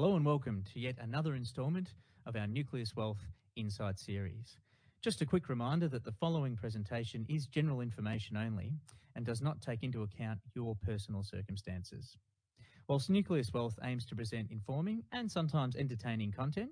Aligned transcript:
Hello 0.00 0.16
and 0.16 0.24
welcome 0.24 0.64
to 0.72 0.80
yet 0.80 0.96
another 0.98 1.34
instalment 1.34 1.92
of 2.24 2.34
our 2.34 2.46
Nucleus 2.46 2.96
Wealth 2.96 3.20
Insight 3.54 3.98
series. 3.98 4.56
Just 5.02 5.20
a 5.20 5.26
quick 5.26 5.50
reminder 5.50 5.88
that 5.88 6.04
the 6.04 6.12
following 6.18 6.56
presentation 6.56 7.26
is 7.28 7.46
general 7.46 7.82
information 7.82 8.34
only 8.38 8.72
and 9.14 9.26
does 9.26 9.42
not 9.42 9.60
take 9.60 9.82
into 9.82 10.02
account 10.02 10.38
your 10.54 10.74
personal 10.74 11.22
circumstances. 11.22 12.16
Whilst 12.88 13.10
Nucleus 13.10 13.52
Wealth 13.52 13.78
aims 13.84 14.06
to 14.06 14.16
present 14.16 14.50
informing 14.50 15.02
and 15.12 15.30
sometimes 15.30 15.76
entertaining 15.76 16.32
content, 16.32 16.70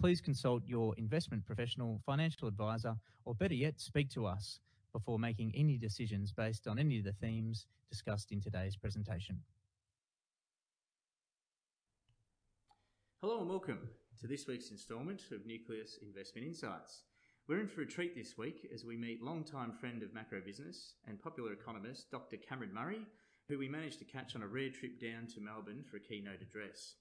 please 0.00 0.20
consult 0.20 0.62
your 0.64 0.94
investment 0.96 1.44
professional, 1.44 2.00
financial 2.06 2.46
advisor, 2.46 2.94
or 3.24 3.34
better 3.34 3.54
yet, 3.54 3.80
speak 3.80 4.10
to 4.10 4.26
us 4.26 4.60
before 4.92 5.18
making 5.18 5.50
any 5.56 5.76
decisions 5.76 6.30
based 6.30 6.68
on 6.68 6.78
any 6.78 6.98
of 6.98 7.04
the 7.04 7.14
themes 7.14 7.66
discussed 7.90 8.30
in 8.30 8.40
today's 8.40 8.76
presentation. 8.76 9.40
Hello 13.22 13.38
and 13.38 13.50
welcome 13.50 13.90
to 14.18 14.26
this 14.26 14.46
week's 14.46 14.70
instalment 14.70 15.20
of 15.30 15.44
Nucleus 15.44 15.98
Investment 16.00 16.46
Insights. 16.46 17.02
We're 17.46 17.60
in 17.60 17.68
for 17.68 17.82
a 17.82 17.86
treat 17.86 18.16
this 18.16 18.38
week 18.38 18.66
as 18.72 18.82
we 18.82 18.96
meet 18.96 19.22
long-time 19.22 19.74
friend 19.74 20.02
of 20.02 20.14
macro 20.14 20.40
business 20.40 20.94
and 21.06 21.20
popular 21.20 21.52
economist 21.52 22.10
Dr. 22.10 22.38
Cameron 22.38 22.72
Murray, 22.72 23.02
who 23.46 23.58
we 23.58 23.68
managed 23.68 23.98
to 23.98 24.06
catch 24.06 24.34
on 24.34 24.42
a 24.42 24.46
rare 24.46 24.70
trip 24.70 24.98
down 24.98 25.26
to 25.34 25.40
Melbourne 25.42 25.84
for 25.90 25.98
a 25.98 26.00
keynote 26.00 26.40
address. 26.40 26.94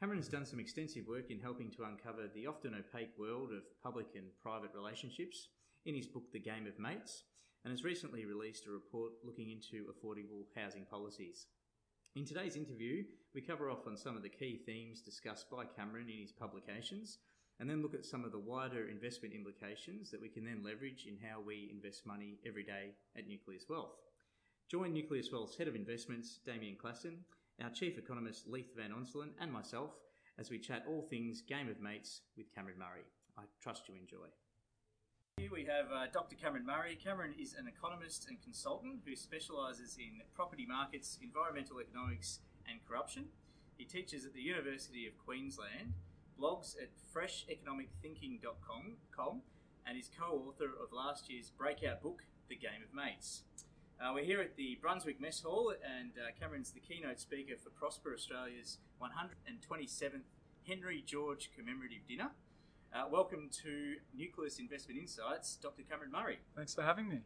Cameron's 0.00 0.26
done 0.26 0.46
some 0.46 0.58
extensive 0.58 1.06
work 1.06 1.30
in 1.30 1.38
helping 1.38 1.70
to 1.72 1.84
uncover 1.84 2.30
the 2.34 2.46
often 2.46 2.74
opaque 2.74 3.12
world 3.18 3.50
of 3.52 3.60
public 3.82 4.06
and 4.14 4.28
private 4.42 4.70
relationships 4.74 5.48
in 5.84 5.94
his 5.94 6.06
book 6.06 6.32
The 6.32 6.40
Game 6.40 6.66
of 6.66 6.78
Mates 6.78 7.24
and 7.62 7.72
has 7.72 7.84
recently 7.84 8.24
released 8.24 8.66
a 8.66 8.70
report 8.70 9.12
looking 9.22 9.50
into 9.50 9.92
affordable 9.92 10.46
housing 10.56 10.86
policies. 10.86 11.44
In 12.14 12.26
today's 12.26 12.56
interview, 12.56 13.04
we 13.34 13.40
cover 13.40 13.70
off 13.70 13.86
on 13.86 13.96
some 13.96 14.18
of 14.18 14.22
the 14.22 14.28
key 14.28 14.60
themes 14.66 15.00
discussed 15.00 15.48
by 15.50 15.64
Cameron 15.64 16.10
in 16.10 16.20
his 16.20 16.30
publications 16.30 17.16
and 17.58 17.70
then 17.70 17.80
look 17.80 17.94
at 17.94 18.04
some 18.04 18.22
of 18.22 18.32
the 18.32 18.38
wider 18.38 18.88
investment 18.90 19.32
implications 19.32 20.10
that 20.10 20.20
we 20.20 20.28
can 20.28 20.44
then 20.44 20.62
leverage 20.62 21.06
in 21.08 21.16
how 21.26 21.40
we 21.40 21.70
invest 21.72 22.04
money 22.04 22.38
every 22.44 22.64
day 22.64 22.90
at 23.16 23.26
Nucleus 23.26 23.64
Wealth. 23.66 23.94
Join 24.70 24.92
Nucleus 24.92 25.32
Wealth's 25.32 25.56
Head 25.56 25.68
of 25.68 25.74
Investments, 25.74 26.40
Damien 26.44 26.76
Klassen, 26.76 27.16
our 27.64 27.70
Chief 27.70 27.96
Economist, 27.96 28.46
Leith 28.46 28.76
Van 28.76 28.90
Onselen, 28.90 29.30
and 29.40 29.50
myself 29.50 29.92
as 30.38 30.50
we 30.50 30.58
chat 30.58 30.84
all 30.86 31.00
things 31.00 31.40
Game 31.40 31.70
of 31.70 31.80
Mates 31.80 32.20
with 32.36 32.54
Cameron 32.54 32.78
Murray. 32.78 33.06
I 33.38 33.44
trust 33.62 33.88
you 33.88 33.94
enjoy. 33.94 34.26
Here 35.42 35.50
we 35.52 35.64
have 35.64 35.90
uh, 35.92 36.06
Dr. 36.12 36.36
Cameron 36.36 36.64
Murray. 36.64 36.94
Cameron 36.94 37.34
is 37.36 37.56
an 37.58 37.66
economist 37.66 38.28
and 38.28 38.40
consultant 38.40 39.00
who 39.04 39.16
specialises 39.16 39.98
in 39.98 40.22
property 40.36 40.64
markets, 40.64 41.18
environmental 41.20 41.80
economics, 41.80 42.38
and 42.70 42.78
corruption. 42.86 43.24
He 43.76 43.84
teaches 43.84 44.24
at 44.24 44.34
the 44.34 44.40
University 44.40 45.04
of 45.04 45.18
Queensland, 45.18 45.94
blogs 46.40 46.76
at 46.80 46.90
fresheconomicthinking.com, 47.12 49.42
and 49.84 49.98
is 49.98 50.08
co 50.16 50.44
author 50.46 50.70
of 50.80 50.92
last 50.92 51.28
year's 51.28 51.50
breakout 51.50 52.00
book, 52.00 52.22
The 52.48 52.54
Game 52.54 52.84
of 52.88 52.94
Mates. 52.94 53.42
Uh, 54.00 54.12
we're 54.14 54.22
here 54.22 54.40
at 54.40 54.54
the 54.54 54.78
Brunswick 54.80 55.20
Mess 55.20 55.40
Hall, 55.40 55.74
and 55.84 56.12
uh, 56.18 56.30
Cameron's 56.38 56.70
the 56.70 56.78
keynote 56.78 57.18
speaker 57.18 57.54
for 57.60 57.70
Prosper 57.70 58.14
Australia's 58.14 58.78
127th 59.02 60.22
Henry 60.68 61.02
George 61.04 61.50
commemorative 61.52 62.06
dinner. 62.06 62.30
Uh, 62.92 63.08
welcome 63.10 63.48
to 63.48 63.96
Nucleus 64.12 64.58
Investment 64.58 65.00
Insights, 65.00 65.56
Dr. 65.56 65.80
Cameron 65.82 66.12
Murray. 66.12 66.36
Thanks 66.54 66.74
for 66.74 66.82
having 66.82 67.08
me. 67.08 67.20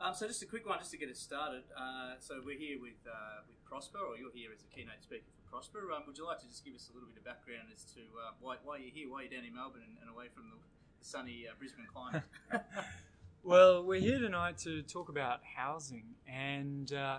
Um, 0.00 0.14
so, 0.14 0.28
just 0.28 0.44
a 0.44 0.46
quick 0.46 0.64
one, 0.64 0.78
just 0.78 0.92
to 0.92 0.96
get 0.96 1.10
us 1.10 1.18
started. 1.18 1.64
Uh, 1.76 2.14
so, 2.20 2.40
we're 2.46 2.56
here 2.56 2.78
with 2.80 3.02
uh, 3.04 3.42
with 3.48 3.58
Prosper, 3.64 3.98
or 3.98 4.16
you're 4.16 4.30
here 4.32 4.50
as 4.54 4.62
a 4.62 4.72
keynote 4.72 5.02
speaker 5.02 5.26
for 5.34 5.50
Prosper. 5.50 5.90
Um, 5.90 6.04
would 6.06 6.16
you 6.16 6.24
like 6.24 6.38
to 6.38 6.46
just 6.46 6.64
give 6.64 6.76
us 6.76 6.88
a 6.88 6.94
little 6.94 7.08
bit 7.08 7.18
of 7.18 7.24
background 7.24 7.66
as 7.74 7.82
to 7.94 8.00
uh, 8.00 8.30
why, 8.40 8.58
why 8.62 8.76
you're 8.76 8.94
here, 8.94 9.10
why 9.10 9.22
you're 9.22 9.30
down 9.30 9.44
in 9.44 9.56
Melbourne 9.56 9.82
and, 9.82 9.98
and 10.02 10.08
away 10.08 10.26
from 10.32 10.44
the, 10.50 10.56
the 11.00 11.04
sunny 11.04 11.46
uh, 11.50 11.54
Brisbane 11.58 11.86
climate? 11.92 12.22
well, 13.42 13.82
we're 13.82 14.00
here 14.00 14.20
tonight 14.20 14.58
to 14.58 14.82
talk 14.82 15.08
about 15.08 15.40
housing, 15.56 16.14
and 16.28 16.92
uh, 16.92 17.18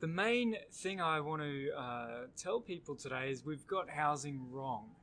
the 0.00 0.08
main 0.08 0.56
thing 0.72 1.02
I 1.02 1.20
want 1.20 1.42
to 1.42 1.68
tell 2.38 2.58
people 2.58 2.96
today 2.96 3.30
is 3.30 3.44
we've 3.44 3.66
got 3.66 3.90
housing 3.90 4.50
wrong 4.50 4.95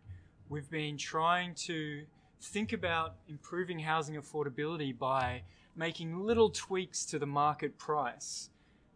we've 0.49 0.69
been 0.69 0.97
trying 0.97 1.55
to 1.55 2.03
think 2.41 2.73
about 2.73 3.15
improving 3.27 3.79
housing 3.79 4.15
affordability 4.15 4.97
by 4.97 5.43
making 5.75 6.19
little 6.19 6.49
tweaks 6.49 7.05
to 7.05 7.17
the 7.17 7.25
market 7.25 7.77
price 7.77 8.49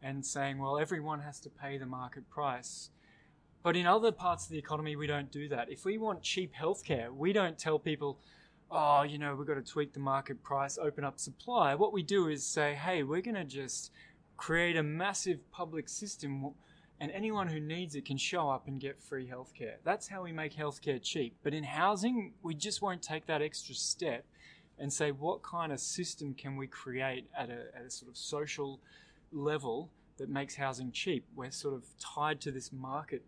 and 0.03 0.25
saying, 0.25 0.59
well, 0.59 0.77
everyone 0.77 1.21
has 1.21 1.39
to 1.39 1.49
pay 1.49 1.77
the 1.77 1.85
market 1.85 2.29
price. 2.29 2.89
But 3.63 3.75
in 3.75 3.87
other 3.87 4.11
parts 4.11 4.45
of 4.45 4.51
the 4.51 4.57
economy, 4.57 4.95
we 4.95 5.07
don't 5.07 5.31
do 5.31 5.49
that. 5.49 5.71
If 5.71 5.85
we 5.85 5.97
want 5.97 6.21
cheap 6.21 6.53
healthcare, 6.53 7.11
we 7.11 7.33
don't 7.33 7.57
tell 7.57 7.79
people, 7.79 8.19
oh, 8.69 9.01
you 9.03 9.17
know, 9.17 9.35
we've 9.35 9.47
got 9.47 9.55
to 9.55 9.61
tweak 9.61 9.93
the 9.93 9.99
market 9.99 10.43
price, 10.43 10.77
open 10.77 11.03
up 11.03 11.19
supply. 11.19 11.73
What 11.75 11.93
we 11.93 12.03
do 12.03 12.27
is 12.27 12.45
say, 12.45 12.75
hey, 12.75 13.03
we're 13.03 13.21
going 13.21 13.35
to 13.35 13.43
just 13.43 13.91
create 14.37 14.77
a 14.77 14.83
massive 14.83 15.39
public 15.51 15.89
system 15.89 16.53
and 16.99 17.11
anyone 17.11 17.47
who 17.47 17.59
needs 17.59 17.95
it 17.95 18.05
can 18.05 18.17
show 18.17 18.49
up 18.49 18.67
and 18.67 18.79
get 18.79 19.01
free 19.01 19.27
healthcare. 19.27 19.75
That's 19.83 20.07
how 20.07 20.23
we 20.23 20.31
make 20.31 20.55
healthcare 20.55 21.01
cheap. 21.01 21.35
But 21.43 21.53
in 21.53 21.63
housing, 21.63 22.33
we 22.41 22.55
just 22.55 22.81
won't 22.81 23.01
take 23.01 23.27
that 23.27 23.41
extra 23.41 23.75
step 23.75 24.25
and 24.79 24.91
say 24.91 25.11
what 25.11 25.43
kind 25.43 25.71
of 25.71 25.79
system 25.79 26.33
can 26.33 26.55
we 26.57 26.67
create 26.67 27.27
at 27.37 27.49
a, 27.49 27.65
at 27.75 27.85
a 27.85 27.89
sort 27.89 28.09
of 28.09 28.17
social 28.17 28.79
level 29.31 29.91
that 30.17 30.29
makes 30.29 30.55
housing 30.55 30.91
cheap. 30.91 31.25
We're 31.35 31.51
sort 31.51 31.75
of 31.75 31.83
tied 31.99 32.41
to 32.41 32.51
this 32.51 32.71
market 32.71 33.23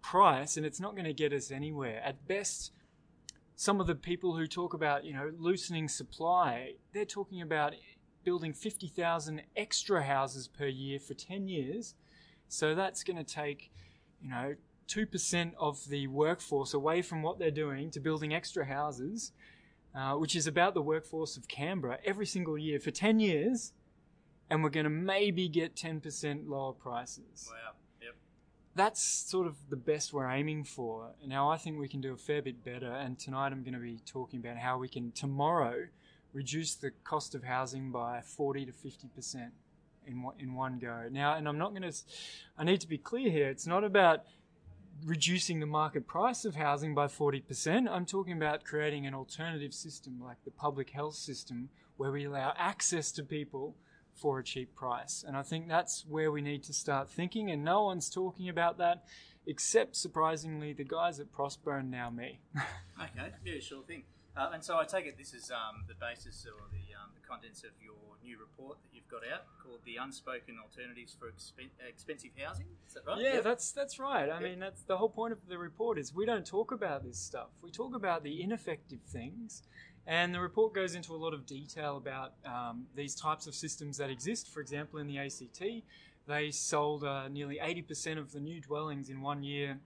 price, 0.00 0.56
and 0.56 0.64
it's 0.64 0.80
not 0.80 0.94
going 0.94 1.04
to 1.04 1.12
get 1.12 1.32
us 1.32 1.50
anywhere. 1.50 2.00
At 2.04 2.26
best, 2.28 2.72
some 3.56 3.80
of 3.80 3.86
the 3.86 3.94
people 3.94 4.36
who 4.36 4.46
talk 4.46 4.74
about 4.74 5.04
you 5.04 5.12
know 5.12 5.32
loosening 5.36 5.88
supply, 5.88 6.74
they're 6.92 7.04
talking 7.04 7.42
about 7.42 7.74
building 8.24 8.52
50,000 8.52 9.42
extra 9.56 10.04
houses 10.04 10.48
per 10.48 10.66
year 10.66 10.98
for 10.98 11.14
10 11.14 11.48
years 11.48 11.94
so 12.48 12.74
that's 12.74 13.04
going 13.04 13.16
to 13.16 13.24
take, 13.24 13.70
you 14.20 14.30
know, 14.30 14.54
2% 14.88 15.52
of 15.58 15.88
the 15.88 16.06
workforce 16.06 16.74
away 16.74 17.02
from 17.02 17.22
what 17.22 17.38
they're 17.38 17.50
doing 17.50 17.90
to 17.90 18.00
building 18.00 18.34
extra 18.34 18.64
houses, 18.64 19.32
uh, 19.94 20.14
which 20.14 20.34
is 20.34 20.46
about 20.46 20.74
the 20.74 20.82
workforce 20.82 21.36
of 21.36 21.46
Canberra 21.46 21.98
every 22.04 22.26
single 22.26 22.56
year 22.56 22.80
for 22.80 22.90
10 22.90 23.20
years, 23.20 23.72
and 24.50 24.62
we're 24.62 24.70
going 24.70 24.84
to 24.84 24.90
maybe 24.90 25.48
get 25.48 25.76
10% 25.76 26.48
lower 26.48 26.72
prices. 26.72 27.50
Wow. 27.50 27.72
Yep. 28.00 28.14
That's 28.74 29.02
sort 29.02 29.46
of 29.46 29.56
the 29.68 29.76
best 29.76 30.14
we're 30.14 30.30
aiming 30.30 30.64
for. 30.64 31.10
Now, 31.26 31.50
I 31.50 31.58
think 31.58 31.78
we 31.78 31.88
can 31.88 32.00
do 32.00 32.14
a 32.14 32.16
fair 32.16 32.40
bit 32.40 32.64
better, 32.64 32.90
and 32.90 33.18
tonight 33.18 33.52
I'm 33.52 33.62
going 33.62 33.74
to 33.74 33.80
be 33.80 33.98
talking 34.06 34.40
about 34.40 34.56
how 34.56 34.78
we 34.78 34.88
can 34.88 35.12
tomorrow 35.12 35.88
reduce 36.32 36.74
the 36.74 36.92
cost 37.04 37.34
of 37.34 37.44
housing 37.44 37.90
by 37.90 38.20
40 38.22 38.66
to 38.66 38.72
50% 38.72 39.50
in 40.08 40.22
one, 40.22 40.34
in 40.38 40.54
one 40.54 40.78
go. 40.78 41.08
Now, 41.10 41.34
and 41.34 41.46
I'm 41.48 41.58
not 41.58 41.70
going 41.70 41.82
to, 41.82 41.92
I 42.56 42.64
need 42.64 42.80
to 42.80 42.88
be 42.88 42.98
clear 42.98 43.30
here. 43.30 43.48
It's 43.48 43.66
not 43.66 43.84
about 43.84 44.24
reducing 45.04 45.60
the 45.60 45.66
market 45.66 46.06
price 46.06 46.44
of 46.44 46.56
housing 46.56 46.94
by 46.94 47.06
40%. 47.06 47.88
I'm 47.88 48.06
talking 48.06 48.32
about 48.32 48.64
creating 48.64 49.06
an 49.06 49.14
alternative 49.14 49.72
system 49.72 50.20
like 50.20 50.38
the 50.44 50.50
public 50.50 50.90
health 50.90 51.14
system 51.14 51.68
where 51.96 52.10
we 52.10 52.24
allow 52.24 52.54
access 52.56 53.12
to 53.12 53.22
people 53.22 53.76
for 54.14 54.40
a 54.40 54.44
cheap 54.44 54.74
price. 54.74 55.24
And 55.26 55.36
I 55.36 55.42
think 55.42 55.68
that's 55.68 56.04
where 56.08 56.32
we 56.32 56.42
need 56.42 56.64
to 56.64 56.72
start 56.72 57.08
thinking. 57.08 57.50
And 57.50 57.64
no 57.64 57.84
one's 57.84 58.10
talking 58.10 58.48
about 58.48 58.78
that 58.78 59.04
except 59.46 59.96
surprisingly 59.96 60.72
the 60.72 60.84
guys 60.84 61.18
at 61.18 61.32
Prosper 61.32 61.78
and 61.78 61.90
now 61.90 62.10
me. 62.10 62.40
okay, 63.00 63.32
yeah, 63.44 63.60
sure 63.60 63.82
thing. 63.82 64.02
Uh, 64.38 64.50
and 64.54 64.64
so 64.64 64.78
I 64.78 64.84
take 64.84 65.06
it 65.06 65.18
this 65.18 65.34
is 65.34 65.50
um, 65.50 65.82
the 65.88 65.94
basis 65.94 66.46
or 66.46 66.62
the, 66.70 66.94
um, 66.94 67.10
the 67.12 67.26
contents 67.26 67.64
of 67.64 67.70
your 67.82 67.96
new 68.22 68.38
report 68.38 68.78
that 68.82 68.94
you've 68.94 69.08
got 69.08 69.22
out 69.32 69.46
called 69.60 69.80
"The 69.84 69.96
Unspoken 69.96 70.58
Alternatives 70.62 71.16
for 71.18 71.26
Expen- 71.26 71.74
Expensive 71.86 72.30
Housing." 72.38 72.66
Is 72.86 72.94
that 72.94 73.02
right? 73.04 73.20
Yeah, 73.20 73.34
yep. 73.34 73.44
that's 73.44 73.72
that's 73.72 73.98
right. 73.98 74.30
I 74.30 74.34
yep. 74.34 74.42
mean, 74.42 74.60
that's 74.60 74.82
the 74.82 74.96
whole 74.96 75.08
point 75.08 75.32
of 75.32 75.38
the 75.48 75.58
report 75.58 75.98
is 75.98 76.14
we 76.14 76.24
don't 76.24 76.46
talk 76.46 76.70
about 76.70 77.02
this 77.04 77.18
stuff. 77.18 77.48
We 77.62 77.72
talk 77.72 77.96
about 77.96 78.22
the 78.22 78.40
ineffective 78.40 79.00
things, 79.08 79.64
and 80.06 80.32
the 80.32 80.40
report 80.40 80.72
goes 80.72 80.94
into 80.94 81.14
a 81.14 81.18
lot 81.18 81.34
of 81.34 81.44
detail 81.44 81.96
about 81.96 82.34
um, 82.46 82.86
these 82.94 83.16
types 83.16 83.48
of 83.48 83.56
systems 83.56 83.96
that 83.96 84.08
exist. 84.08 84.48
For 84.48 84.60
example, 84.60 85.00
in 85.00 85.08
the 85.08 85.18
ACT, 85.18 85.82
they 86.28 86.50
sold 86.52 87.02
uh, 87.02 87.26
nearly 87.26 87.58
80% 87.60 88.18
of 88.18 88.30
the 88.30 88.40
new 88.40 88.60
dwellings 88.60 89.08
in 89.08 89.20
one 89.20 89.42
year 89.42 89.80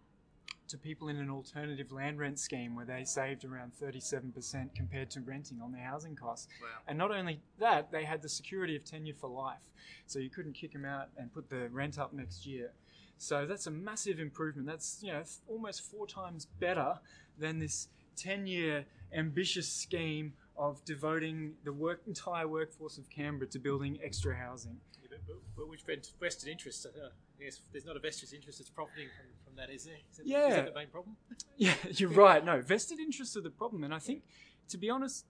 to 0.69 0.79
people 0.79 1.09
in 1.09 1.17
an 1.17 1.31
alternative 1.31 1.93
land 1.93 2.19
rent 2.19 2.39
scheme 2.39 2.75
where 2.75 2.85
they 2.85 3.05
saved 3.05 3.45
around 3.45 3.73
37% 3.81 4.75
compared 4.75 5.11
to 5.11 5.21
renting 5.21 5.61
on 5.61 5.73
their 5.73 5.85
housing 5.85 6.17
costs. 6.17 6.49
Wow. 6.61 6.69
And 6.89 6.97
not 6.99 7.11
only 7.11 7.41
that, 7.59 7.93
they 7.93 8.05
had 8.05 8.23
the 8.23 8.29
security 8.29 8.77
of 8.77 8.85
tenure 8.85 9.15
for 9.15 9.29
life. 9.29 9.71
So 10.07 10.19
you 10.19 10.31
couldn't 10.31 10.55
kick 10.55 10.73
them 10.73 10.85
out 10.85 11.09
and 11.17 11.33
put 11.33 11.51
the 11.51 11.69
rent 11.69 11.99
up 11.99 12.13
next 12.13 12.47
year. 12.47 12.73
So 13.19 13.47
that's 13.47 13.67
a 13.67 13.71
massive 13.71 14.19
improvement. 14.19 14.67
That's 14.67 14.99
you 15.01 15.13
know 15.13 15.23
almost 15.47 15.83
four 15.83 16.09
times 16.09 16.47
better 16.59 16.99
than 17.39 17.61
this 17.61 17.89
10-year 18.17 18.85
ambitious 19.15 19.69
scheme 19.69 20.33
of 20.57 20.85
devoting 20.85 21.55
the 21.65 21.73
work, 21.73 22.03
entire 22.07 22.49
workforce 22.49 22.99
of 22.99 23.09
Canberra 23.11 23.49
to 23.51 23.59
building 23.59 23.99
extra 24.03 24.35
housing. 24.35 24.77
Yeah, 25.03 25.17
but, 25.27 25.37
but, 25.57 25.69
which 25.69 25.83
vested 26.21 26.49
interest 26.49 26.87
uh, 26.87 27.09
Guess 27.45 27.61
there's 27.73 27.85
not 27.85 27.97
a 27.97 28.01
vested 28.01 28.33
interest 28.33 28.59
that's 28.59 28.71
profiting 28.71 29.09
from, 29.17 29.27
from 29.45 29.57
that, 29.57 29.71
is 29.73 29.85
there? 29.85 29.95
Is 30.11 30.19
that, 30.19 30.27
Yeah. 30.27 30.49
Is 30.49 30.55
that 30.57 30.67
the 30.67 30.75
main 30.75 30.89
problem? 30.89 31.17
Yeah, 31.57 31.75
you're 31.91 32.11
right. 32.11 32.45
No, 32.45 32.61
vested 32.61 32.99
interests 32.99 33.37
are 33.37 33.41
the 33.41 33.51
problem. 33.51 33.85
And 33.85 33.95
I 33.95 33.99
think, 33.99 34.23
to 34.69 34.79
be 34.79 34.91
honest, 34.91 35.27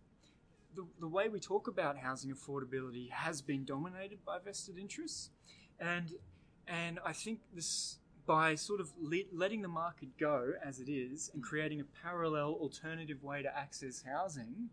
the, 0.75 0.87
the 1.01 1.09
way 1.09 1.29
we 1.29 1.41
talk 1.41 1.69
about 1.69 1.99
housing 1.99 2.33
affordability 2.33 3.11
has 3.11 3.43
been 3.43 3.65
dominated 3.65 4.25
by 4.25 4.39
vested 4.39 4.79
interests. 4.79 5.31
And, 5.81 6.13
and 6.67 7.01
I 7.05 7.13
think 7.13 7.41
this, 7.55 7.99
by 8.25 8.55
sort 8.55 8.81
of 8.81 8.93
le- 9.01 9.29
letting 9.33 9.63
the 9.63 9.69
market 9.69 10.17
go 10.19 10.53
as 10.65 10.81
it 10.81 10.89
is 10.89 11.31
and 11.35 11.43
creating 11.43 11.81
a 11.81 11.85
parallel 12.03 12.53
alternative 12.61 13.23
way 13.23 13.43
to 13.43 13.57
access 13.57 14.05
housing, 14.07 14.71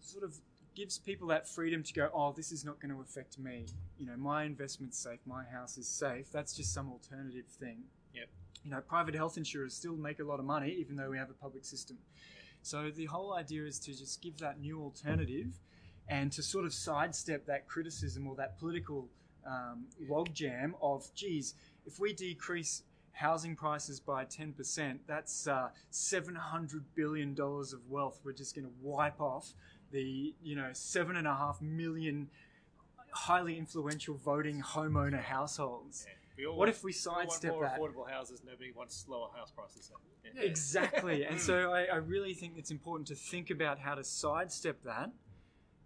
sort 0.00 0.24
of 0.24 0.36
gives 0.74 0.98
people 0.98 1.28
that 1.28 1.48
freedom 1.48 1.82
to 1.82 1.92
go, 1.92 2.10
oh, 2.14 2.32
this 2.32 2.52
is 2.52 2.64
not 2.64 2.80
going 2.80 2.94
to 2.94 3.00
affect 3.00 3.38
me. 3.38 3.66
You 3.98 4.06
know, 4.06 4.16
my 4.16 4.44
investment's 4.44 4.98
safe, 4.98 5.20
my 5.26 5.44
house 5.44 5.76
is 5.78 5.88
safe. 5.88 6.30
That's 6.32 6.54
just 6.54 6.72
some 6.72 6.90
alternative 6.90 7.46
thing. 7.46 7.82
Yep. 8.14 8.28
You 8.64 8.70
know, 8.70 8.80
private 8.80 9.14
health 9.14 9.36
insurers 9.36 9.74
still 9.74 9.96
make 9.96 10.20
a 10.20 10.24
lot 10.24 10.38
of 10.38 10.44
money 10.44 10.74
even 10.78 10.96
though 10.96 11.10
we 11.10 11.18
have 11.18 11.30
a 11.30 11.34
public 11.34 11.64
system. 11.64 11.98
So 12.62 12.90
the 12.90 13.06
whole 13.06 13.34
idea 13.34 13.64
is 13.64 13.78
to 13.80 13.96
just 13.96 14.20
give 14.20 14.38
that 14.38 14.60
new 14.60 14.82
alternative 14.82 15.58
and 16.08 16.30
to 16.32 16.42
sort 16.42 16.64
of 16.64 16.74
sidestep 16.74 17.46
that 17.46 17.66
criticism 17.66 18.26
or 18.26 18.34
that 18.36 18.58
political 18.58 19.08
um, 19.46 19.86
logjam 20.10 20.72
of, 20.82 21.08
geez, 21.14 21.54
if 21.86 21.98
we 21.98 22.12
decrease 22.12 22.82
housing 23.12 23.56
prices 23.56 24.00
by 24.00 24.24
10%, 24.24 24.98
that's 25.06 25.46
uh, 25.46 25.68
$700 25.92 26.82
billion 26.94 27.36
of 27.38 27.88
wealth 27.88 28.20
we're 28.24 28.32
just 28.32 28.54
going 28.54 28.66
to 28.66 28.72
wipe 28.82 29.20
off 29.20 29.52
the, 29.90 30.34
you 30.42 30.56
know, 30.56 30.70
seven 30.72 31.16
and 31.16 31.26
a 31.26 31.34
half 31.34 31.60
million 31.60 32.28
highly 33.12 33.58
influential 33.58 34.14
voting 34.14 34.62
homeowner 34.62 35.20
households. 35.22 36.06
Yeah. 36.38 36.48
What 36.48 36.56
want- 36.56 36.70
if 36.70 36.82
we 36.82 36.92
we 36.92 37.10
all 37.10 37.16
want 37.16 37.32
sidestep 37.32 37.52
more 37.52 37.64
that? 37.64 37.78
affordable 37.78 38.08
houses? 38.08 38.42
Nobody 38.44 38.72
wants 38.72 39.04
lower 39.08 39.28
house 39.36 39.50
prices. 39.50 39.90
Yeah. 39.90 39.96
Exactly. 40.42 41.24
And 41.24 41.34
hmm. 41.34 41.40
so 41.40 41.72
I, 41.72 41.84
I 41.84 41.96
really 41.96 42.34
think 42.34 42.54
it's 42.56 42.70
important 42.70 43.08
to 43.08 43.14
think 43.14 43.50
about 43.50 43.78
how 43.78 43.94
to 43.94 44.04
sidestep 44.04 44.82
that 44.84 45.10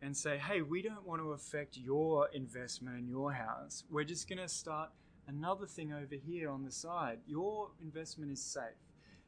and 0.03 0.15
say, 0.15 0.37
hey, 0.37 0.61
we 0.61 0.83
don't 0.83 1.07
want 1.07 1.23
to 1.23 1.33
affect 1.33 1.79
your 1.79 2.29
investment 2.35 2.99
in 2.99 3.09
your 3.09 3.33
house. 3.33 3.85
We're 3.91 4.05
just 4.05 4.29
going 4.29 4.39
to 4.39 4.49
start 4.49 4.91
another 5.27 5.67
thing 5.67 5.93
over 5.93 6.15
here 6.15 6.51
on 6.51 6.63
the 6.63 6.71
side. 6.71 7.21
Your 7.27 7.71
investment 7.83 8.31
is 8.31 8.43
safe. 8.43 8.77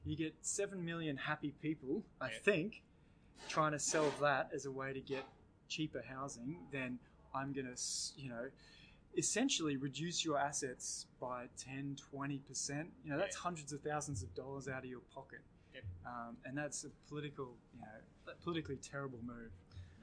You 0.05 0.17
get 0.17 0.35
7 0.43 0.85
million 0.85 1.17
happy 1.17 1.55
people, 1.63 2.05
I 2.21 2.31
Yeah. 2.31 2.39
think, 2.43 2.83
trying 3.49 3.73
to 3.73 3.79
sell 3.79 4.13
that 4.21 4.51
as 4.55 4.67
a 4.67 4.71
way 4.71 4.93
to 4.93 5.01
get 5.01 5.25
cheaper 5.69 6.03
housing. 6.09 6.59
Then 6.73 6.99
I'm 7.35 7.53
going 7.53 7.67
to, 7.67 7.81
you 8.17 8.29
know, 8.31 8.49
essentially 9.17 9.77
reduce 9.77 10.25
your 10.25 10.39
assets 10.39 11.07
by 11.21 11.47
10, 11.57 11.97
20%. 12.15 12.93
You 13.05 13.11
know, 13.11 13.19
that's 13.19 13.37
Yeah. 13.37 13.41
hundreds 13.41 13.73
of 13.73 13.81
thousands 13.83 14.23
of 14.23 14.35
dollars 14.35 14.69
out 14.69 14.85
of 14.85 14.91
your 14.91 15.01
pocket. 15.15 15.41
Yep. 15.75 15.85
Um, 16.07 16.37
and 16.45 16.57
that's 16.57 16.85
a 16.85 16.91
political, 17.09 17.57
you 17.75 17.81
know, 17.81 18.33
politically 18.43 18.77
terrible 18.77 19.21
move. 19.23 19.51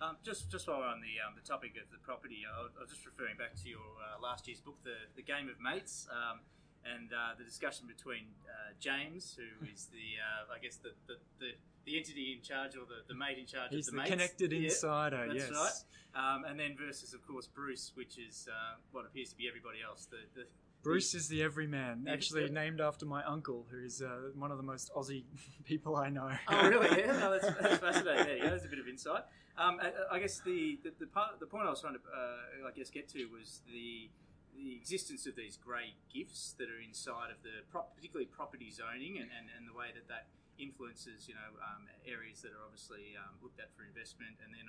Um, 0.02 0.18
just 0.24 0.52
just 0.52 0.68
while 0.68 0.80
we're 0.80 0.88
on 0.88 1.00
the 1.00 1.16
um, 1.26 1.34
the 1.36 1.48
topic 1.48 1.78
of 1.82 1.90
the 1.92 1.98
property, 2.00 2.44
I 2.44 2.62
was, 2.62 2.72
I 2.78 2.82
was 2.82 2.90
just 2.90 3.06
referring 3.06 3.38
back 3.38 3.56
to 3.64 3.70
your 3.70 3.80
uh, 4.04 4.20
last 4.22 4.48
year's 4.48 4.60
book, 4.60 4.76
the 4.84 4.96
the 5.16 5.22
Game 5.22 5.48
of 5.48 5.62
Mates, 5.62 6.08
um, 6.12 6.42
and 6.84 7.14
uh, 7.14 7.36
the 7.38 7.44
discussion 7.46 7.88
between 7.88 8.28
uh, 8.50 8.74
James, 8.80 9.38
who 9.38 9.66
is 9.72 9.86
the 9.88 10.20
uh, 10.20 10.54
I 10.54 10.60
guess 10.60 10.76
the, 10.76 10.92
the, 11.08 11.16
the, 11.40 11.52
the 11.86 11.98
entity 11.98 12.34
in 12.38 12.44
charge 12.44 12.76
or 12.76 12.86
the, 12.86 13.04
the 13.08 13.16
mate 13.16 13.38
in 13.38 13.46
charge 13.46 13.72
He's 13.72 13.88
of 13.88 13.94
the, 13.94 13.98
the 13.98 14.04
mates. 14.04 14.10
connected 14.12 14.52
Yeah, 14.52 14.64
insider, 14.66 15.28
that's 15.28 15.50
yes. 15.50 15.52
right. 15.52 16.36
Um, 16.36 16.46
and 16.46 16.60
then 16.60 16.76
versus, 16.78 17.14
of 17.14 17.26
course, 17.28 17.48
Bruce, 17.48 17.92
which 17.96 18.18
is 18.20 18.48
uh, 18.50 18.76
what 18.92 19.06
appears 19.06 19.30
to 19.30 19.36
be 19.36 19.48
everybody 19.48 19.80
else. 19.88 20.06
The, 20.10 20.18
the 20.36 20.48
Bruce 20.84 21.16
is 21.16 21.30
the 21.30 21.42
everyman, 21.42 22.08
actually 22.10 22.50
named 22.50 22.82
after 22.82 23.06
my 23.06 23.24
uncle, 23.24 23.66
who's 23.72 24.02
uh, 24.02 24.32
one 24.36 24.52
of 24.52 24.58
the 24.58 24.64
most 24.64 24.92
Aussie 24.94 25.24
people 25.66 25.96
I 25.96 26.10
know. 26.10 26.30
Oh, 26.50 26.70
really? 26.70 27.00
Yeah, 27.00 27.18
no, 27.20 27.32
that's, 27.32 27.48
that's 27.62 27.78
fascinating. 27.78 28.26
There 28.26 28.36
you 28.38 28.44
go. 28.44 28.50
There's 28.50 28.66
a 28.66 28.68
bit 28.68 28.80
of 28.80 28.88
insight. 28.88 29.24
Um, 29.58 29.80
I, 29.82 30.16
I 30.16 30.20
guess 30.20 30.40
the, 30.40 30.78
the, 30.84 30.92
the, 31.00 31.08
part, 31.08 31.40
the 31.40 31.46
point 31.46 31.68
I 31.68 31.70
was 31.70 31.82
trying 31.82 31.94
to, 31.94 32.00
uh, 32.00 32.68
I 32.68 32.72
guess, 32.76 32.90
get 32.90 33.08
to 33.10 33.26
was 33.28 33.62
the 33.68 34.10
the 34.56 34.76
existence 34.76 35.26
of 35.26 35.36
these 35.36 35.58
grey 35.58 35.96
gifts 36.14 36.54
that 36.60 36.70
are 36.70 36.80
inside 36.80 37.32
of 37.32 37.42
the, 37.42 37.66
prop, 37.72 37.96
particularly 37.96 38.28
property 38.28 38.70
zoning, 38.70 39.18
and, 39.18 39.26
and, 39.34 39.50
and 39.58 39.68
the 39.68 39.74
way 39.74 39.88
that 39.94 40.08
that 40.08 40.28
influences, 40.60 41.28
you 41.28 41.36
know, 41.36 41.52
um, 41.62 41.88
areas 42.06 42.42
that 42.42 42.52
are 42.54 42.64
obviously 42.66 43.16
um, 43.20 43.36
looked 43.42 43.60
at 43.60 43.70
for 43.76 43.84
investment, 43.84 44.38
and 44.44 44.54
then 44.54 44.68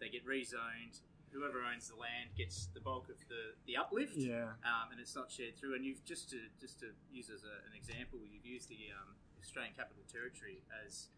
they 0.00 0.08
get 0.08 0.26
rezoned. 0.26 1.00
Whoever 1.34 1.60
owns 1.60 1.90
the 1.90 1.98
land 1.98 2.32
gets 2.38 2.68
the 2.72 2.80
bulk 2.80 3.10
of 3.12 3.18
the, 3.28 3.52
the 3.66 3.76
uplift 3.76 4.16
Yeah. 4.16 4.56
um, 4.64 4.88
and 4.94 4.96
it's 5.00 5.12
not 5.14 5.28
shared 5.30 5.58
through. 5.58 5.74
And 5.74 5.84
you've 5.84 6.00
just 6.06 6.30
to 6.30 6.38
just 6.60 6.80
to 6.80 6.94
use 7.12 7.28
as 7.28 7.42
a, 7.44 7.60
an 7.68 7.74
example, 7.76 8.20
you've 8.24 8.46
used 8.46 8.70
the 8.70 8.94
um, 8.96 9.12
Australian 9.42 9.74
Capital 9.76 10.00
Territory 10.08 10.62
as 10.86 11.08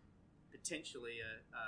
potentially 0.50 1.16
a, 1.20 1.56
a, 1.56 1.62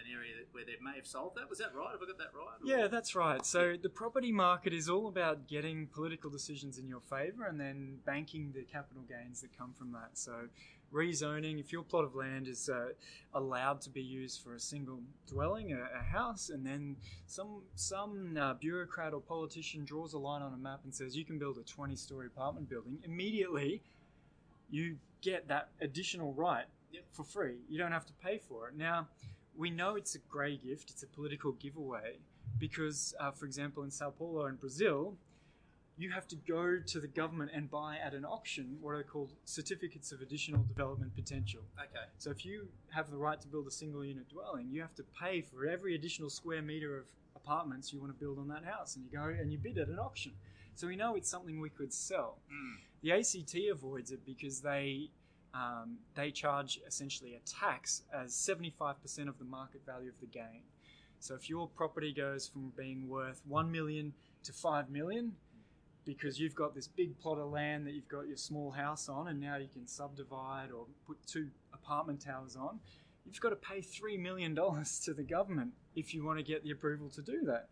an 0.00 0.12
area 0.12 0.34
where 0.52 0.64
they 0.64 0.76
may 0.82 0.96
have 0.96 1.06
sold 1.06 1.32
that. 1.36 1.48
Was 1.48 1.58
that 1.58 1.74
right? 1.74 1.92
Have 1.92 2.02
I 2.02 2.06
got 2.06 2.18
that 2.18 2.32
right? 2.34 2.56
Or- 2.62 2.66
Yeah, 2.80 2.88
that's 2.88 3.14
right. 3.14 3.44
So 3.44 3.76
the 3.80 3.88
property 3.88 4.32
market 4.32 4.72
is 4.72 4.88
all 4.88 5.08
about 5.08 5.46
getting 5.48 5.86
political 5.86 6.30
decisions 6.30 6.78
in 6.78 6.88
your 6.88 7.00
favour 7.00 7.44
and 7.46 7.58
then 7.60 7.98
banking 8.04 8.52
the 8.54 8.62
capital 8.62 9.02
gains 9.08 9.40
that 9.42 9.56
come 9.56 9.72
from 9.72 9.92
that. 9.92 10.10
So 10.14 10.48
rezoning, 10.92 11.58
if 11.58 11.72
your 11.72 11.82
plot 11.82 12.04
of 12.04 12.14
land 12.14 12.48
is 12.48 12.68
uh, 12.68 12.88
allowed 13.34 13.80
to 13.82 13.90
be 13.90 14.02
used 14.02 14.42
for 14.42 14.54
a 14.54 14.60
single 14.60 15.00
dwelling, 15.26 15.72
a, 15.72 15.98
a 15.98 16.02
house, 16.02 16.48
and 16.48 16.64
then 16.64 16.96
some 17.26 17.62
some 17.74 18.36
uh, 18.40 18.54
bureaucrat 18.54 19.12
or 19.12 19.20
politician 19.20 19.84
draws 19.84 20.12
a 20.14 20.18
line 20.18 20.42
on 20.42 20.52
a 20.52 20.56
map 20.56 20.80
and 20.84 20.94
says 20.94 21.16
you 21.16 21.24
can 21.24 21.38
build 21.38 21.58
a 21.58 21.62
20-story 21.62 22.26
apartment 22.26 22.68
building, 22.68 22.98
immediately 23.04 23.82
you 24.70 24.96
get 25.22 25.48
that 25.48 25.68
additional 25.80 26.32
right. 26.34 26.66
For 27.12 27.24
free. 27.24 27.56
You 27.68 27.78
don't 27.78 27.92
have 27.92 28.06
to 28.06 28.12
pay 28.14 28.38
for 28.38 28.68
it. 28.68 28.76
Now, 28.76 29.08
we 29.56 29.70
know 29.70 29.96
it's 29.96 30.14
a 30.14 30.18
grey 30.18 30.56
gift, 30.56 30.90
it's 30.90 31.02
a 31.02 31.06
political 31.06 31.52
giveaway, 31.52 32.18
because, 32.58 33.14
uh, 33.18 33.30
for 33.30 33.46
example, 33.46 33.82
in 33.84 33.90
Sao 33.90 34.10
Paulo 34.10 34.46
in 34.46 34.56
Brazil, 34.56 35.16
you 35.98 36.10
have 36.10 36.28
to 36.28 36.36
go 36.36 36.78
to 36.86 37.00
the 37.00 37.06
government 37.06 37.50
and 37.54 37.70
buy 37.70 37.96
at 37.96 38.12
an 38.12 38.24
auction 38.24 38.76
what 38.82 38.92
are 38.92 39.02
called 39.02 39.32
certificates 39.46 40.12
of 40.12 40.20
additional 40.20 40.62
development 40.64 41.14
potential. 41.14 41.62
Okay. 41.78 42.04
So 42.18 42.30
if 42.30 42.44
you 42.44 42.68
have 42.90 43.10
the 43.10 43.16
right 43.16 43.40
to 43.40 43.48
build 43.48 43.66
a 43.66 43.70
single 43.70 44.04
unit 44.04 44.28
dwelling, 44.28 44.68
you 44.70 44.82
have 44.82 44.94
to 44.96 45.04
pay 45.18 45.40
for 45.40 45.66
every 45.66 45.94
additional 45.94 46.28
square 46.28 46.60
meter 46.60 46.98
of 46.98 47.04
apartments 47.34 47.94
you 47.94 48.00
want 48.00 48.12
to 48.12 48.18
build 48.18 48.38
on 48.38 48.48
that 48.48 48.64
house, 48.64 48.96
and 48.96 49.06
you 49.06 49.18
go 49.18 49.24
and 49.24 49.50
you 49.50 49.58
bid 49.58 49.78
at 49.78 49.88
an 49.88 49.98
auction. 49.98 50.32
So 50.74 50.86
we 50.86 50.96
know 50.96 51.16
it's 51.16 51.30
something 51.30 51.58
we 51.60 51.70
could 51.70 51.92
sell. 51.94 52.36
Mm. 52.52 52.76
The 53.02 53.12
ACT 53.12 53.56
avoids 53.72 54.10
it 54.12 54.26
because 54.26 54.60
they 54.60 55.10
um, 55.56 55.96
they 56.14 56.30
charge 56.30 56.80
essentially 56.86 57.34
a 57.34 57.40
tax 57.48 58.02
as 58.12 58.32
75% 58.32 59.28
of 59.28 59.38
the 59.38 59.44
market 59.44 59.82
value 59.86 60.10
of 60.10 60.20
the 60.20 60.26
gain. 60.26 60.62
So 61.18 61.34
if 61.34 61.48
your 61.48 61.68
property 61.68 62.12
goes 62.12 62.46
from 62.46 62.72
being 62.76 63.08
worth 63.08 63.40
1 63.48 63.72
million 63.72 64.12
to 64.44 64.52
5 64.52 64.90
million, 64.90 65.32
because 66.04 66.38
you've 66.38 66.54
got 66.54 66.74
this 66.74 66.86
big 66.86 67.18
plot 67.18 67.38
of 67.38 67.50
land 67.50 67.86
that 67.86 67.94
you've 67.94 68.08
got 68.08 68.28
your 68.28 68.36
small 68.36 68.70
house 68.70 69.08
on, 69.08 69.28
and 69.28 69.40
now 69.40 69.56
you 69.56 69.68
can 69.72 69.86
subdivide 69.86 70.70
or 70.70 70.86
put 71.06 71.16
two 71.26 71.48
apartment 71.72 72.20
towers 72.20 72.54
on, 72.54 72.78
you've 73.24 73.40
got 73.40 73.50
to 73.50 73.56
pay 73.56 73.80
$3 73.80 74.18
million 74.20 74.54
to 74.54 75.14
the 75.14 75.24
government 75.24 75.72
if 75.94 76.14
you 76.14 76.24
want 76.24 76.38
to 76.38 76.44
get 76.44 76.62
the 76.62 76.70
approval 76.70 77.08
to 77.10 77.22
do 77.22 77.42
that. 77.46 77.68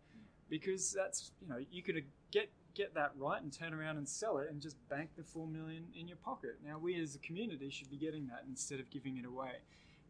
Because 0.49 0.91
that's, 0.91 1.31
you 1.41 1.47
know, 1.47 1.59
you 1.71 1.81
could 1.81 2.03
get 2.31 2.49
get 2.75 2.93
that 2.93 3.11
right 3.17 3.41
and 3.41 3.51
turn 3.51 3.73
around 3.73 3.97
and 3.97 4.07
sell 4.07 4.37
it 4.37 4.49
and 4.49 4.61
just 4.61 4.77
bank 4.89 5.09
the 5.17 5.23
four 5.23 5.47
million 5.47 5.85
in 5.99 6.07
your 6.07 6.17
pocket. 6.17 6.57
Now 6.65 6.77
we 6.77 7.01
as 7.01 7.15
a 7.15 7.19
community 7.19 7.69
should 7.69 7.89
be 7.89 7.97
getting 7.97 8.27
that 8.27 8.43
instead 8.47 8.79
of 8.79 8.89
giving 8.89 9.17
it 9.17 9.25
away. 9.25 9.53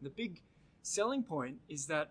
The 0.02 0.10
big 0.10 0.42
selling 0.82 1.22
point 1.22 1.56
is 1.68 1.86
that 1.86 2.10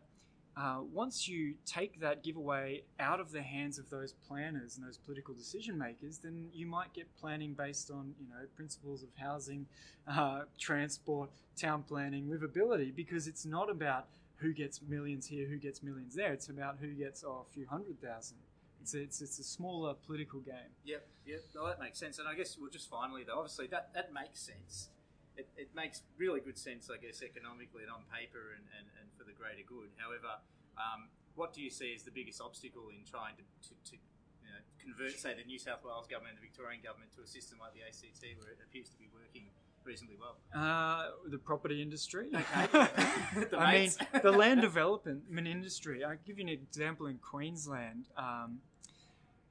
uh, 0.58 0.78
once 0.94 1.28
you 1.28 1.54
take 1.66 2.00
that 2.00 2.24
giveaway 2.24 2.82
out 3.00 3.20
of 3.20 3.32
the 3.32 3.42
hands 3.42 3.78
of 3.78 3.90
those 3.90 4.14
planners 4.28 4.78
and 4.78 4.88
those 4.88 4.98
political 4.98 5.34
decision 5.34 5.78
makers, 5.78 6.20
then 6.20 6.48
you 6.54 6.66
might 6.66 6.94
get 6.94 7.08
planning 7.20 7.54
based 7.54 7.92
on 7.92 8.14
you 8.20 8.28
know 8.30 8.46
principles 8.56 9.04
of 9.04 9.10
housing, 9.18 9.66
uh, 10.08 10.44
transport, 10.58 11.30
town 11.58 11.84
planning, 11.84 12.28
livability, 12.28 12.96
because 12.96 13.28
it's 13.28 13.46
not 13.46 13.70
about 13.70 14.06
who 14.38 14.54
gets 14.54 14.82
millions 14.88 15.28
here, 15.28 15.46
who 15.48 15.58
gets 15.58 15.84
millions 15.84 16.16
there. 16.16 16.32
It's 16.32 16.48
about 16.48 16.78
who 16.80 16.88
gets 16.94 17.24
oh, 17.26 17.46
a 17.50 17.54
few 17.54 17.68
hundred 17.68 18.02
thousand. 18.02 18.38
It's 18.86 18.94
a, 18.94 19.02
it's, 19.02 19.18
it's 19.18 19.40
a 19.42 19.44
smaller 19.44 19.98
political 19.98 20.46
game. 20.46 20.70
Yep, 20.86 21.02
yep. 21.26 21.42
No, 21.58 21.66
that 21.66 21.82
makes 21.82 21.98
sense. 21.98 22.22
And 22.22 22.30
I 22.30 22.38
guess, 22.38 22.54
well, 22.54 22.70
just 22.70 22.86
finally, 22.86 23.26
though, 23.26 23.42
obviously 23.42 23.66
that, 23.74 23.90
that 23.98 24.14
makes 24.14 24.46
sense. 24.46 24.94
It, 25.34 25.50
it 25.58 25.74
makes 25.74 26.06
really 26.22 26.38
good 26.38 26.54
sense, 26.54 26.94
I 26.94 27.02
guess, 27.02 27.26
economically 27.26 27.82
and 27.82 27.90
on 27.90 28.06
paper 28.14 28.54
and, 28.54 28.62
and, 28.78 28.86
and 29.02 29.10
for 29.18 29.26
the 29.26 29.34
greater 29.34 29.66
good. 29.66 29.90
However, 29.98 30.38
um, 30.78 31.10
what 31.34 31.50
do 31.50 31.66
you 31.66 31.74
see 31.74 31.98
as 31.98 32.06
the 32.06 32.14
biggest 32.14 32.38
obstacle 32.38 32.94
in 32.94 33.02
trying 33.10 33.34
to, 33.42 33.46
to, 33.66 33.74
to 33.90 33.98
you 33.98 34.54
know, 34.54 34.62
convert, 34.78 35.18
say, 35.18 35.34
the 35.34 35.50
New 35.50 35.58
South 35.58 35.82
Wales 35.82 36.06
government 36.06 36.38
and 36.38 36.46
the 36.46 36.46
Victorian 36.46 36.86
government 36.86 37.10
to 37.18 37.26
a 37.26 37.28
system 37.28 37.58
like 37.58 37.74
the 37.74 37.82
ACT 37.90 38.22
where 38.38 38.54
it 38.54 38.62
appears 38.62 38.94
to 38.94 39.02
be 39.02 39.10
working 39.10 39.50
reasonably 39.82 40.22
well? 40.22 40.38
Uh, 40.54 41.10
the 41.26 41.42
property 41.42 41.82
industry. 41.82 42.30
Okay. 42.30 42.70
I 43.58 43.90
mean, 43.90 43.92
the 44.22 44.32
land 44.32 44.62
development 44.62 45.26
industry. 45.48 46.04
I'll 46.04 46.22
give 46.26 46.38
you 46.38 46.46
an 46.46 46.54
example 46.54 47.08
in 47.08 47.18
Queensland. 47.18 48.06
Um, 48.18 48.60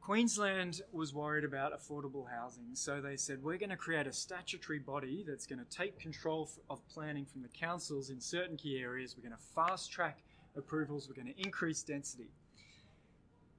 Queensland 0.05 0.83
was 0.93 1.15
worried 1.15 1.45
about 1.45 1.73
affordable 1.73 2.27
housing, 2.31 2.75
so 2.75 3.01
they 3.01 3.17
said 3.17 3.43
we're 3.43 3.57
going 3.57 3.71
to 3.71 3.77
create 3.77 4.07
a 4.07 4.13
statutory 4.13 4.79
body 4.79 5.25
that's 5.27 5.47
going 5.47 5.59
to 5.59 5.65
take 5.75 5.99
control 5.99 6.51
of 6.69 6.87
planning 6.89 7.25
from 7.25 7.41
the 7.41 7.49
councils 7.49 8.11
in 8.11 8.21
certain 8.21 8.55
key 8.55 8.79
areas. 8.79 9.17
We're 9.17 9.27
going 9.27 9.41
to 9.41 9.55
fast 9.55 9.91
track 9.91 10.19
approvals, 10.59 11.09
we're 11.09 11.15
going 11.15 11.35
to 11.35 11.43
increase 11.43 11.83
density. 11.83 12.29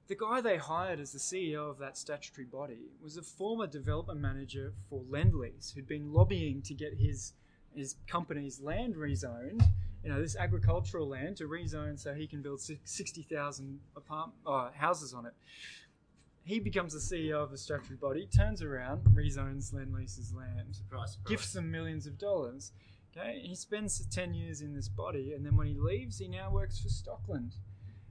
The 0.06 0.14
guy 0.14 0.40
they 0.40 0.56
hired 0.56 1.00
as 1.00 1.10
the 1.10 1.18
CEO 1.18 1.68
of 1.68 1.78
that 1.78 1.98
statutory 1.98 2.46
body 2.46 2.92
was 3.02 3.16
a 3.16 3.22
former 3.22 3.66
development 3.66 4.20
manager 4.20 4.72
for 4.88 5.00
Lendlease 5.10 5.74
who'd 5.74 5.88
been 5.88 6.12
lobbying 6.12 6.62
to 6.62 6.74
get 6.74 6.94
his 6.94 7.32
his 7.74 7.96
company's 8.06 8.60
land 8.60 8.94
rezoned, 8.94 9.68
you 10.04 10.12
know, 10.12 10.22
this 10.22 10.36
agricultural 10.36 11.08
land 11.08 11.36
to 11.38 11.48
rezone 11.48 11.98
so 11.98 12.14
he 12.14 12.28
can 12.28 12.40
build 12.40 12.60
60,000 12.60 13.80
apartment 13.96 14.38
uh, 14.46 14.70
houses 14.70 15.12
on 15.12 15.26
it. 15.26 15.34
He 16.46 16.60
becomes 16.60 16.92
the 16.92 17.00
CEO 17.00 17.42
of 17.42 17.52
a 17.52 17.56
statutory 17.58 17.96
body, 17.96 18.28
turns 18.28 18.62
around, 18.62 19.02
rezones 19.12 19.74
Lendlease's 19.74 20.32
land, 20.32 20.76
Surprise, 20.76 21.14
surprise. 21.14 21.28
gifts 21.28 21.52
them 21.54 21.72
millions 21.72 22.06
of 22.06 22.18
dollars. 22.18 22.70
Okay, 23.16 23.40
he 23.42 23.56
spends 23.56 24.06
10 24.06 24.32
years 24.32 24.60
in 24.60 24.72
this 24.72 24.88
body, 24.88 25.32
and 25.32 25.44
then 25.44 25.56
when 25.56 25.66
he 25.66 25.74
leaves, 25.74 26.18
he 26.18 26.28
now 26.28 26.50
works 26.52 26.78
for 26.78 26.86
Stockland. 26.86 27.54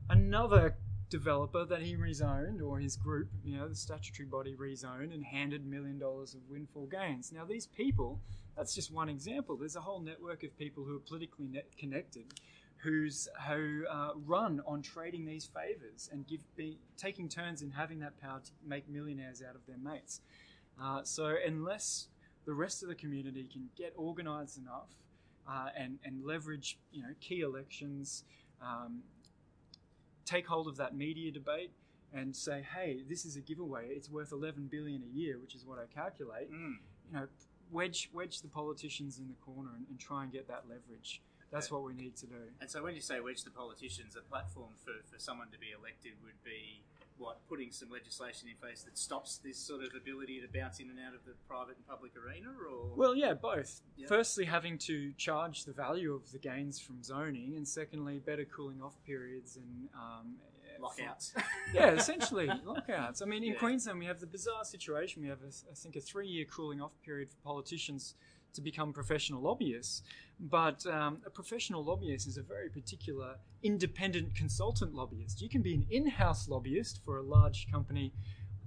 Another 0.09 0.75
developer 1.09 1.63
that 1.63 1.81
he 1.81 1.95
rezoned, 1.95 2.61
or 2.61 2.77
his 2.79 2.97
group, 2.97 3.29
you 3.45 3.55
know, 3.57 3.69
the 3.69 3.75
statutory 3.75 4.27
body 4.27 4.53
rezoned 4.53 5.13
and 5.13 5.23
handed 5.23 5.65
million 5.65 5.97
dollars 5.97 6.33
of 6.33 6.41
windfall 6.49 6.87
gains. 6.87 7.31
Now, 7.31 7.45
these 7.45 7.67
people, 7.67 8.19
that's 8.57 8.75
just 8.75 8.91
one 8.91 9.07
example. 9.07 9.55
There's 9.55 9.77
a 9.77 9.81
whole 9.81 10.01
network 10.01 10.43
of 10.43 10.57
people 10.57 10.83
who 10.83 10.97
are 10.97 11.07
politically 11.07 11.47
net 11.47 11.67
connected. 11.77 12.25
Who's 12.85 13.27
who 13.47 13.83
uh, 13.89 14.11
run 14.25 14.61
on 14.67 14.81
trading 14.81 15.25
these 15.25 15.49
favors 15.51 16.09
and 16.11 16.27
give 16.27 16.41
be, 16.55 16.77
taking 16.97 17.27
turns 17.27 17.61
in 17.63 17.71
having 17.71 17.99
that 17.99 18.19
power 18.21 18.39
to 18.39 18.51
make 18.65 18.87
millionaires 18.87 19.41
out 19.41 19.55
of 19.55 19.65
their 19.67 19.77
mates. 19.77 20.21
Uh, 20.81 21.01
so 21.03 21.35
unless 21.45 22.07
the 22.45 22.53
rest 22.53 22.83
of 22.83 22.89
the 22.89 22.95
community 22.95 23.49
can 23.51 23.69
get 23.75 23.93
organised 23.97 24.57
enough 24.57 24.89
uh, 25.49 25.69
and 25.75 25.97
and 26.05 26.23
leverage 26.23 26.77
you 26.91 27.01
know 27.01 27.09
key 27.19 27.41
elections, 27.41 28.23
um, 28.61 29.01
take 30.25 30.45
hold 30.47 30.67
of 30.67 30.77
that 30.77 30.95
media 30.95 31.31
debate 31.31 31.71
and 32.13 32.35
say, 32.35 32.65
hey, 32.75 33.03
this 33.09 33.25
is 33.25 33.35
a 33.35 33.41
giveaway. 33.41 33.87
It's 33.89 34.09
worth 34.09 34.31
11 34.31 34.67
billion 34.71 35.03
a 35.03 35.17
year, 35.17 35.37
which 35.39 35.53
is 35.53 35.65
what 35.65 35.79
I 35.79 35.93
calculate. 35.93 36.51
Mm. 36.51 36.75
You 37.11 37.13
know, 37.13 37.27
wedge 37.71 38.09
wedge 38.13 38.41
the 38.41 38.47
politicians 38.47 39.19
in 39.19 39.27
the 39.27 39.33
corner 39.45 39.71
and, 39.75 39.85
and 39.89 39.99
try 39.99 40.23
and 40.23 40.31
get 40.31 40.47
that 40.47 40.63
leverage. 40.69 41.21
That's 41.55 41.71
what 41.71 41.83
we 41.83 41.93
need 41.93 42.15
to 42.17 42.25
do. 42.27 42.35
And 42.61 42.69
so 42.69 42.83
when 42.83 42.95
you 42.95 43.01
say 43.01 43.19
wedge 43.19 43.43
the 43.43 43.49
politicians, 43.51 44.15
a 44.15 44.21
platform 44.21 44.71
for, 44.83 44.93
for 45.11 45.17
someone 45.19 45.47
to 45.51 45.57
be 45.59 45.67
elected 45.77 46.13
would 46.23 46.43
be 46.43 46.83
what 47.17 47.39
putting 47.47 47.71
some 47.71 47.89
legislation 47.89 48.49
in 48.49 48.55
place 48.57 48.83
that 48.83 48.97
stops 48.97 49.37
this 49.37 49.57
sort 49.57 49.81
of 49.83 49.89
ability 49.95 50.41
to 50.41 50.47
bounce 50.53 50.79
in 50.79 50.89
and 50.89 50.99
out 50.99 51.13
of 51.15 51.23
the 51.25 51.31
private 51.47 51.77
and 51.77 51.87
public 51.87 52.11
arena, 52.17 52.49
or 52.49 52.93
Well, 52.95 53.15
yeah, 53.15 53.33
both. 53.33 53.81
Yeah. 53.95 54.07
Firstly, 54.07 54.43
having 54.45 54.77
to 54.79 55.13
charge 55.13 55.63
the 55.63 55.71
value 55.71 56.13
of 56.13 56.29
the 56.33 56.39
gains 56.39 56.79
from 56.79 57.01
zoning, 57.03 57.53
and 57.55 57.65
secondly, 57.67 58.19
better 58.19 58.43
cooling 58.45 58.81
off 58.81 59.01
periods 59.05 59.55
and 59.55 59.87
um, 59.95 60.35
lockouts. 60.81 61.33
yeah, 61.73 61.91
essentially 61.91 62.49
lockouts. 62.65 63.21
I 63.21 63.25
mean, 63.25 63.43
in 63.43 63.53
Yeah. 63.53 63.59
Queensland, 63.59 63.99
we 63.99 64.05
have 64.07 64.19
the 64.19 64.27
bizarre 64.27 64.65
situation. 64.65 65.21
We 65.21 65.29
have, 65.29 65.41
a, 65.41 65.71
I 65.71 65.75
think, 65.75 65.95
a 65.95 66.01
three-year 66.01 66.45
cooling 66.45 66.81
off 66.81 66.99
period 67.01 67.29
for 67.29 67.37
politicians 67.45 68.15
to 68.55 68.61
become 68.61 68.91
professional 68.93 69.41
lobbyists. 69.41 70.01
But 70.39 70.85
um, 70.85 71.21
a 71.25 71.29
professional 71.29 71.83
lobbyist 71.83 72.27
is 72.27 72.37
a 72.37 72.43
very 72.43 72.69
particular 72.69 73.35
independent 73.63 74.35
consultant 74.35 74.93
lobbyist. 74.93 75.41
You 75.41 75.49
can 75.49 75.61
be 75.61 75.73
an 75.73 75.85
in-house 75.89 76.47
lobbyist 76.49 77.01
for 77.05 77.17
a 77.17 77.23
large 77.23 77.71
company 77.71 78.13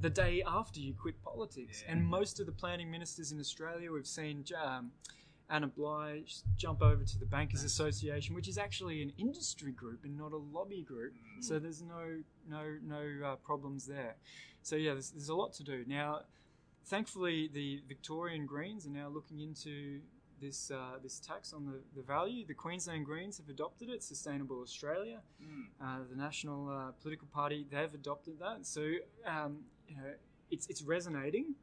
the 0.01 0.11
day 0.11 0.43
after 0.47 0.81
you 0.81 0.95
quit 0.95 1.23
politics. 1.23 1.83
Yeah. 1.85 1.93
And 1.93 2.07
most 2.07 2.41
of 2.41 2.47
the 2.47 2.53
planning 2.53 2.91
ministers 2.91 3.33
in 3.33 3.41
Australia, 3.41 3.93
we've 3.93 4.07
seen 4.07 4.45
um, 4.65 4.93
Anna 5.51 5.67
Bligh 5.67 6.25
jump 6.57 6.83
over 6.83 7.05
to 7.05 7.19
the 7.19 7.27
Bankers 7.27 7.65
Association, 7.65 8.35
which 8.35 8.49
is 8.49 8.59
actually 8.59 9.03
an 9.03 9.13
industry 9.19 9.73
group 9.73 10.05
and 10.05 10.17
not 10.17 10.33
a 10.33 10.37
lobby 10.37 10.83
group. 10.83 11.15
Mm. 11.15 11.45
So 11.45 11.59
there's 11.59 11.83
no 11.83 12.23
no 12.49 12.77
no 12.83 13.27
uh, 13.27 13.37
problems 13.37 13.87
there. 13.87 14.17
So 14.63 14.77
yeah, 14.77 14.93
there's, 14.93 15.11
there's 15.11 15.29
a 15.31 15.35
lot 15.35 15.53
to 15.55 15.65
do 15.65 15.85
now. 15.87 16.21
Thankfully, 16.87 17.51
the 17.53 17.83
Victorian 17.87 18.47
Greens 18.47 18.87
are 18.87 18.91
now 18.91 19.09
looking 19.09 19.41
into 19.41 20.01
this 20.41 20.71
uh, 20.71 20.99
this 21.03 21.19
tax 21.21 21.53
on 21.53 21.65
the, 21.67 21.81
the 21.97 22.03
value. 22.03 22.47
The 22.47 22.55
Queensland 22.55 23.05
Greens 23.07 23.39
have 23.39 23.49
adopted 23.49 23.89
it. 23.91 24.03
Sustainable 24.03 24.61
Australia, 24.61 25.21
Mm. 25.43 25.65
uh, 25.81 25.99
the 26.11 26.17
national 26.17 26.69
uh, 26.69 26.93
political 27.03 27.29
party, 27.33 27.67
they've 27.71 27.93
adopted 27.95 28.39
that. 28.41 28.67
So 28.67 28.83
um, 29.27 29.61
you 29.89 29.97
know, 29.97 30.13
it's 30.51 30.67
it's 30.69 30.83
resonating. 30.83 31.55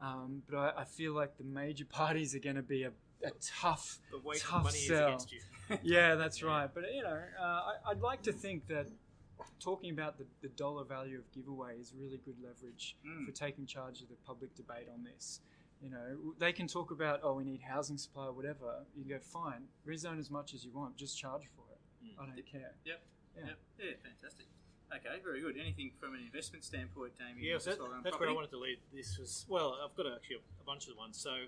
Um, 0.00 0.42
but 0.48 0.56
I, 0.56 0.82
I 0.82 0.84
feel 0.84 1.12
like 1.12 1.36
the 1.38 1.44
major 1.44 1.84
parties 2.02 2.34
are 2.34 2.38
going 2.38 2.56
to 2.56 2.62
be 2.62 2.84
a, 2.84 2.92
a 3.24 3.30
tough 3.60 3.98
The 4.12 4.18
weight 4.18 4.40
Tough 4.40 4.58
of 4.60 4.64
money 4.64 4.78
is 4.78 4.86
sell. 4.88 5.06
against 5.08 5.32
you. 5.32 5.40
yeah, 5.82 6.14
that's 6.14 6.42
right. 6.52 6.68
But 6.72 6.84
you 6.94 7.02
know, 7.02 7.20
uh, 7.40 7.42
I, 7.42 7.72
I'd 7.90 8.00
like 8.00 8.22
to 8.22 8.32
think 8.32 8.66
that 8.68 8.86
talking 9.60 9.90
about 9.90 10.18
the, 10.18 10.24
the 10.42 10.48
dollar 10.48 10.84
value 10.84 11.18
of 11.18 11.30
giveaway 11.32 11.76
is 11.80 11.92
really 11.96 12.20
good 12.24 12.36
leverage 12.42 12.96
Mm. 13.06 13.26
for 13.26 13.32
taking 13.32 13.66
charge 13.66 14.02
of 14.02 14.08
the 14.08 14.16
public 14.26 14.54
debate 14.54 14.88
on 14.92 15.02
this. 15.04 15.40
You 15.82 15.90
know, 15.90 16.34
they 16.38 16.52
can 16.52 16.66
talk 16.66 16.90
about 16.90 17.20
oh, 17.22 17.34
we 17.34 17.44
need 17.44 17.60
housing 17.62 17.98
supply 17.98 18.26
or 18.26 18.32
whatever. 18.32 18.84
You 18.96 19.04
can 19.04 19.10
go 19.10 19.20
fine, 19.20 19.62
rezone 19.86 20.18
as 20.18 20.30
much 20.30 20.54
as 20.54 20.64
you 20.64 20.72
want, 20.72 20.96
just 20.96 21.18
charge 21.18 21.42
for 21.54 21.62
it. 21.70 21.78
Mm. 22.04 22.22
I 22.22 22.26
don't 22.26 22.46
care. 22.46 22.72
Yep. 22.84 23.00
Yeah. 23.36 23.46
Yep. 23.46 23.58
Yeah, 23.78 23.92
fantastic. 24.02 24.46
Okay, 24.88 25.20
very 25.22 25.40
good. 25.40 25.56
Anything 25.60 25.92
from 26.00 26.14
an 26.14 26.20
investment 26.24 26.64
standpoint, 26.64 27.12
Damien? 27.18 27.44
Yeah, 27.44 27.58
so 27.58 27.70
that, 27.70 27.80
on 27.80 28.00
that's 28.02 28.18
where 28.18 28.28
I 28.28 28.32
wanted 28.32 28.50
to 28.50 28.58
lead. 28.58 28.78
This 28.92 29.18
was 29.18 29.44
well, 29.48 29.76
I've 29.84 29.94
got 29.94 30.06
actually 30.10 30.36
a, 30.36 30.62
a 30.62 30.64
bunch 30.64 30.88
of 30.88 30.96
ones. 30.96 31.18
So, 31.20 31.44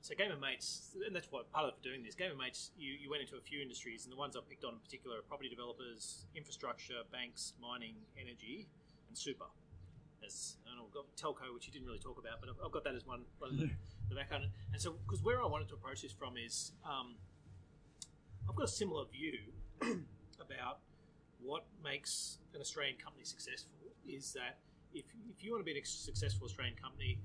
so 0.00 0.14
Game 0.14 0.30
of 0.30 0.40
Mates, 0.40 0.94
and 1.04 1.14
that's 1.14 1.30
what 1.30 1.50
part 1.50 1.66
of 1.66 1.74
for 1.74 1.82
doing 1.82 2.04
this. 2.04 2.14
Game 2.14 2.30
of 2.30 2.38
Mates, 2.38 2.70
you, 2.78 2.94
you 2.94 3.10
went 3.10 3.22
into 3.22 3.36
a 3.36 3.40
few 3.40 3.60
industries, 3.60 4.04
and 4.04 4.12
the 4.12 4.16
ones 4.16 4.36
I 4.36 4.40
picked 4.48 4.64
on 4.64 4.74
in 4.74 4.78
particular 4.78 5.18
are 5.18 5.22
property 5.22 5.50
developers, 5.50 6.24
infrastructure, 6.36 7.02
banks, 7.10 7.54
mining, 7.60 7.96
energy, 8.14 8.68
and 9.08 9.18
super. 9.18 9.50
As 10.24 10.56
and 10.66 10.80
I've 10.80 10.92
got 10.92 11.04
telco, 11.16 11.54
which 11.54 11.66
you 11.66 11.72
didn't 11.72 11.86
really 11.86 11.98
talk 11.98 12.18
about, 12.18 12.40
but 12.40 12.50
I've, 12.50 12.56
I've 12.64 12.72
got 12.72 12.84
that 12.84 12.94
as 12.94 13.06
one, 13.06 13.22
of 13.42 13.56
the, 13.56 13.70
the 14.08 14.14
background. 14.14 14.44
And 14.72 14.80
so, 14.80 14.96
because 15.06 15.22
where 15.22 15.42
I 15.42 15.46
wanted 15.46 15.68
to 15.68 15.74
approach 15.74 16.02
this 16.02 16.12
from 16.12 16.34
is, 16.36 16.72
um, 16.84 17.14
I've 18.48 18.56
got 18.56 18.64
a 18.64 18.68
similar 18.68 19.04
view 19.06 19.38
about 20.40 20.80
what 21.40 21.66
makes 21.84 22.38
an 22.54 22.60
Australian 22.60 22.96
company 22.96 23.24
successful 23.24 23.78
is 24.06 24.32
that 24.32 24.58
if, 24.92 25.04
if 25.28 25.44
you 25.44 25.52
want 25.52 25.64
to 25.64 25.72
be 25.72 25.78
a 25.78 25.84
successful 25.84 26.46
Australian 26.46 26.76
company, 26.76 27.20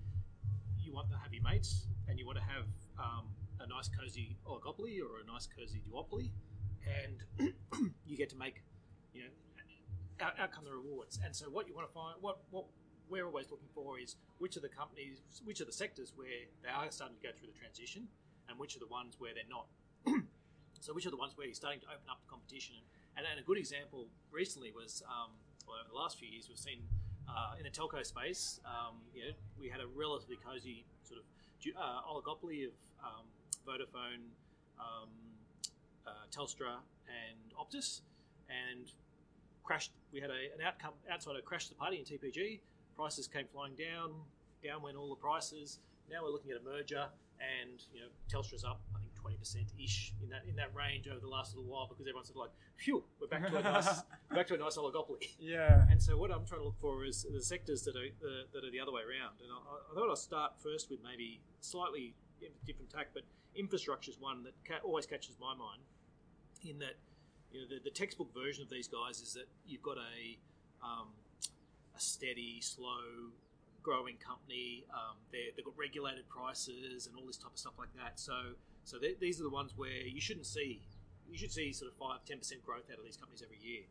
you 0.79 0.93
want 0.93 1.09
to 1.09 1.17
have 1.17 1.33
your 1.33 1.43
mates 1.43 1.87
and 2.07 2.19
you 2.19 2.25
want 2.25 2.37
to 2.37 2.43
have 2.43 2.65
um, 2.99 3.25
a 3.59 3.67
nice 3.67 3.89
cozy 3.89 4.35
oligopoly 4.45 4.99
or 4.99 5.21
a 5.23 5.25
nice 5.31 5.47
cozy 5.47 5.81
duopoly, 5.89 6.29
and 6.85 7.53
you 8.05 8.17
get 8.17 8.29
to 8.29 8.35
make 8.35 8.61
you 9.13 9.23
know 9.23 9.29
out, 10.21 10.33
outcome 10.39 10.65
the 10.65 10.71
rewards. 10.71 11.19
And 11.23 11.35
so 11.35 11.45
what 11.45 11.67
you 11.67 11.73
want 11.73 11.87
to 11.87 11.93
find, 11.93 12.15
what 12.21 12.39
what 12.51 12.65
we're 13.13 13.29
always 13.29 13.51
looking 13.53 13.69
for 13.77 13.99
is 13.99 14.15
which 14.39 14.57
of 14.57 14.63
the 14.65 14.73
companies, 14.73 15.21
which 15.45 15.61
are 15.61 15.69
the 15.69 15.71
sectors 15.71 16.13
where 16.15 16.49
they 16.65 16.69
are 16.69 16.89
starting 16.89 17.15
to 17.15 17.21
go 17.21 17.29
through 17.37 17.53
the 17.53 17.59
transition, 17.59 18.09
and 18.49 18.57
which 18.57 18.75
are 18.75 18.79
the 18.79 18.89
ones 18.89 19.21
where 19.21 19.37
they're 19.37 19.45
not. 19.45 19.69
so 20.81 20.93
which 20.93 21.05
are 21.05 21.13
the 21.13 21.21
ones 21.21 21.37
where 21.37 21.45
you're 21.45 21.53
starting 21.53 21.79
to 21.79 21.87
open 21.93 22.09
up 22.09 22.17
the 22.25 22.29
competition 22.29 22.81
and 23.17 23.25
and, 23.29 23.39
a 23.39 23.43
good 23.43 23.57
example 23.57 24.07
recently 24.31 24.71
was, 24.71 25.03
um, 25.07 25.31
well, 25.67 25.77
over 25.79 25.89
the 25.89 25.95
last 25.95 26.17
few 26.17 26.27
years, 26.27 26.49
we've 26.49 26.57
seen 26.57 26.81
uh, 27.29 27.53
in 27.57 27.63
the 27.63 27.69
telco 27.69 28.05
space, 28.05 28.59
um, 28.65 28.97
you 29.13 29.21
know, 29.21 29.33
we 29.59 29.69
had 29.69 29.79
a 29.79 29.87
relatively 29.95 30.37
cozy 30.43 30.85
sort 31.03 31.19
of 31.19 31.25
uh, 31.77 32.01
oligopoly 32.09 32.67
of 32.67 32.73
um, 33.03 33.25
Vodafone, 33.67 34.25
um, 34.79 35.09
uh, 36.05 36.11
Telstra, 36.31 36.81
and 37.07 37.53
Optus, 37.53 38.01
and 38.49 38.91
crashed. 39.63 39.91
We 40.11 40.19
had 40.19 40.29
a, 40.29 40.51
an 40.57 40.65
outcome 40.65 40.93
outside 41.09 41.35
of 41.37 41.45
crash 41.45 41.67
the 41.67 41.75
party 41.75 41.97
in 41.97 42.03
TPG. 42.03 42.59
Prices 42.95 43.27
came 43.27 43.45
flying 43.51 43.73
down. 43.75 44.11
Down 44.63 44.81
went 44.81 44.97
all 44.97 45.09
the 45.09 45.15
prices. 45.15 45.79
Now 46.09 46.23
we're 46.23 46.31
looking 46.31 46.51
at 46.51 46.57
a 46.57 46.63
merger, 46.63 47.05
and 47.39 47.81
you 47.93 48.01
know, 48.01 48.07
Telstra's 48.31 48.63
up. 48.63 48.81
I 48.95 48.99
think 48.99 49.13
twenty 49.15 49.37
percent 49.37 49.65
ish 49.81 50.13
in 50.21 50.29
that 50.29 50.43
in 50.47 50.55
that 50.57 50.73
range 50.75 51.07
over 51.07 51.19
the 51.19 51.27
last 51.27 51.55
little 51.55 51.69
while 51.69 51.87
because 51.87 52.05
everyone's 52.05 52.27
sort 52.27 52.37
of 52.37 52.41
like, 52.41 52.51
phew, 52.77 53.03
we're 53.19 53.27
back 53.27 53.49
to 53.49 53.57
a 53.57 53.63
nice 53.63 54.01
back 54.33 54.47
to 54.47 54.55
a 54.55 54.57
nice 54.57 54.77
oligopoly. 54.77 55.35
Yeah. 55.39 55.85
And 55.89 56.01
so 56.01 56.17
what 56.17 56.31
I'm 56.31 56.45
trying 56.45 56.61
to 56.61 56.65
look 56.65 56.79
for 56.79 57.03
is 57.05 57.25
the 57.29 57.41
sectors 57.41 57.83
that 57.83 57.95
are 57.95 58.05
uh, 58.05 58.43
that 58.53 58.63
are 58.63 58.71
the 58.71 58.79
other 58.79 58.91
way 58.91 59.01
around. 59.01 59.41
And 59.41 59.49
I, 59.51 59.57
I 59.57 59.95
thought 59.95 60.11
I'd 60.11 60.17
start 60.17 60.53
first 60.61 60.89
with 60.89 60.99
maybe 61.03 61.41
slightly 61.61 62.13
different 62.65 62.89
tack, 62.89 63.07
but 63.13 63.23
infrastructure 63.55 64.11
is 64.11 64.19
one 64.19 64.43
that 64.43 64.53
ca- 64.67 64.83
always 64.83 65.05
catches 65.05 65.35
my 65.39 65.53
mind. 65.55 65.81
In 66.63 66.79
that, 66.79 66.95
you 67.51 67.61
know, 67.61 67.67
the, 67.67 67.79
the 67.83 67.89
textbook 67.89 68.33
version 68.33 68.63
of 68.63 68.69
these 68.69 68.87
guys 68.87 69.19
is 69.19 69.33
that 69.33 69.47
you've 69.65 69.81
got 69.81 69.97
a 69.97 70.37
um, 70.83 71.09
a 71.95 71.99
steady, 71.99 72.59
slow 72.61 73.31
growing 73.81 74.15
company. 74.17 74.85
Um, 74.93 75.17
they've 75.31 75.63
got 75.63 75.77
regulated 75.77 76.27
prices 76.29 77.07
and 77.07 77.15
all 77.17 77.25
this 77.27 77.37
type 77.37 77.51
of 77.53 77.59
stuff 77.59 77.73
like 77.77 77.93
that. 77.95 78.19
So, 78.19 78.33
so 78.83 78.97
these 79.19 79.39
are 79.39 79.43
the 79.43 79.49
ones 79.49 79.73
where 79.75 79.89
you 80.07 80.21
shouldn't 80.21 80.45
see. 80.45 80.81
You 81.29 81.37
should 81.37 81.51
see 81.51 81.71
sort 81.73 81.91
of 81.91 81.97
five, 81.97 82.25
ten 82.25 82.37
percent 82.37 82.63
growth 82.65 82.89
out 82.91 82.99
of 82.99 83.05
these 83.05 83.17
companies 83.17 83.41
every 83.43 83.59
year. 83.61 83.83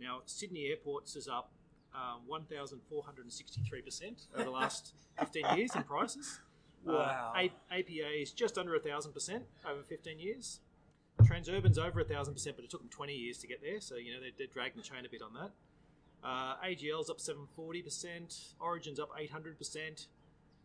Now, 0.00 0.20
Sydney 0.26 0.66
Airports 0.66 1.16
is 1.16 1.28
up 1.28 1.50
um, 1.94 2.20
1,463% 2.30 4.26
over 4.34 4.44
the 4.44 4.50
last 4.50 4.92
15 5.18 5.56
years 5.56 5.74
in 5.74 5.82
prices. 5.84 6.40
Wow. 6.84 7.32
Uh, 7.34 7.38
A- 7.40 7.52
APA 7.78 8.20
is 8.20 8.32
just 8.32 8.58
under 8.58 8.78
1,000% 8.78 9.40
over 9.68 9.82
15 9.82 10.18
years. 10.18 10.60
Transurban's 11.22 11.78
over 11.78 12.04
1,000%, 12.04 12.56
but 12.56 12.64
it 12.64 12.70
took 12.70 12.80
them 12.80 12.90
20 12.90 13.14
years 13.14 13.38
to 13.38 13.46
get 13.46 13.62
there, 13.62 13.80
so, 13.80 13.96
you 13.96 14.12
know, 14.12 14.20
they're, 14.20 14.30
they're 14.36 14.46
dragging 14.46 14.76
the 14.76 14.82
chain 14.82 15.06
a 15.06 15.08
bit 15.08 15.22
on 15.22 15.32
that. 15.34 15.50
Uh, 16.24 16.56
AGL's 16.64 17.08
up 17.10 17.18
740%, 17.18 18.54
Origin's 18.60 18.98
up 18.98 19.10
800%, 19.16 20.06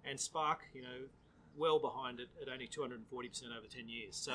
and 0.05 0.19
Spark, 0.19 0.61
you 0.73 0.81
know, 0.81 1.07
well 1.55 1.79
behind 1.79 2.19
it 2.19 2.29
at 2.41 2.49
only 2.51 2.67
240% 2.67 2.97
over 3.57 3.67
10 3.67 3.87
years. 3.87 4.15
So, 4.15 4.33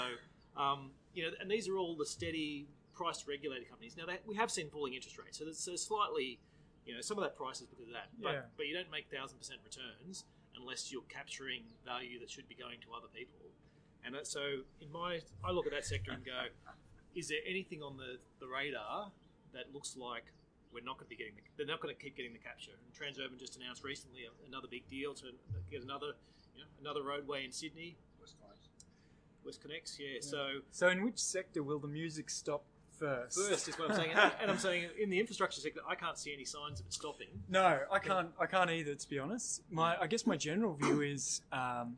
um, 0.57 0.91
you 1.15 1.25
know, 1.25 1.31
and 1.41 1.51
these 1.51 1.69
are 1.69 1.77
all 1.77 1.97
the 1.97 2.07
steady 2.07 2.69
price 2.95 3.25
regulated 3.27 3.69
companies. 3.69 3.97
Now, 3.97 4.07
they, 4.07 4.19
we 4.27 4.37
have 4.37 4.51
seen 4.51 4.71
falling 4.71 4.95
interest 4.95 5.19
rates, 5.19 5.39
so 5.39 5.45
there's, 5.45 5.59
so 5.59 5.75
slightly, 5.77 6.39
you 6.85 6.95
know, 6.95 7.01
some 7.01 7.19
of 7.19 7.25
that 7.25 7.37
price 7.37 7.61
is 7.61 7.67
because 7.67 7.89
of 7.89 7.95
that. 7.95 8.09
But, 8.23 8.33
Yeah. 8.33 8.41
but 8.57 8.67
you 8.67 8.75
don't 8.75 8.91
make 8.91 9.11
1,000% 9.11 9.33
returns 9.65 10.25
unless 10.57 10.93
you're 10.93 11.03
capturing 11.09 11.63
value 11.85 12.21
that 12.21 12.31
should 12.31 12.49
be 12.49 12.55
going 12.55 12.81
to 12.83 12.95
other 12.97 13.09
people. 13.13 13.41
And 14.05 14.15
so, 14.25 14.61
in 14.81 14.93
my, 14.93 15.21
I 15.45 15.51
look 15.51 15.67
at 15.67 15.73
that 15.73 15.85
sector 15.85 16.13
and 16.13 16.25
go, 16.25 16.45
is 17.17 17.29
there 17.29 17.41
anything 17.49 17.83
on 17.83 17.97
the, 17.97 18.19
the 18.39 18.47
radar 18.47 19.11
that 19.53 19.75
looks 19.75 19.97
like 19.97 20.25
we're 20.73 20.85
not 20.85 20.99
going 20.99 21.07
to 21.07 21.11
be 21.11 21.17
getting 21.17 21.35
the, 21.37 21.43
they're 21.57 21.67
not 21.67 21.81
going 21.81 21.95
to 21.95 22.01
keep 22.01 22.17
getting 22.17 22.33
the 22.33 22.39
capture. 22.39 22.73
And 22.73 22.93
Transurban 22.93 23.39
just 23.39 23.57
announced 23.57 23.83
recently 23.85 24.23
a- 24.25 24.47
another 24.49 24.69
big 24.71 24.89
deal 24.89 25.15
to 25.15 25.27
get 25.71 25.83
another, 25.83 26.13
you 26.55 26.63
know, 26.63 26.69
another 26.81 27.03
roadway 27.03 27.45
in 27.45 27.53
Sydney, 27.53 27.97
WestConnex. 29.47 29.99
Yeah. 29.99 30.19
So 30.21 30.49
So, 30.71 30.89
in 30.89 31.05
which 31.05 31.19
sector 31.19 31.63
will 31.63 31.79
the 31.79 31.87
music 31.89 32.31
stop 32.31 32.65
first? 32.99 33.39
first 33.39 33.69
is 33.69 33.79
what 33.79 33.91
I'm 33.91 33.97
saying, 33.97 34.11
and, 34.15 34.33
and 34.41 34.51
I'm 34.51 34.59
saying 34.59 34.89
in 35.01 35.09
the 35.09 35.21
infrastructure 35.21 35.61
sector, 35.61 35.81
I 35.89 35.95
can't 35.95 36.19
see 36.19 36.33
any 36.33 36.45
signs 36.45 36.81
of 36.81 36.87
it 36.87 36.93
stopping. 36.93 37.29
No, 37.49 37.81
I 37.91 37.99
can't. 38.01 38.31
I 38.41 38.47
can't 38.47 38.71
either. 38.71 38.95
To 38.95 39.09
be 39.09 39.19
honest, 39.21 39.63
my 39.71 39.97
I 40.01 40.09
guess 40.09 40.27
my 40.27 40.37
general 40.37 40.75
view 40.75 41.01
is 41.03 41.43
um, 41.53 41.97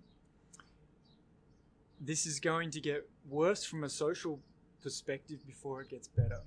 this 2.01 2.27
is 2.27 2.39
going 2.39 2.71
to 2.73 2.81
get 2.81 3.09
worse 3.29 3.65
from 3.65 3.85
a 3.85 3.89
social 3.89 4.41
perspective 4.83 5.45
before 5.47 5.81
it 5.81 5.89
gets 5.89 6.09
better. 6.09 6.41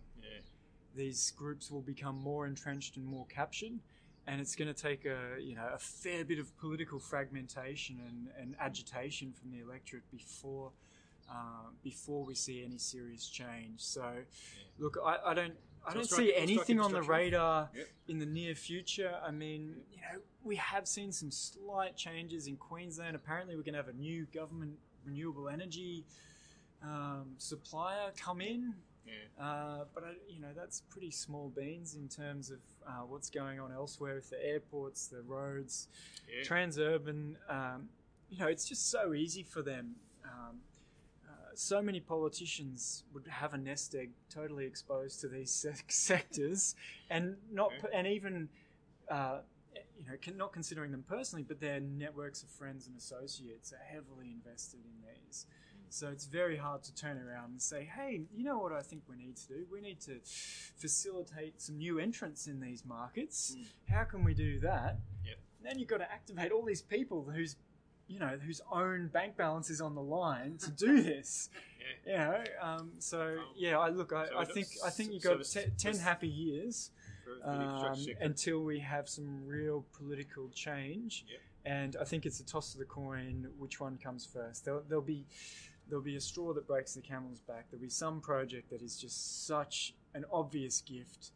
Yeah. 0.95 1.03
These 1.03 1.31
groups 1.38 1.69
will 1.71 1.81
become 1.81 2.17
more 2.21 2.45
entrenched 2.45 2.98
and 2.98 3.05
more 3.05 3.25
captured, 3.27 3.79
and 4.27 4.39
it's 4.41 4.55
going 4.55 4.74
to 4.74 4.79
take 4.81 5.05
a 5.05 5.41
you 5.41 5.55
know 5.55 5.69
a 5.74 5.79
fair 5.79 6.24
bit 6.25 6.39
of 6.39 6.55
political 6.57 7.00
fragmentation 7.00 8.00
and, 8.07 8.27
and 8.39 8.55
agitation 8.60 9.33
from 9.33 9.51
the 9.51 9.60
electorate 9.60 10.10
before. 10.12 10.71
Uh, 11.29 11.69
before 11.81 12.25
we 12.25 12.36
see 12.36 12.62
any 12.65 12.77
serious 12.77 13.29
change, 13.29 13.79
so 13.79 14.03
look, 14.79 14.98
I, 15.01 15.17
I 15.27 15.33
don't, 15.33 15.53
I 15.88 15.93
don't 15.93 16.10
see 16.10 16.36
anything 16.36 16.77
on 16.81 16.91
the 16.91 17.01
radar 17.03 17.69
Yep. 17.74 17.88
in 18.10 18.19
the 18.19 18.25
near 18.25 18.53
future. 18.53 19.13
I 19.25 19.31
mean, 19.31 19.75
you 19.93 20.00
know, 20.01 20.19
we 20.43 20.57
have 20.57 20.89
seen 20.89 21.13
some 21.13 21.31
slight 21.31 21.95
changes 21.95 22.48
in 22.48 22.57
Queensland. 22.57 23.15
Apparently, 23.15 23.55
we're 23.55 23.62
going 23.62 23.75
to 23.75 23.79
have 23.79 23.88
a 23.88 23.93
new 23.93 24.25
government 24.33 24.74
renewable 25.05 25.48
energy 25.48 26.03
um, 26.83 27.36
supplier 27.38 28.12
come 28.17 28.41
in. 28.41 28.74
Yeah. 29.05 29.43
Uh, 29.43 29.86
but 29.93 30.03
I, 30.03 30.12
you 30.29 30.39
know 30.39 30.50
that's 30.55 30.81
pretty 30.89 31.12
small 31.12 31.51
beans 31.55 31.96
in 31.96 32.08
terms 32.08 32.51
of 32.51 32.60
uh, 32.88 32.91
what's 33.08 33.29
going 33.29 33.60
on 33.60 33.72
elsewhere 33.72 34.15
with 34.15 34.29
the 34.29 34.43
airports, 34.46 35.08
the 35.08 35.22
roads, 35.22 35.88
Yeah. 36.29 36.43
Transurban. 36.43 37.36
Um, 37.50 37.89
you 38.29 38.38
know, 38.39 38.48
it's 38.48 38.67
just 38.67 38.89
so 38.89 39.13
easy 39.13 39.43
for 39.43 39.62
them. 39.62 39.96
Um, 40.24 40.58
uh, 41.27 41.31
so 41.53 41.81
many 41.81 42.00
politicians 42.00 43.03
would 43.13 43.27
have 43.27 43.53
a 43.53 43.58
nest 43.58 43.93
egg 43.96 44.12
totally 44.29 44.65
exposed 44.65 45.20
to 45.22 45.27
these 45.27 45.51
se- 45.51 45.74
sectors, 45.89 46.75
and 47.10 47.36
not 47.51 47.72
Okay. 47.79 47.88
and 47.93 48.08
even. 48.08 48.50
Uh, 49.10 49.40
you 49.98 50.05
know, 50.07 50.14
not 50.35 50.51
considering 50.51 50.92
them 50.92 51.03
personally, 51.07 51.44
but 51.48 51.59
their 51.59 51.79
networks 51.79 52.42
of 52.44 52.50
friends 52.50 52.87
and 52.87 52.98
associates 52.98 53.72
are 53.72 53.83
heavily 53.94 54.31
invested 54.31 54.79
in 54.83 54.92
these. 55.07 55.46
So 55.93 56.07
it's 56.07 56.25
very 56.25 56.55
hard 56.57 56.83
to 56.83 56.95
turn 56.95 57.17
around 57.17 57.51
and 57.51 57.61
say, 57.61 57.83
hey, 57.97 58.21
you 58.33 58.43
know 58.43 58.57
what 58.57 58.71
I 58.71 58.81
think 58.81 59.03
we 59.09 59.15
need 59.17 59.35
to 59.37 59.47
do? 59.47 59.65
We 59.71 59.81
need 59.81 59.99
to 60.01 60.19
facilitate 60.77 61.61
some 61.61 61.77
new 61.77 61.99
entrants 61.99 62.47
in 62.47 62.59
these 62.59 62.85
markets. 62.85 63.55
Mm. 63.57 63.65
How 63.93 64.03
can 64.05 64.23
we 64.23 64.33
do 64.33 64.59
that? 64.61 64.99
Yep. 65.25 65.37
Then 65.63 65.79
you've 65.79 65.89
got 65.89 65.97
to 65.97 66.11
activate 66.11 66.51
all 66.51 66.63
these 66.63 66.81
people 66.81 67.29
whose, 67.33 67.55
you 68.07 68.19
know, 68.19 68.37
whose 68.45 68.61
own 68.71 69.07
bank 69.07 69.37
balance 69.37 69.69
is 69.69 69.81
on 69.81 69.95
the 69.95 70.01
line 70.01 70.57
to 70.59 70.71
do 70.71 71.01
this. 71.11 71.49
Yeah. 72.05 72.11
You 72.11 72.17
know, 72.17 72.43
um, 72.61 72.91
so 72.99 73.21
Um, 73.21 73.45
yeah, 73.55 73.77
I 73.77 73.89
look, 73.89 74.13
I, 74.13 74.27
so 74.27 74.37
I 74.39 74.45
think, 74.45 74.67
I 74.85 74.89
think 74.89 75.13
you 75.13 75.19
so 75.19 75.29
got 75.35 75.41
it's- 75.41 75.53
te- 75.53 75.71
ten 75.77 75.97
happy 75.97 76.27
years 76.29 76.91
For, 77.25 77.35
for 77.35 77.57
the 77.57 77.63
um, 77.63 78.05
until 78.21 78.63
we 78.63 78.79
have 78.79 79.07
some 79.09 79.45
real 79.45 79.85
political 79.97 80.49
change. 80.55 81.25
Yep. 81.29 81.39
And 81.63 81.95
I 82.01 82.05
think 82.05 82.25
it's 82.25 82.39
a 82.39 82.45
toss 82.45 82.73
of 82.73 82.79
the 82.79 82.85
coin 82.85 83.47
which 83.59 83.79
one 83.79 83.97
comes 83.97 84.25
first. 84.25 84.65
There'll, 84.65 84.81
there'll 84.87 85.03
be 85.03 85.25
there'll 85.87 86.03
be 86.03 86.15
a 86.15 86.22
straw 86.22 86.53
that 86.53 86.67
breaks 86.67 86.94
the 86.94 87.01
camel's 87.01 87.39
back. 87.41 87.65
There'll 87.70 87.81
be 87.81 87.89
some 87.89 88.22
project 88.22 88.70
that 88.70 88.81
is 88.81 88.98
just 88.98 89.46
such 89.48 89.94
an 90.13 90.25
obvious 90.31 90.81
gift. 90.81 91.31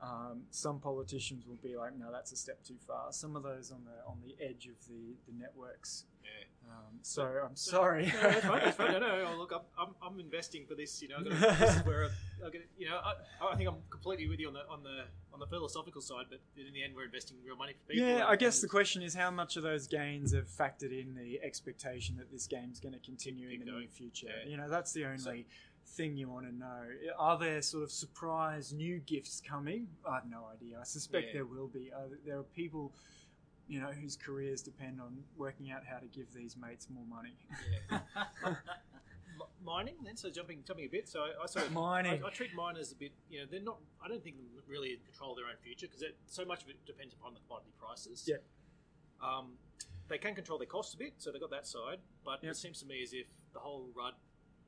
Um, 0.00 0.42
some 0.50 0.78
politicians 0.78 1.44
will 1.46 1.58
be 1.62 1.76
like, 1.76 1.96
"No, 1.98 2.12
that's 2.12 2.32
a 2.32 2.36
step 2.36 2.62
too 2.64 2.76
far." 2.86 3.12
Some 3.12 3.34
of 3.36 3.42
those 3.42 3.72
on 3.72 3.80
the 3.84 4.06
on 4.08 4.18
the 4.24 4.36
edge 4.44 4.66
of 4.66 4.76
the, 4.86 5.14
the 5.26 5.38
networks. 5.38 6.04
Yeah. 6.22 6.70
Um, 6.70 6.98
so 7.02 7.22
I'm 7.44 7.56
sorry. 7.56 8.06
No, 8.06 8.20
that's 8.20 8.46
fine. 8.46 8.60
That's 8.62 8.76
fine. 8.76 8.92
No, 8.92 8.98
no. 9.00 9.28
oh, 9.32 9.38
Look, 9.38 9.52
I'm, 9.54 9.62
I'm, 9.78 9.94
I'm 10.02 10.20
investing 10.20 10.66
for 10.66 10.74
this. 10.74 11.00
You 11.00 11.08
know, 11.08 11.16
I'm 11.16 11.24
gonna, 11.24 11.36
this 11.58 11.76
is 11.76 11.86
where 11.86 12.04
I, 12.04 12.44
I'm 12.44 12.52
gonna, 12.52 12.64
you 12.76 12.86
know, 12.88 12.98
I, 13.02 13.52
I 13.52 13.56
think 13.56 13.68
I'm 13.68 13.76
completely 13.90 14.28
with 14.28 14.38
you 14.38 14.48
on 14.48 14.54
the 14.54 14.60
on 14.68 14.82
the 14.82 15.04
on 15.32 15.40
the 15.40 15.46
philosophical 15.46 16.00
side, 16.02 16.26
but 16.28 16.40
in 16.56 16.72
the 16.72 16.82
end, 16.82 16.94
we're 16.94 17.04
investing 17.04 17.36
real 17.44 17.56
money 17.56 17.72
for 17.72 17.92
people. 17.92 18.06
Yeah, 18.08 18.26
I 18.26 18.36
guess 18.36 18.60
the 18.60 18.68
question 18.68 19.02
is 19.02 19.14
how 19.14 19.30
much 19.30 19.56
of 19.56 19.62
those 19.62 19.86
gains 19.86 20.32
have 20.34 20.48
factored 20.48 20.92
in 20.92 21.14
the 21.14 21.40
expectation 21.42 22.16
that 22.18 22.30
this 22.30 22.46
game's 22.46 22.80
going 22.80 22.94
to 22.94 23.00
continue 23.00 23.48
in 23.48 23.60
the 23.60 23.66
going. 23.66 23.78
near 23.80 23.88
future. 23.88 24.26
Yeah. 24.44 24.50
You 24.50 24.56
know, 24.58 24.68
that's 24.68 24.92
the 24.92 25.04
only 25.06 25.18
So- 25.18 25.34
thing 25.96 26.16
you 26.16 26.28
want 26.28 26.46
to 26.46 26.54
know. 26.54 26.82
Are 27.18 27.38
there 27.38 27.60
sort 27.62 27.82
of 27.84 27.90
surprise 27.90 28.72
new 28.72 28.98
gifts 29.00 29.40
coming? 29.46 29.88
I 30.08 30.14
have 30.16 30.26
no 30.28 30.46
idea. 30.54 30.78
I 30.80 30.84
suspect 30.84 31.28
Yeah. 31.28 31.32
there 31.34 31.46
will 31.46 31.68
be. 31.68 31.90
Uh, 31.92 32.08
there 32.24 32.38
are 32.38 32.42
people, 32.42 32.92
you 33.66 33.80
know, 33.80 33.88
whose 33.88 34.16
careers 34.16 34.62
depend 34.62 35.00
on 35.00 35.24
working 35.36 35.70
out 35.70 35.82
how 35.84 35.98
to 35.98 36.06
give 36.06 36.32
these 36.32 36.56
mates 36.56 36.88
more 36.90 37.04
money. 37.08 37.36
M- 39.40 39.46
mining 39.64 39.94
then 40.04 40.16
so 40.16 40.30
jumping 40.30 40.64
jumping 40.66 40.86
a 40.86 40.88
bit 40.88 41.08
so 41.08 41.20
i, 41.20 41.30
I 41.44 41.46
sort 41.46 41.66
of 41.66 41.72
Mining. 41.72 42.24
I, 42.24 42.26
I 42.26 42.30
treat 42.30 42.54
miners 42.56 42.90
a 42.90 42.96
bit 42.96 43.12
you 43.30 43.38
know 43.40 43.46
they're 43.48 43.60
not 43.62 43.78
i 44.04 44.08
don't 44.08 44.22
think 44.24 44.36
really 44.66 44.98
control 45.04 45.34
their 45.36 45.44
own 45.46 45.56
future 45.62 45.86
because 45.86 46.02
so 46.26 46.44
much 46.44 46.62
of 46.64 46.70
it 46.70 46.84
depends 46.86 47.14
upon 47.14 47.34
the 47.34 47.40
commodity 47.46 47.70
prices 47.78 48.24
Yeah. 48.26 48.36
um, 49.22 49.52
they 50.08 50.18
can 50.18 50.34
control 50.34 50.58
their 50.58 50.66
costs 50.66 50.94
a 50.94 50.96
bit 50.96 51.12
so 51.18 51.30
they've 51.30 51.40
got 51.40 51.50
that 51.50 51.66
side 51.68 51.98
but 52.24 52.42
Yep. 52.42 52.50
it 52.52 52.56
seems 52.56 52.80
to 52.80 52.86
me 52.86 53.00
as 53.02 53.12
if 53.12 53.26
the 53.52 53.60
whole 53.60 53.86
rudd 53.94 54.14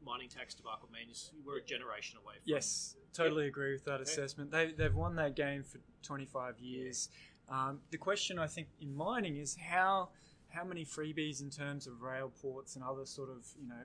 mining 0.05 0.29
tax 0.29 0.55
debacle 0.55 0.89
means 0.93 1.33
we're 1.45 1.59
a 1.59 1.63
generation 1.65 2.19
away 2.23 2.35
from 2.35 2.43
Yes, 2.45 2.97
totally 3.13 3.47
agree 3.47 3.73
with 3.73 3.85
that 3.85 3.95
Okay. 4.01 4.03
assessment. 4.05 4.51
They, 4.51 4.73
they've 4.73 4.95
won 4.95 5.17
that 5.17 5.37
game 5.37 5.63
for 5.63 5.79
25 6.03 6.59
years. 6.61 7.09
Um, 7.49 7.81
the 7.91 7.99
question 7.99 8.39
I 8.39 8.47
think 8.47 8.69
in 8.81 8.95
mining 8.95 9.37
is 9.37 9.57
how 9.57 10.11
how 10.49 10.65
many 10.65 10.85
freebies 10.85 11.41
in 11.41 11.51
terms 11.51 11.87
of 11.87 12.03
rail 12.03 12.33
ports 12.43 12.75
and 12.75 12.85
other 12.85 13.07
sort 13.07 13.31
of 13.31 13.47
you 13.61 13.69
know 13.69 13.83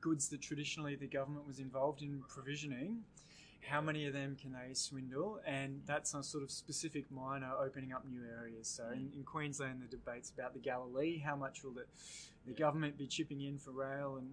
goods 0.00 0.28
that 0.28 0.40
traditionally 0.40 0.94
the 0.96 1.06
government 1.06 1.46
was 1.46 1.58
involved 1.58 2.02
in 2.02 2.22
provisioning. 2.28 3.04
How 3.68 3.82
many 3.82 4.06
of 4.06 4.14
them 4.14 4.36
can 4.40 4.52
they 4.52 4.72
swindle? 4.72 5.40
And 5.46 5.82
that's 5.84 6.14
a 6.14 6.22
sort 6.22 6.42
of 6.42 6.50
specific 6.50 7.10
miner 7.10 7.50
opening 7.62 7.92
up 7.92 8.06
new 8.08 8.22
areas. 8.24 8.66
So 8.68 8.84
in, 8.90 9.10
in 9.14 9.22
Queensland, 9.22 9.82
the 9.82 9.86
debates 9.86 10.30
about 10.30 10.54
the 10.54 10.60
Galilee, 10.60 11.18
how 11.18 11.36
much 11.36 11.62
will 11.62 11.72
the, 11.72 11.84
the 12.46 12.54
government 12.54 12.96
be 12.96 13.06
chipping 13.06 13.42
in 13.42 13.58
for 13.58 13.72
rail 13.72 14.16
and 14.18 14.30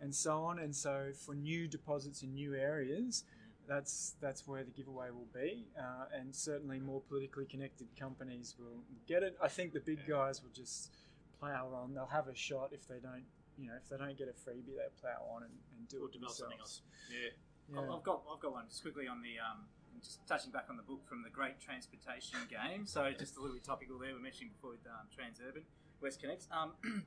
and 0.00 0.14
so 0.14 0.42
on. 0.42 0.58
And 0.58 0.74
so 0.74 1.10
for 1.14 1.34
new 1.34 1.68
deposits 1.68 2.22
in 2.22 2.34
new 2.34 2.54
areas, 2.54 3.24
that's 3.68 4.14
that's 4.20 4.46
where 4.46 4.64
the 4.64 4.70
giveaway 4.70 5.10
will 5.10 5.28
be. 5.34 5.66
Uh, 5.78 6.06
and 6.18 6.34
certainly 6.34 6.80
more 6.80 7.00
politically 7.08 7.46
connected 7.46 7.88
companies 7.98 8.56
will 8.58 8.82
get 9.06 9.22
it. 9.22 9.36
I 9.42 9.48
think 9.48 9.72
the 9.72 9.80
big 9.80 10.00
guys 10.08 10.42
will 10.42 10.52
just 10.54 10.96
plow 11.38 11.70
on. 11.74 11.94
They'll 11.94 12.06
have 12.06 12.28
a 12.28 12.34
shot 12.34 12.70
if 12.72 12.86
they 12.88 12.98
don't. 13.02 13.24
You 13.58 13.68
know, 13.68 13.74
if 13.82 13.90
they 13.90 13.96
don't 13.98 14.16
get 14.16 14.28
a 14.28 14.32
freebie, 14.32 14.74
they 14.76 14.88
plow 15.00 15.36
on 15.36 15.42
and, 15.42 15.52
and 15.76 15.88
do 15.88 16.02
or 16.02 16.06
it 16.06 16.12
develop 16.12 16.34
something 16.34 16.58
else 16.58 16.80
yeah 17.10 17.30
Yeah. 17.72 17.94
I've 17.94 18.02
got 18.02 18.22
I've 18.32 18.40
got 18.40 18.52
one 18.52 18.64
just 18.68 18.82
quickly 18.82 19.06
on 19.06 19.22
the 19.22 19.38
um, 19.38 19.66
just 20.02 20.26
touching 20.26 20.50
back 20.50 20.66
on 20.70 20.76
the 20.76 20.82
book 20.82 21.06
from 21.06 21.22
the 21.22 21.30
Great 21.30 21.60
Transportation 21.60 22.38
Game. 22.48 22.86
So 22.86 23.10
just 23.16 23.36
a 23.36 23.40
little 23.40 23.54
bit 23.54 23.64
topical 23.64 23.98
there. 23.98 24.12
We 24.12 24.18
are 24.18 24.22
mentioning 24.22 24.50
before 24.54 24.72
with 24.72 24.86
um, 24.88 25.06
Transurban, 25.12 25.62
WestConnex. 26.02 26.48
Um, 26.50 26.72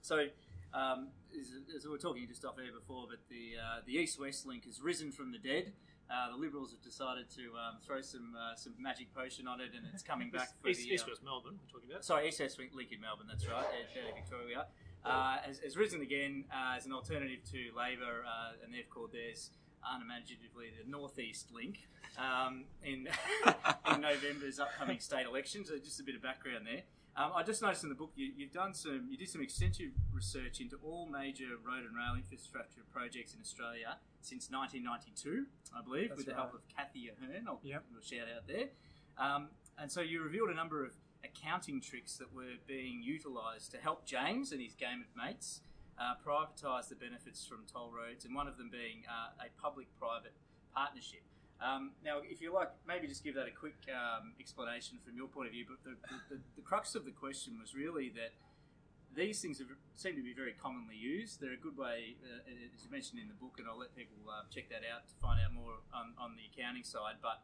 so 0.00 0.26
um, 0.74 1.08
as, 1.38 1.52
as 1.74 1.84
we 1.84 1.90
were 1.90 1.98
talking 1.98 2.26
just 2.26 2.44
off 2.44 2.58
air 2.58 2.72
before, 2.72 3.06
but 3.08 3.18
the 3.28 3.58
uh, 3.60 3.80
the 3.86 3.94
East 3.94 4.20
West 4.20 4.46
link 4.46 4.64
has 4.64 4.80
risen 4.80 5.12
from 5.12 5.32
the 5.32 5.38
dead. 5.38 5.72
Uh, 6.08 6.30
the 6.30 6.36
Liberals 6.36 6.70
have 6.70 6.82
decided 6.82 7.28
to 7.30 7.50
um, 7.58 7.78
throw 7.84 8.00
some 8.00 8.34
uh, 8.38 8.54
some 8.54 8.74
magic 8.78 9.12
potion 9.14 9.48
on 9.48 9.60
it, 9.60 9.70
and 9.76 9.84
it's 9.92 10.02
coming 10.02 10.30
back 10.30 10.50
for 10.62 10.68
east, 10.68 10.82
the 10.82 10.94
east 10.94 11.04
uh, 11.04 11.10
west 11.10 11.24
melbourne 11.24 11.58
we're 11.58 11.72
talking 11.72 11.90
about 11.90 12.04
Sorry, 12.04 12.28
East 12.28 12.40
West 12.40 12.58
Link 12.58 12.92
in 12.92 13.00
Melbourne, 13.00 13.26
that's 13.28 13.46
right, 13.46 13.66
at 13.66 13.92
Daily 13.94 14.12
Victoria. 14.14 14.66
Uh, 15.04 15.38
has, 15.46 15.58
has 15.60 15.76
risen 15.76 16.02
again 16.02 16.44
uh, 16.50 16.76
as 16.76 16.86
an 16.86 16.92
alternative 16.92 17.38
to 17.50 17.70
Labor, 17.76 18.24
uh, 18.26 18.64
and 18.64 18.74
they've 18.74 18.90
called 18.90 19.12
theirs 19.12 19.50
unimaginatively 19.84 20.66
the 20.82 20.88
Northeast 20.90 21.50
Link 21.52 21.88
um, 22.18 22.64
in 22.82 23.08
in 23.92 24.00
November's 24.00 24.58
upcoming 24.58 25.00
state 25.00 25.26
elections. 25.26 25.68
So 25.68 25.78
just 25.78 26.00
a 26.00 26.04
bit 26.04 26.14
of 26.14 26.22
background 26.22 26.66
there. 26.66 26.82
Um, 27.16 27.32
I 27.34 27.42
just 27.42 27.62
noticed 27.62 27.82
in 27.82 27.88
the 27.88 27.94
book 27.94 28.12
you, 28.14 28.30
you've 28.36 28.52
done 28.52 28.74
some, 28.74 29.06
you 29.08 29.16
did 29.16 29.30
some 29.30 29.40
extensive 29.40 29.88
research 30.12 30.60
into 30.60 30.76
all 30.84 31.06
major 31.06 31.48
road 31.64 31.84
and 31.88 31.96
rail 31.96 32.14
infrastructure 32.14 32.82
projects 32.92 33.32
in 33.32 33.40
Australia 33.40 33.96
since 34.20 34.50
1992, 34.50 35.46
I 35.74 35.82
believe, 35.82 36.08
That's 36.10 36.18
with 36.18 36.26
the 36.26 36.34
help 36.34 36.52
of 36.52 36.60
Kathy 36.68 37.08
Ahern. 37.08 37.46
I'll 37.48 37.60
Yep. 37.62 37.84
give 37.88 38.02
a 38.02 38.04
shout 38.04 38.28
out 38.36 38.46
there. 38.46 38.68
Um, 39.16 39.48
and 39.78 39.90
so 39.90 40.02
you 40.02 40.22
revealed 40.22 40.50
a 40.50 40.54
number 40.54 40.84
of 40.84 40.92
accounting 41.24 41.80
tricks 41.80 42.18
that 42.18 42.34
were 42.34 42.60
being 42.66 43.02
utilised 43.02 43.70
to 43.72 43.78
help 43.78 44.04
James 44.04 44.52
and 44.52 44.60
his 44.60 44.74
game 44.74 45.00
of 45.02 45.16
mates 45.16 45.62
uh, 45.98 46.14
privatise 46.20 46.88
the 46.88 46.94
benefits 46.96 47.44
from 47.44 47.64
toll 47.70 47.90
roads, 47.90 48.24
and 48.24 48.34
one 48.34 48.46
of 48.46 48.56
them 48.56 48.70
being 48.70 49.04
uh, 49.08 49.44
a 49.44 49.48
public-private 49.60 50.34
partnership. 50.74 51.24
Um, 51.56 51.92
now, 52.04 52.20
if 52.20 52.42
you 52.42 52.52
like, 52.52 52.68
maybe 52.86 53.06
just 53.08 53.24
give 53.24 53.34
that 53.36 53.48
a 53.48 53.56
quick 53.56 53.80
um, 53.88 54.36
explanation 54.38 54.98
from 55.00 55.16
your 55.16 55.26
point 55.26 55.48
of 55.48 55.52
view. 55.52 55.64
But 55.64 55.80
the, 55.84 55.96
the, 56.28 56.40
the, 56.56 56.62
crux 56.62 56.94
of 56.94 57.06
the 57.08 57.16
question 57.16 57.56
was 57.58 57.74
really 57.74 58.12
that 58.12 58.36
these 59.16 59.40
things 59.40 59.62
seem 59.96 60.16
to 60.16 60.22
be 60.22 60.36
very 60.36 60.52
commonly 60.52 60.96
used. 60.96 61.40
They're 61.40 61.56
a 61.56 61.62
good 61.64 61.78
way, 61.78 62.20
uh, 62.20 62.44
as 62.76 62.84
you 62.84 62.92
mentioned 62.92 63.24
in 63.24 63.28
the 63.28 63.40
book, 63.40 63.56
and 63.56 63.64
I'll 63.64 63.80
let 63.80 63.96
people 63.96 64.20
uh, 64.28 64.44
check 64.52 64.68
that 64.68 64.84
out 64.84 65.08
to 65.08 65.14
find 65.16 65.40
out 65.40 65.56
more 65.56 65.80
on, 65.96 66.12
on 66.20 66.36
the 66.36 66.44
accounting 66.44 66.84
side. 66.84 67.24
But 67.24 67.40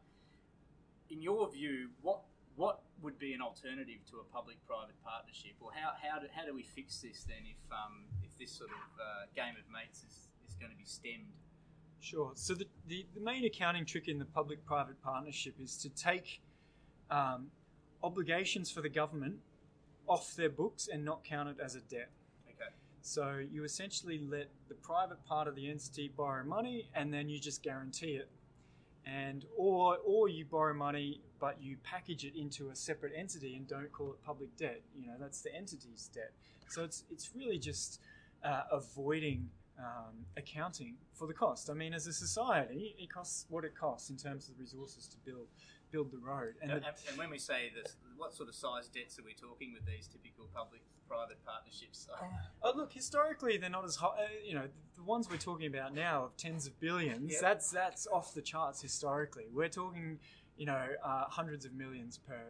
in 1.09 1.23
your 1.23 1.49
view, 1.51 1.88
what 2.03 2.29
what 2.57 2.85
would 3.01 3.19
be 3.19 3.33
an 3.33 3.41
alternative 3.41 4.05
to 4.11 4.21
a 4.21 4.27
public-private 4.29 5.01
partnership, 5.03 5.57
or 5.61 5.71
how, 5.73 5.97
how, 5.97 6.21
do, 6.21 6.27
how 6.37 6.45
do 6.45 6.55
we 6.55 6.62
fix 6.62 7.01
this 7.01 7.25
then 7.25 7.49
if 7.49 7.57
um, 7.73 8.05
if 8.33 8.38
this 8.38 8.57
sort 8.57 8.71
of 8.71 8.77
uh, 9.01 9.27
game 9.35 9.55
of 9.59 9.71
mates 9.73 9.99
is, 9.99 10.29
is 10.49 10.55
going 10.55 10.71
to 10.71 10.77
be 10.77 10.85
stemmed? 10.85 11.27
Sure. 12.01 12.33
So 12.35 12.55
the, 12.55 12.66
the, 12.88 13.07
the 13.14 13.21
main 13.21 13.45
accounting 13.45 13.85
trick 13.85 14.09
in 14.09 14.18
the 14.18 14.25
public-private 14.25 15.01
partnership 15.03 15.55
is 15.61 15.77
to 15.79 15.88
take 15.90 16.40
um, 17.11 17.47
obligations 18.03 18.71
for 18.71 18.81
the 18.81 18.88
government 18.88 19.37
off 20.09 20.35
their 20.35 20.51
books 20.51 20.88
and 20.92 21.05
not 21.05 21.23
count 21.23 21.49
it 21.49 21.57
as 21.62 21.77
a 21.77 21.81
debt. 21.81 22.11
Okay. 22.49 22.71
So 23.03 23.40
you 23.51 23.64
essentially 23.64 24.18
let 24.18 24.49
the 24.68 24.75
private 24.75 25.25
part 25.25 25.47
of 25.47 25.55
the 25.55 25.71
entity 25.71 26.11
borrow 26.16 26.45
money, 26.45 26.90
and 26.95 27.14
then 27.14 27.29
you 27.29 27.38
just 27.38 27.62
guarantee 27.62 28.14
it. 28.16 28.29
And 29.05 29.45
or 29.57 29.97
or 30.05 30.29
you 30.29 30.45
borrow 30.45 30.75
money, 30.75 31.23
but 31.40 31.57
you 31.61 31.77
package 31.83 32.25
it 32.25 32.37
into 32.37 32.71
a 32.71 32.77
separate 32.77 33.12
entity 33.16 33.57
and 33.57 33.66
don't 33.66 33.90
call 33.90 34.12
it 34.12 34.23
public 34.25 34.57
debt. 34.57 34.81
You 34.97 35.09
know 35.09 35.14
that's 35.18 35.40
the 35.40 35.53
entity's 35.53 36.09
debt. 36.14 36.31
So 36.68 36.85
it's 36.85 37.03
it's 37.11 37.31
really 37.35 37.59
just 37.59 38.01
uh, 38.44 38.62
avoiding 38.70 39.48
um, 39.78 40.26
accounting 40.37 40.94
for 41.12 41.26
the 41.26 41.33
cost. 41.35 41.70
I 41.70 41.74
mean, 41.74 41.94
as 41.94 42.07
a 42.07 42.12
society, 42.12 42.94
it 42.98 43.11
costs 43.11 43.46
what 43.48 43.64
it 43.64 43.74
costs 43.74 44.11
in 44.11 44.16
terms 44.16 44.48
of 44.48 44.57
the 44.57 44.61
resources 44.61 45.09
to 45.09 45.16
build 45.24 45.48
build 45.90 46.11
the 46.11 46.18
road. 46.18 46.55
And 46.62 46.70
And, 46.70 46.83
the, 46.83 46.88
and 47.11 47.18
when 47.18 47.28
we 47.28 47.38
say 47.38 47.70
this, 47.74 47.96
what 48.16 48.35
sort 48.35 48.48
of 48.48 48.55
size 48.55 48.88
debts 48.88 49.18
are 49.18 49.24
we 49.24 49.35
talking 49.35 49.74
with 49.74 49.85
these 49.85 50.09
typical 50.09 50.48
public-private 50.55 51.44
partnerships? 51.44 52.09
Oh, 52.64 52.72
look, 52.74 52.92
historically 52.92 53.59
they're 53.59 53.68
not 53.68 53.85
as 53.85 53.96
high. 53.96 54.09
Uh, 54.09 54.28
you 54.44 54.55
know, 54.55 54.68
the 54.96 55.02
ones 55.02 55.28
we're 55.28 55.37
talking 55.37 55.66
about 55.66 55.94
now 55.94 56.24
of 56.24 56.37
tens 56.37 56.66
of 56.66 56.78
billions. 56.81 57.33
Yep. 57.33 57.40
That's 57.40 57.70
that's 57.70 58.07
off 58.07 58.35
the 58.35 58.40
charts 58.40 58.81
historically. 58.81 59.46
We're 59.52 59.68
talking, 59.68 60.20
you 60.57 60.66
know, 60.66 60.87
uh, 61.05 61.24
hundreds 61.28 61.64
of 61.64 61.74
millions 61.74 62.18
per 62.18 62.40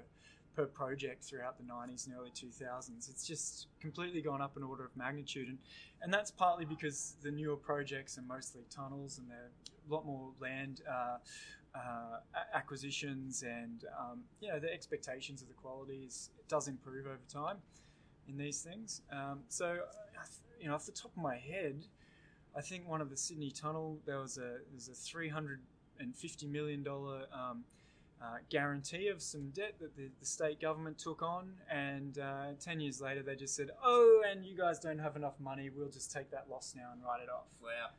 per 0.54 0.66
project 0.66 1.24
throughout 1.24 1.56
the 1.58 1.64
90s 1.64 2.06
and 2.06 2.14
early 2.16 2.30
2000s. 2.30 3.08
It's 3.08 3.26
just 3.26 3.68
completely 3.80 4.20
gone 4.20 4.40
up 4.40 4.56
an 4.56 4.62
order 4.62 4.84
of 4.84 4.96
magnitude, 4.96 5.48
and 5.48 5.58
and 6.02 6.12
that's 6.12 6.30
partly 6.30 6.64
because 6.64 7.16
the 7.22 7.30
newer 7.30 7.56
projects 7.56 8.18
are 8.18 8.22
mostly 8.22 8.62
tunnels 8.70 9.18
and 9.18 9.30
they're 9.30 9.50
a 9.88 9.92
lot 9.92 10.04
more 10.06 10.30
land. 10.40 10.82
Uh, 10.88 11.18
uh, 11.74 12.18
acquisitions 12.52 13.42
and 13.44 13.84
um, 13.98 14.20
you 14.42 14.48
know 14.50 14.58
the 14.58 14.70
expectations 14.70 15.40
of 15.40 15.48
the 15.48 15.54
quality 15.54 16.04
is, 16.06 16.28
it 16.38 16.46
does 16.46 16.68
improve 16.68 17.06
over 17.06 17.16
time 17.32 17.56
in 18.28 18.36
these 18.36 18.60
things. 18.60 19.02
Um, 19.10 19.40
so, 19.48 19.78
you 20.60 20.68
know, 20.68 20.74
off 20.74 20.86
the 20.86 20.92
top 20.92 21.12
of 21.16 21.22
my 21.22 21.36
head, 21.36 21.84
I 22.56 22.60
think 22.60 22.88
one 22.88 23.00
of 23.00 23.10
the 23.10 23.16
Sydney 23.16 23.50
Tunnel 23.50 23.98
there 24.04 24.18
was 24.18 24.36
a 24.36 24.40
there 24.40 24.74
was 24.74 24.88
a 24.88 24.94
three 24.94 25.28
hundred 25.28 25.60
and 25.98 26.14
fifty 26.14 26.46
million 26.46 26.82
dollar 26.82 27.22
um, 27.32 27.64
uh, 28.22 28.36
guarantee 28.50 29.08
of 29.08 29.20
some 29.20 29.50
debt 29.50 29.74
that 29.80 29.96
the, 29.96 30.08
the 30.20 30.26
state 30.26 30.60
government 30.60 30.98
took 30.98 31.22
on, 31.22 31.54
and 31.70 32.18
uh, 32.18 32.46
ten 32.60 32.80
years 32.80 33.00
later 33.00 33.22
they 33.22 33.34
just 33.34 33.56
said, 33.56 33.70
"Oh, 33.82 34.22
and 34.30 34.44
you 34.44 34.56
guys 34.56 34.78
don't 34.78 34.98
have 34.98 35.16
enough 35.16 35.40
money. 35.40 35.70
We'll 35.74 35.88
just 35.90 36.12
take 36.12 36.30
that 36.30 36.46
loss 36.48 36.74
now 36.76 36.90
and 36.92 37.02
write 37.02 37.22
it 37.22 37.28
off." 37.28 37.46
wow. 37.62 37.90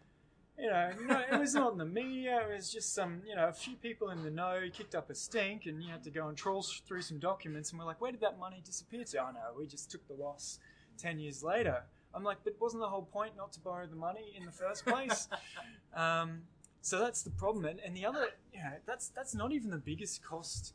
You 0.57 0.69
know, 0.69 0.91
no, 1.07 1.19
it 1.31 1.39
was 1.39 1.55
not 1.55 1.71
in 1.71 1.79
the 1.79 1.85
media. 1.85 2.45
It 2.47 2.55
was 2.55 2.71
just 2.71 2.93
some, 2.93 3.23
you 3.27 3.35
know, 3.35 3.47
a 3.47 3.53
few 3.53 3.75
people 3.75 4.11
in 4.11 4.23
the 4.23 4.29
know 4.29 4.61
kicked 4.71 4.93
up 4.93 5.09
a 5.09 5.15
stink, 5.15 5.65
and 5.65 5.81
you 5.83 5.89
had 5.89 6.03
to 6.03 6.11
go 6.11 6.27
and 6.27 6.37
troll 6.37 6.59
s- 6.59 6.79
through 6.87 7.01
some 7.01 7.17
documents. 7.17 7.71
And 7.71 7.79
we're 7.79 7.85
like, 7.85 7.99
where 7.99 8.11
did 8.11 8.21
that 8.21 8.37
money 8.37 8.61
disappear 8.63 9.03
to? 9.03 9.17
Oh 9.17 9.31
no, 9.31 9.59
we 9.59 9.65
just 9.65 9.89
took 9.89 10.07
the 10.07 10.13
loss 10.13 10.59
ten 10.97 11.17
years 11.19 11.41
later. 11.43 11.81
I'm 12.13 12.23
like, 12.23 12.37
but 12.43 12.53
wasn't 12.61 12.83
the 12.83 12.87
whole 12.89 13.01
point 13.11 13.35
not 13.35 13.51
to 13.53 13.59
borrow 13.61 13.87
the 13.87 13.95
money 13.95 14.35
in 14.37 14.45
the 14.45 14.51
first 14.51 14.85
place? 14.85 15.27
um, 15.95 16.43
so 16.83 16.99
that's 16.99 17.21
the 17.23 17.31
problem. 17.31 17.63
And, 17.65 17.79
and 17.79 17.95
the 17.95 18.05
other, 18.05 18.25
you 18.53 18.59
know, 18.59 18.73
that's 18.85 19.07
that's 19.17 19.33
not 19.33 19.51
even 19.53 19.69
the 19.71 19.77
biggest 19.91 20.21
cost 20.23 20.73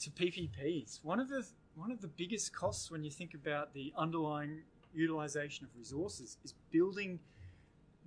to 0.00 0.10
PPPs. 0.10 1.00
One 1.02 1.18
of 1.20 1.28
the 1.28 1.44
one 1.74 1.90
of 1.90 2.00
the 2.00 2.08
biggest 2.22 2.52
costs 2.52 2.90
when 2.90 3.02
you 3.02 3.10
think 3.10 3.32
about 3.34 3.72
the 3.72 3.92
underlying 3.96 4.62
utilization 4.94 5.64
of 5.66 5.70
resources 5.76 6.36
is 6.44 6.52
building 6.70 7.18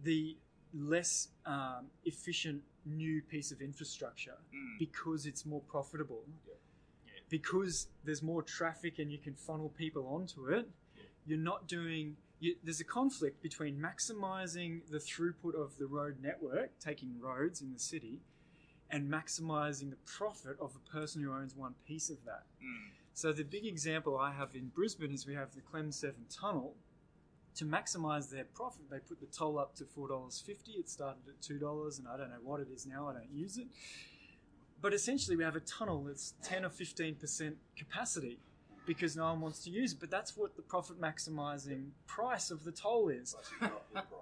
the 0.04 0.38
less 0.74 1.30
um, 1.46 1.86
efficient 2.06 2.62
new 2.86 3.22
piece 3.24 3.52
of 3.52 3.62
infrastructure 3.62 4.38
Mm. 4.54 4.80
because 4.80 5.26
it's 5.26 5.46
more 5.46 5.62
profitable. 5.62 6.24
Yeah. 6.48 6.54
Because 7.30 7.88
there's 8.06 8.24
more 8.24 8.42
traffic 8.44 9.00
and 9.00 9.12
you 9.12 9.18
can 9.18 9.34
funnel 9.36 9.70
people 9.84 10.06
onto 10.08 10.48
it. 10.48 10.70
You're 11.26 11.38
not 11.54 11.68
doing. 11.68 12.16
You, 12.42 12.56
there's 12.64 12.82
a 12.82 12.84
conflict 12.84 13.44
between 13.44 13.78
maximizing 13.78 14.82
the 14.90 14.98
throughput 14.98 15.54
of 15.54 15.78
the 15.78 15.86
road 15.86 16.16
network, 16.22 16.72
taking 16.80 17.20
roads 17.22 17.62
in 17.62 17.72
the 17.72 17.80
city, 17.80 18.20
and 18.90 19.10
maximizing 19.10 19.92
the 19.92 20.02
profit 20.06 20.58
of 20.60 20.74
the 20.74 20.80
person 20.80 21.22
who 21.22 21.32
owns 21.32 21.56
one 21.56 21.76
piece 21.88 22.10
of 22.10 22.26
that. 22.26 22.44
Mm. 22.62 22.90
So 23.14 23.32
the 23.32 23.44
big 23.44 23.66
example 23.66 24.18
I 24.18 24.32
have 24.32 24.56
in 24.56 24.72
Brisbane 24.76 25.12
is 25.14 25.28
we 25.28 25.36
have 25.36 25.54
the 25.54 25.62
Clem 25.62 25.92
Seven 25.92 26.26
Tunnel. 26.30 26.74
To 27.56 27.66
maximise 27.66 28.32
their 28.32 28.46
profit, 28.46 28.90
they 28.90 29.00
put 29.00 29.20
the 29.20 29.28
toll 29.28 29.60
up 29.60 29.76
to 29.76 29.86
four 29.86 30.08
dollars 30.08 30.42
fifty. 30.44 30.72
It 30.72 30.90
started 30.90 31.22
at 31.28 31.42
two 31.42 31.60
dollars, 31.60 32.00
and 32.00 32.08
I 32.08 32.18
don't 32.18 32.30
know 32.30 32.44
what 32.44 32.60
it 32.60 32.70
is 32.74 32.88
now. 32.88 33.10
I 33.10 33.14
don't 33.14 33.32
use 33.32 33.58
it. 33.58 33.68
But 34.82 34.94
essentially, 34.94 35.36
we 35.36 35.44
have 35.44 35.58
a 35.58 35.60
tunnel 35.60 36.04
that's 36.08 36.34
ten 36.42 36.66
or 36.66 36.70
fifteen 36.70 37.16
percent 37.16 37.58
capacity 37.78 38.40
because 38.86 39.16
no 39.16 39.26
one 39.26 39.42
wants 39.42 39.64
to 39.64 39.70
use 39.70 39.94
it. 39.94 40.00
But 40.00 40.10
that's 40.10 40.36
what 40.36 40.56
the 40.56 40.62
profit 40.62 41.00
maximising 41.00 41.90
price 42.08 42.52
of 42.52 42.64
the 42.64 42.72
toll 42.72 43.10
is. 43.10 43.36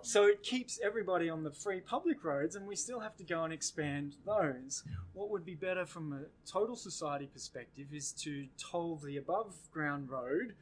So 0.02 0.26
it 0.26 0.44
keeps 0.44 0.80
everybody 0.84 1.30
on 1.30 1.44
the 1.44 1.52
free 1.52 1.80
public 1.80 2.24
roads, 2.24 2.56
and 2.56 2.68
we 2.68 2.76
still 2.76 3.00
have 3.00 3.16
to 3.18 3.24
go 3.24 3.44
and 3.44 3.54
expand 3.54 4.16
those. 4.26 4.84
What 5.14 5.30
would 5.30 5.46
be 5.46 5.56
better 5.56 5.86
from 5.86 6.14
a 6.14 6.50
total 6.50 6.76
society 6.76 7.30
perspective 7.32 7.88
is 7.94 8.12
to 8.24 8.48
toll 8.58 8.98
the 9.04 9.18
above 9.18 9.56
ground 9.72 10.10
road 10.10 10.56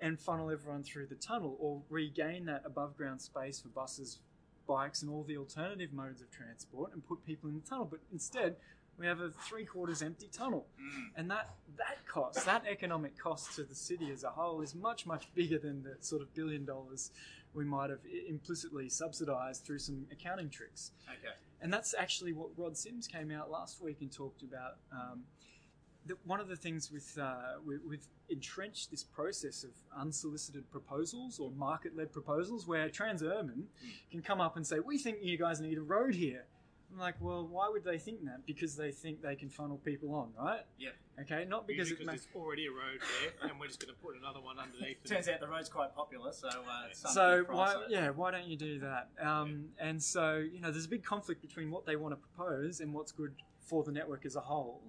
and 0.00 0.18
funnel 0.18 0.50
everyone 0.50 0.82
through 0.82 1.06
the 1.06 1.14
tunnel, 1.14 1.56
or 1.60 1.82
regain 1.90 2.46
that 2.46 2.62
above 2.64 2.96
ground 2.96 3.20
space 3.20 3.60
for 3.60 3.68
buses, 3.68 4.18
bikes, 4.66 5.02
and 5.02 5.10
all 5.10 5.24
the 5.24 5.36
alternative 5.36 5.92
modes 5.92 6.22
of 6.22 6.30
transport, 6.30 6.92
and 6.94 7.06
put 7.06 7.24
people 7.26 7.50
in 7.50 7.54
the 7.56 7.68
tunnel. 7.68 7.84
But 7.84 8.00
instead, 8.10 8.56
we 9.00 9.06
have 9.06 9.20
a 9.20 9.30
three 9.48 9.64
quarters 9.64 10.02
empty 10.02 10.28
tunnel 10.30 10.66
Mm. 10.78 11.10
and 11.16 11.30
that 11.30 11.54
that 11.76 12.06
cost, 12.06 12.44
that 12.44 12.64
economic 12.68 13.16
cost 13.18 13.54
to 13.56 13.62
the 13.64 13.74
city 13.74 14.10
as 14.12 14.22
a 14.22 14.30
whole, 14.30 14.60
is 14.60 14.74
much 14.74 15.06
much 15.06 15.32
bigger 15.34 15.58
than 15.58 15.82
the 15.82 15.96
sort 16.00 16.20
of 16.22 16.32
billion 16.34 16.64
dollars 16.66 17.10
we 17.54 17.64
might 17.64 17.90
have 17.90 18.00
implicitly 18.28 18.88
subsidised 18.88 19.64
through 19.64 19.78
some 19.78 20.06
accounting 20.12 20.48
tricks. 20.50 20.92
Okay. 21.18 21.34
And 21.60 21.72
that's 21.72 21.94
actually 21.98 22.32
what 22.32 22.50
Rod 22.56 22.76
Sims 22.76 23.08
came 23.08 23.32
out 23.32 23.50
last 23.50 23.82
week 23.82 23.96
and 24.02 24.12
talked 24.12 24.42
about. 24.42 24.76
Um, 24.92 25.24
that 26.06 26.16
one 26.24 26.40
of 26.40 26.48
the 26.48 26.56
things 26.56 26.90
with 26.92 27.18
uh, 27.20 27.58
we, 27.66 27.78
we've 27.78 28.06
entrenched 28.28 28.90
this 28.90 29.02
process 29.02 29.64
of 29.64 29.70
unsolicited 29.98 30.70
proposals 30.70 31.38
or 31.38 31.50
market-led 31.50 32.12
proposals, 32.12 32.66
where 32.66 32.88
Transurban 32.88 33.64
can 34.10 34.22
come 34.22 34.40
up 34.40 34.56
and 34.56 34.66
say, 34.66 34.78
"We 34.78 34.96
think 34.98 35.18
you 35.22 35.36
guys 35.36 35.60
need 35.60 35.76
a 35.78 35.82
road 35.82 36.14
here." 36.14 36.44
I'm 36.92 36.98
like, 36.98 37.14
well, 37.20 37.46
why 37.46 37.68
would 37.68 37.84
they 37.84 37.98
think 37.98 38.24
that? 38.24 38.44
Because 38.46 38.74
they 38.74 38.90
think 38.90 39.22
they 39.22 39.36
can 39.36 39.48
funnel 39.48 39.78
people 39.84 40.14
on, 40.14 40.30
right? 40.38 40.62
Yep. 40.78 40.94
Okay, 41.22 41.44
not 41.48 41.66
because 41.66 41.90
Usually 41.90 42.04
it 42.04 42.06
because 42.12 42.26
there's 42.26 42.36
already 42.44 42.66
a 42.66 42.70
road 42.70 43.00
there, 43.00 43.48
and 43.50 43.60
we're 43.60 43.66
just 43.66 43.80
going 43.80 43.94
to 43.94 44.00
put 44.00 44.16
another 44.16 44.40
one 44.40 44.58
underneath. 44.58 44.96
It. 45.04 45.08
Turns 45.08 45.28
out 45.28 45.40
the 45.40 45.46
road's 45.48 45.68
quite 45.68 45.94
popular, 45.94 46.32
so 46.32 46.48
uh, 46.48 46.88
it's 46.90 47.00
So 47.12 47.44
why, 47.48 47.72
it. 47.74 47.78
yeah, 47.90 48.10
why 48.10 48.30
don't 48.30 48.46
you 48.46 48.56
do 48.56 48.80
that? 48.80 49.10
Um, 49.20 49.66
and 49.78 50.02
so 50.02 50.38
you 50.38 50.60
know, 50.60 50.70
there's 50.70 50.86
a 50.86 50.88
big 50.88 51.04
conflict 51.04 51.42
between 51.42 51.70
what 51.70 51.86
they 51.86 51.96
want 51.96 52.12
to 52.12 52.16
propose 52.16 52.80
and 52.80 52.92
what's 52.92 53.12
good 53.12 53.34
for 53.60 53.84
the 53.84 53.92
network 53.92 54.24
as 54.26 54.34
a 54.34 54.40
whole. 54.40 54.82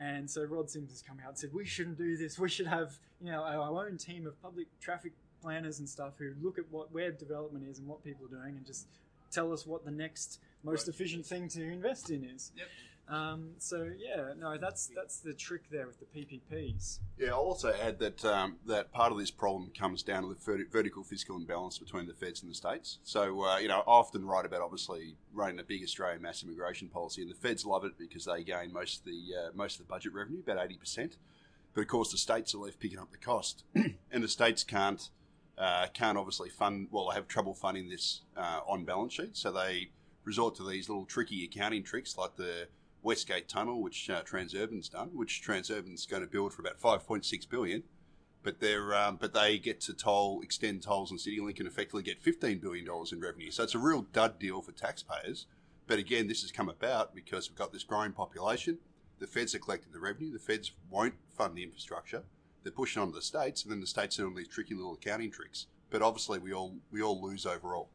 And 0.00 0.30
so 0.30 0.44
Rod 0.44 0.68
Sims 0.70 0.90
has 0.90 1.02
come 1.02 1.18
out 1.22 1.30
and 1.30 1.38
said 1.38 1.50
we 1.52 1.64
shouldn't 1.64 1.98
do 1.98 2.16
this. 2.16 2.38
We 2.38 2.48
should 2.48 2.66
have 2.66 2.98
you 3.20 3.30
know 3.32 3.42
our 3.42 3.62
our 3.72 3.86
own 3.86 3.96
team 3.98 4.26
of 4.26 4.40
public 4.42 4.66
traffic 4.80 5.12
planners 5.40 5.78
and 5.78 5.88
stuff 5.88 6.14
who 6.18 6.32
look 6.42 6.58
at 6.58 6.64
what 6.70 6.92
web 6.92 7.18
development 7.18 7.64
is 7.68 7.78
and 7.78 7.86
what 7.86 8.02
people 8.02 8.26
are 8.26 8.28
doing 8.42 8.56
and 8.56 8.66
just 8.66 8.88
tell 9.30 9.52
us 9.52 9.66
what 9.66 9.84
the 9.84 9.90
next 9.90 10.40
most 10.64 10.86
Right. 10.88 10.94
efficient 10.94 11.24
thing 11.26 11.48
to 11.50 11.62
invest 11.62 12.10
in 12.10 12.24
is. 12.24 12.50
Yep. 12.56 12.66
Um, 13.10 13.52
so 13.58 13.88
yeah, 13.98 14.34
no, 14.38 14.58
that's 14.58 14.90
that's 14.94 15.20
the 15.20 15.32
trick 15.32 15.70
there 15.70 15.86
with 15.86 15.98
the 15.98 16.04
PPPs. 16.04 16.98
Yeah, 17.18 17.30
I'll 17.30 17.38
also 17.38 17.72
add 17.72 17.98
that 18.00 18.22
um, 18.26 18.56
that 18.66 18.92
part 18.92 19.12
of 19.12 19.18
this 19.18 19.30
problem 19.30 19.70
comes 19.70 20.02
down 20.02 20.24
to 20.24 20.28
the 20.28 20.34
verti- 20.34 20.70
vertical 20.70 21.02
fiscal 21.04 21.36
imbalance 21.36 21.78
between 21.78 22.06
the 22.06 22.12
feds 22.12 22.42
and 22.42 22.50
the 22.50 22.54
states. 22.54 22.98
So, 23.04 23.44
uh, 23.44 23.58
you 23.58 23.68
know, 23.68 23.78
I 23.78 23.84
often 23.86 24.26
write 24.26 24.44
about 24.44 24.60
obviously 24.60 25.14
running 25.32 25.58
a 25.58 25.62
big 25.62 25.82
Australian 25.82 26.20
mass 26.20 26.42
immigration 26.42 26.88
policy, 26.88 27.22
and 27.22 27.30
the 27.30 27.34
feds 27.34 27.64
love 27.64 27.84
it 27.86 27.92
because 27.98 28.26
they 28.26 28.42
gain 28.44 28.74
most 28.74 28.98
of 29.00 29.04
the 29.06 29.20
uh, 29.34 29.50
most 29.54 29.80
of 29.80 29.86
the 29.86 29.90
budget 29.90 30.12
revenue, 30.12 30.40
about 30.40 30.62
eighty 30.62 30.76
percent. 30.76 31.16
But 31.74 31.82
of 31.82 31.88
course, 31.88 32.10
the 32.12 32.18
states 32.18 32.54
are 32.54 32.58
left 32.58 32.78
picking 32.78 32.98
up 32.98 33.10
the 33.10 33.16
cost, 33.16 33.64
and 33.74 34.22
the 34.22 34.28
states 34.28 34.64
can't 34.64 35.08
uh, 35.58 35.86
can't 35.92 36.16
obviously 36.16 36.48
fund. 36.48 36.88
Well, 36.90 37.08
they 37.08 37.14
have 37.14 37.28
trouble 37.28 37.54
funding 37.54 37.88
this 37.88 38.22
uh, 38.36 38.60
on 38.66 38.84
balance 38.84 39.14
sheet, 39.14 39.36
so 39.36 39.50
they 39.50 39.90
resort 40.24 40.54
to 40.56 40.68
these 40.68 40.88
little 40.88 41.04
tricky 41.04 41.44
accounting 41.44 41.82
tricks 41.82 42.16
like 42.16 42.36
the 42.36 42.68
Westgate 43.02 43.48
Tunnel, 43.48 43.82
which 43.82 44.10
uh, 44.10 44.22
Transurban's 44.22 44.88
done, 44.88 45.10
which 45.14 45.42
Transurban's 45.44 46.06
going 46.06 46.22
to 46.22 46.28
build 46.28 46.52
for 46.52 46.62
about 46.62 46.80
5.6 46.80 47.48
billion, 47.48 47.82
but 48.42 48.60
they're 48.60 48.94
um, 48.94 49.16
but 49.20 49.34
they 49.34 49.58
get 49.58 49.80
to 49.82 49.94
toll 49.94 50.40
extend 50.42 50.82
tolls 50.82 51.10
and 51.10 51.18
CityLink 51.18 51.58
and 51.58 51.66
effectively 51.66 52.02
get 52.02 52.22
15 52.22 52.58
billion 52.58 52.84
dollars 52.84 53.12
in 53.12 53.20
revenue. 53.20 53.50
So 53.50 53.64
it's 53.64 53.74
a 53.74 53.78
real 53.78 54.02
dud 54.12 54.38
deal 54.38 54.62
for 54.62 54.72
taxpayers. 54.72 55.46
But 55.86 55.98
again, 55.98 56.28
this 56.28 56.42
has 56.42 56.52
come 56.52 56.68
about 56.68 57.14
because 57.14 57.48
we've 57.48 57.58
got 57.58 57.72
this 57.72 57.82
growing 57.82 58.12
population. 58.12 58.78
The 59.18 59.26
feds 59.26 59.54
are 59.54 59.58
collecting 59.58 59.92
the 59.92 60.00
revenue. 60.00 60.30
The 60.30 60.38
feds 60.38 60.72
won't 60.90 61.14
fund 61.34 61.56
the 61.56 61.62
infrastructure. 61.62 62.24
They're 62.68 62.74
pushing 62.74 63.00
on 63.00 63.08
to 63.08 63.14
the 63.14 63.22
states, 63.22 63.62
and 63.62 63.72
then 63.72 63.80
the 63.80 63.86
states 63.86 64.18
are 64.18 64.24
doing 64.24 64.34
these 64.34 64.46
tricky 64.46 64.74
little 64.74 64.92
accounting 64.92 65.30
tricks. 65.30 65.68
But 65.88 66.02
obviously, 66.02 66.38
we 66.38 66.52
all 66.52 66.74
we 66.90 67.00
all 67.00 67.18
lose 67.22 67.46
overall. 67.46 67.88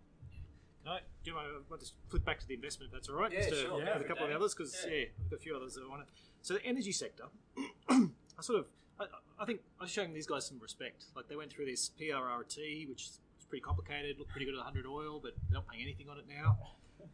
Can 0.84 0.94
I, 0.94 1.00
do 1.24 1.30
you 1.30 1.36
want 1.36 1.48
to, 1.50 1.62
want 1.70 1.82
to 1.84 1.92
flip 2.10 2.26
back 2.26 2.40
to 2.40 2.48
the 2.48 2.56
investment 2.56 2.90
if 2.90 2.94
that's 2.94 3.08
all 3.08 3.16
right? 3.16 3.32
Yeah, 3.32 3.42
Just 3.42 3.50
to, 3.52 3.56
sure. 3.56 3.76
with 3.76 3.86
Yeah. 3.86 4.00
a 4.00 4.04
couple 4.04 4.26
of 4.26 4.32
others 4.32 4.56
because 4.56 4.76
Yeah. 4.90 4.96
yeah. 4.96 5.06
I've 5.26 5.30
got 5.30 5.36
a 5.36 5.40
few 5.44 5.56
others 5.56 5.76
that 5.76 5.84
I 5.86 5.88
want 5.88 6.02
to. 6.08 6.14
So 6.42 6.56
the 6.56 6.66
energy 6.66 6.92
sector, 6.92 7.26
I 7.90 8.02
sort 8.42 8.58
of, 8.62 8.66
I, 9.00 9.06
I 9.40 9.46
think 9.46 9.62
I 9.80 9.84
was 9.84 9.92
showing 9.92 10.12
these 10.12 10.26
guys 10.26 10.48
some 10.48 10.58
respect. 10.60 11.06
Like 11.16 11.28
they 11.28 11.36
went 11.36 11.52
through 11.54 11.68
this 11.68 11.92
PRRT, 12.02 12.90
which 12.90 13.04
is 13.04 13.20
pretty 13.48 13.62
complicated, 13.62 14.18
looked 14.18 14.32
pretty 14.32 14.46
good 14.48 14.56
at 14.56 14.66
100 14.66 14.88
oil, 14.88 15.20
but 15.22 15.34
they're 15.48 15.54
not 15.54 15.68
paying 15.68 15.84
anything 15.84 16.10
on 16.10 16.18
it 16.18 16.26
now. 16.28 16.58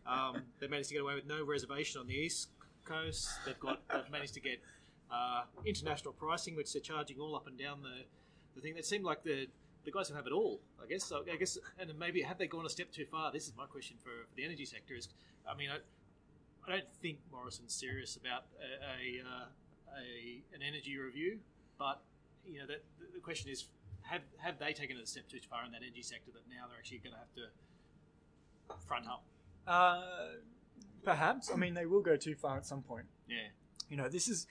Um, 0.08 0.44
they 0.62 0.68
managed 0.68 0.88
to 0.90 0.96
get 0.96 1.02
away 1.04 1.16
with 1.16 1.28
no 1.28 1.44
reservation 1.44 2.00
on 2.00 2.08
the 2.08 2.16
east 2.16 2.52
coast. 2.86 3.28
They've 3.46 3.60
got 3.60 3.82
they've 3.94 4.10
managed 4.10 4.34
to 4.36 4.40
get 4.40 4.62
uh, 5.12 5.44
international 5.66 6.14
pricing, 6.14 6.56
which 6.56 6.72
they're 6.74 6.82
charging 6.82 7.20
all 7.20 7.36
up 7.36 7.48
and 7.48 7.58
down 7.58 7.82
the 7.82 8.04
the 8.56 8.62
thing. 8.62 8.76
That 8.76 8.86
seemed 8.86 9.04
like 9.06 9.24
the 9.24 9.48
the 9.86 9.92
guys 9.92 10.10
who 10.10 10.16
have 10.16 10.28
it 10.28 10.34
all, 10.34 10.60
I 10.84 10.88
guess. 10.88 11.04
So 11.06 11.24
I 11.32 11.36
guess, 11.38 11.58
and 11.80 11.92
maybe 11.98 12.22
have 12.22 12.38
they 12.38 12.48
gone 12.48 12.66
a 12.66 12.70
step 12.70 12.92
too 12.92 13.06
far? 13.06 13.32
This 13.32 13.48
is 13.48 13.54
my 13.58 13.66
question 13.66 13.98
for, 14.04 14.10
for 14.30 14.36
the 14.36 14.44
energy 14.46 14.66
sector. 14.66 14.94
Is 14.94 15.08
I 15.50 15.56
mean, 15.56 15.70
I, 15.70 15.78
I 16.68 16.72
don't 16.76 16.94
think 17.02 17.18
Morrison's 17.32 17.74
serious 17.74 18.16
about 18.18 18.44
a, 18.60 18.86
a, 18.86 19.24
uh, 19.26 19.46
a 19.98 20.42
an 20.56 20.62
energy 20.62 20.98
review, 20.98 21.40
but 21.78 22.02
you 22.46 22.60
know, 22.60 22.68
that 22.68 22.84
the- 23.00 23.14
the 23.14 23.20
question 23.20 23.50
is, 23.52 23.66
have 24.04 24.22
have 24.38 24.60
they 24.60 24.74
taken 24.74 24.98
it 24.98 25.04
a 25.04 25.08
step 25.08 25.28
too 25.30 25.40
far 25.50 25.64
in 25.66 25.72
that 25.72 25.82
energy 25.82 26.02
sector 26.02 26.32
that 26.34 26.44
now 26.50 26.68
they're 26.68 26.78
actually 26.78 27.00
going 27.00 27.14
to 27.14 27.20
have 27.20 27.34
to 27.36 28.86
front 28.88 29.08
up? 29.08 29.24
Uh, 29.68 30.02
perhaps. 31.04 31.52
I 31.52 31.56
mean, 31.56 31.74
they 31.74 31.86
will 31.86 32.02
go 32.02 32.16
too 32.16 32.36
far 32.36 32.58
at 32.58 32.66
some 32.66 32.82
point. 32.82 33.06
Yeah, 33.28 33.48
You 33.90 33.98
know, 33.98 34.10
this 34.10 34.28
is. 34.28 34.48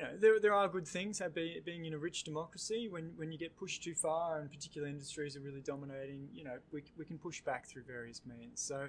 You 0.00 0.06
know, 0.06 0.16
there, 0.18 0.40
there 0.40 0.54
are 0.54 0.66
good 0.68 0.88
things 0.88 1.20
about 1.20 1.34
be, 1.34 1.60
being 1.64 1.84
in 1.84 1.92
a 1.92 1.98
rich 1.98 2.24
democracy. 2.24 2.88
When, 2.88 3.12
when 3.16 3.30
you 3.32 3.38
get 3.38 3.54
pushed 3.56 3.82
too 3.82 3.94
far 3.94 4.40
and 4.40 4.50
particular 4.50 4.88
industries 4.88 5.36
are 5.36 5.40
really 5.40 5.60
dominating, 5.60 6.28
you 6.34 6.44
know, 6.44 6.56
we, 6.72 6.82
we 6.96 7.04
can 7.04 7.18
push 7.18 7.42
back 7.42 7.66
through 7.66 7.82
various 7.82 8.22
means. 8.24 8.60
So, 8.60 8.88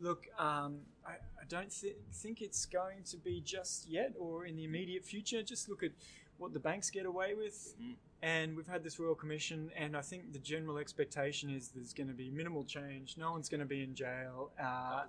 look, 0.00 0.26
um, 0.38 0.76
I, 1.04 1.12
I 1.12 1.44
don't 1.48 1.70
th- 1.70 1.96
think 2.12 2.40
it's 2.40 2.66
going 2.66 3.02
to 3.06 3.16
be 3.16 3.40
just 3.40 3.88
yet 3.88 4.12
or 4.16 4.46
in 4.46 4.54
the 4.54 4.64
immediate 4.64 5.04
future. 5.04 5.42
Just 5.42 5.68
look 5.68 5.82
at 5.82 5.90
what 6.38 6.52
the 6.52 6.60
banks 6.60 6.88
get 6.88 7.06
away 7.06 7.34
with. 7.34 7.74
Mm. 7.82 7.94
And 8.22 8.56
we've 8.56 8.66
had 8.66 8.82
this 8.82 8.98
Royal 8.98 9.14
Commission, 9.14 9.70
and 9.76 9.94
I 9.94 10.00
think 10.00 10.32
the 10.32 10.38
general 10.38 10.78
expectation 10.78 11.50
is 11.50 11.68
there's 11.74 11.92
going 11.92 12.08
to 12.08 12.14
be 12.14 12.30
minimal 12.30 12.64
change. 12.64 13.16
No 13.18 13.32
one's 13.32 13.50
going 13.50 13.60
to 13.60 13.66
be 13.66 13.82
in 13.82 13.94
jail. 13.94 14.50
Uh, 14.58 15.02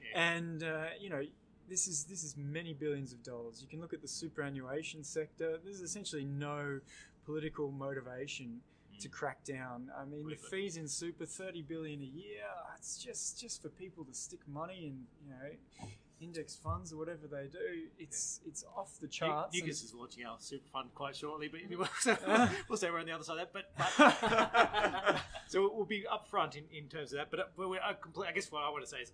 yeah. 0.00 0.34
and 0.34 0.62
uh, 0.62 0.84
you 1.00 1.10
know 1.10 1.22
this 1.70 1.86
is 1.86 2.04
this 2.04 2.24
is 2.24 2.36
many 2.36 2.74
billions 2.74 3.12
of 3.12 3.22
dollars. 3.22 3.62
You 3.62 3.68
can 3.68 3.80
look 3.80 3.94
at 3.94 4.02
the 4.02 4.08
superannuation 4.08 5.04
sector. 5.04 5.58
There's 5.64 5.80
essentially 5.80 6.24
no 6.24 6.80
political 7.24 7.70
motivation 7.70 8.60
to 9.00 9.08
hmm. 9.08 9.12
crack 9.12 9.44
down. 9.44 9.88
I 9.96 10.04
mean, 10.04 10.28
the 10.28 10.36
fees 10.36 10.76
in 10.76 10.88
super, 10.88 11.24
thirty 11.24 11.62
billion 11.62 12.02
a 12.02 12.04
year. 12.04 12.44
It's 12.76 12.98
just 12.98 13.40
just 13.40 13.62
for 13.62 13.68
people 13.68 14.04
to 14.04 14.12
stick 14.12 14.40
money 14.48 14.86
in, 14.88 15.06
you 15.24 15.30
know, 15.30 15.86
index 16.20 16.56
funds 16.56 16.92
or 16.92 16.96
whatever 16.96 17.28
they 17.30 17.46
do. 17.46 17.86
It's 17.98 18.40
it's 18.44 18.64
off 18.76 18.98
the 19.00 19.06
charts. 19.06 19.58
and- 19.58 19.68
is 19.68 19.94
launching 19.94 20.26
our 20.26 20.36
super 20.40 20.68
fund 20.72 20.90
quite 20.94 21.14
shortly, 21.14 21.46
but 21.46 21.60
anyway, 21.64 21.86
mm. 21.86 22.00
so 22.00 22.16
uh. 22.26 22.48
we'll 22.68 22.78
say 22.78 22.90
we're 22.90 22.98
on 22.98 23.06
the 23.06 23.12
other 23.12 23.24
side 23.24 23.38
of 23.38 23.48
that. 23.52 23.52
But, 23.52 23.70
but 23.96 25.20
so 25.46 25.70
we'll 25.72 25.84
be 25.84 26.04
upfront 26.12 26.56
in, 26.56 26.64
in 26.76 26.88
terms 26.88 27.12
of 27.12 27.18
that. 27.18 27.30
But, 27.30 27.40
uh, 27.40 27.44
but 27.56 27.68
we're, 27.68 27.78
uh, 27.78 27.94
I, 28.26 28.32
guess 28.32 28.50
what 28.50 28.64
I 28.64 28.70
want 28.70 28.82
to 28.82 28.90
say 28.90 28.98
is 28.98 29.12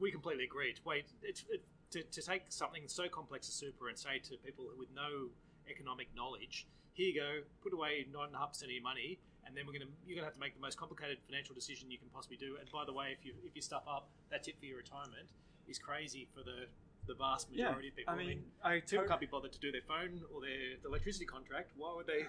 we 0.00 0.10
completely 0.10 0.44
agree. 0.44 0.74
Wait, 0.84 1.06
it's, 1.22 1.44
it, 1.48 1.62
to, 1.94 2.02
to 2.02 2.20
take 2.22 2.42
something 2.48 2.82
so 2.86 3.08
complex 3.08 3.48
as 3.48 3.54
super 3.54 3.88
and 3.88 3.96
say 3.96 4.18
to 4.18 4.36
people 4.44 4.66
with 4.76 4.88
no 4.94 5.30
economic 5.70 6.08
knowledge, 6.14 6.66
here 6.92 7.08
you 7.08 7.14
go, 7.14 7.30
put 7.62 7.72
away 7.72 8.06
nine 8.12 8.26
and 8.28 8.36
a 8.36 8.38
half 8.38 8.50
percent 8.50 8.70
of 8.70 8.74
your 8.74 8.82
money, 8.82 9.18
and 9.46 9.56
then 9.56 9.64
we're 9.66 9.78
gonna 9.78 9.90
you're 10.06 10.16
gonna 10.16 10.26
have 10.26 10.34
to 10.34 10.40
make 10.40 10.54
the 10.54 10.60
most 10.60 10.76
complicated 10.76 11.18
financial 11.26 11.54
decision 11.54 11.90
you 11.90 11.98
can 11.98 12.08
possibly 12.10 12.36
do. 12.36 12.56
And 12.58 12.66
by 12.70 12.84
the 12.84 12.92
way, 12.92 13.14
if 13.16 13.24
you 13.24 13.32
if 13.46 13.54
you 13.54 13.62
stuff 13.62 13.84
up, 13.86 14.08
that's 14.30 14.48
it 14.48 14.58
for 14.58 14.66
your 14.66 14.78
retirement. 14.78 15.30
Is 15.66 15.78
crazy 15.78 16.28
for 16.34 16.42
the 16.42 16.66
the 17.06 17.14
vast 17.14 17.48
yeah, 17.52 17.66
majority 17.66 17.88
of 17.88 17.96
people. 17.96 18.14
I 18.14 18.16
mean, 18.16 18.42
I 18.62 18.80
People 18.80 19.04
to- 19.04 19.08
can't 19.08 19.20
be 19.20 19.26
bothered 19.26 19.52
to 19.52 19.60
do 19.60 19.70
their 19.70 19.86
phone 19.86 20.20
or 20.34 20.40
their 20.40 20.76
electricity 20.84 21.24
contract. 21.24 21.72
Why 21.76 21.94
would 21.94 22.06
they? 22.06 22.26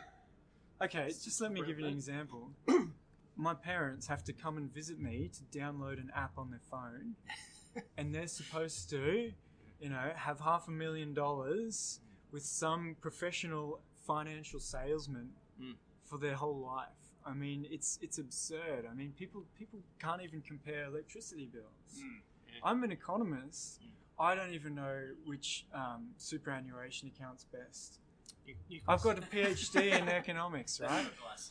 Okay, 0.84 1.08
just 1.08 1.40
let 1.42 1.52
me 1.52 1.62
give 1.66 1.80
you 1.80 1.86
an 1.88 1.94
example. 1.94 2.52
My 3.38 3.54
parents 3.54 4.08
have 4.08 4.24
to 4.26 4.34
come 4.34 4.58
and 4.58 4.74
visit 4.74 5.00
me 5.00 5.30
to 5.34 5.58
download 5.58 6.00
an 6.00 6.12
app 6.16 6.38
on 6.38 6.50
their 6.52 6.62
phone, 6.70 7.16
and 7.98 8.14
they're 8.14 8.28
supposed 8.28 8.90
to, 8.92 9.32
you 9.80 9.90
know, 9.90 10.12
have 10.16 10.40
half 10.40 10.68
a 10.68 10.72
million 10.72 11.14
dollars 11.14 12.00
with 12.32 12.44
some 12.44 12.96
professional 13.02 13.80
financial 14.06 14.60
salesman 14.60 15.30
Mm. 15.62 15.76
for 16.04 16.18
their 16.18 16.36
whole 16.36 16.58
life. 16.58 16.90
I 17.26 17.34
mean, 17.34 17.66
it's 17.72 17.98
it's 18.02 18.18
absurd. 18.18 18.86
I 18.92 18.94
mean, 18.94 19.14
people 19.18 19.44
people 19.58 19.80
can't 20.00 20.22
even 20.22 20.42
compare 20.42 20.84
electricity 20.86 21.46
bills. 21.52 21.66
Mm, 21.98 22.20
yeah. 22.48 22.60
I'm 22.64 22.84
an 22.84 22.92
economist. 22.92 23.82
Mm. 23.82 23.88
I 24.20 24.36
don't 24.36 24.54
even 24.54 24.76
know 24.76 25.00
which 25.26 25.66
um, 25.74 26.10
superannuation 26.18 27.10
account's 27.16 27.46
best. 27.46 28.00
You, 28.46 28.56
you 28.68 28.82
I've 28.88 29.02
got 29.02 29.18
a 29.18 29.22
PhD 29.34 29.98
in 30.00 30.08
economics, 30.10 30.80
right? 30.82 31.06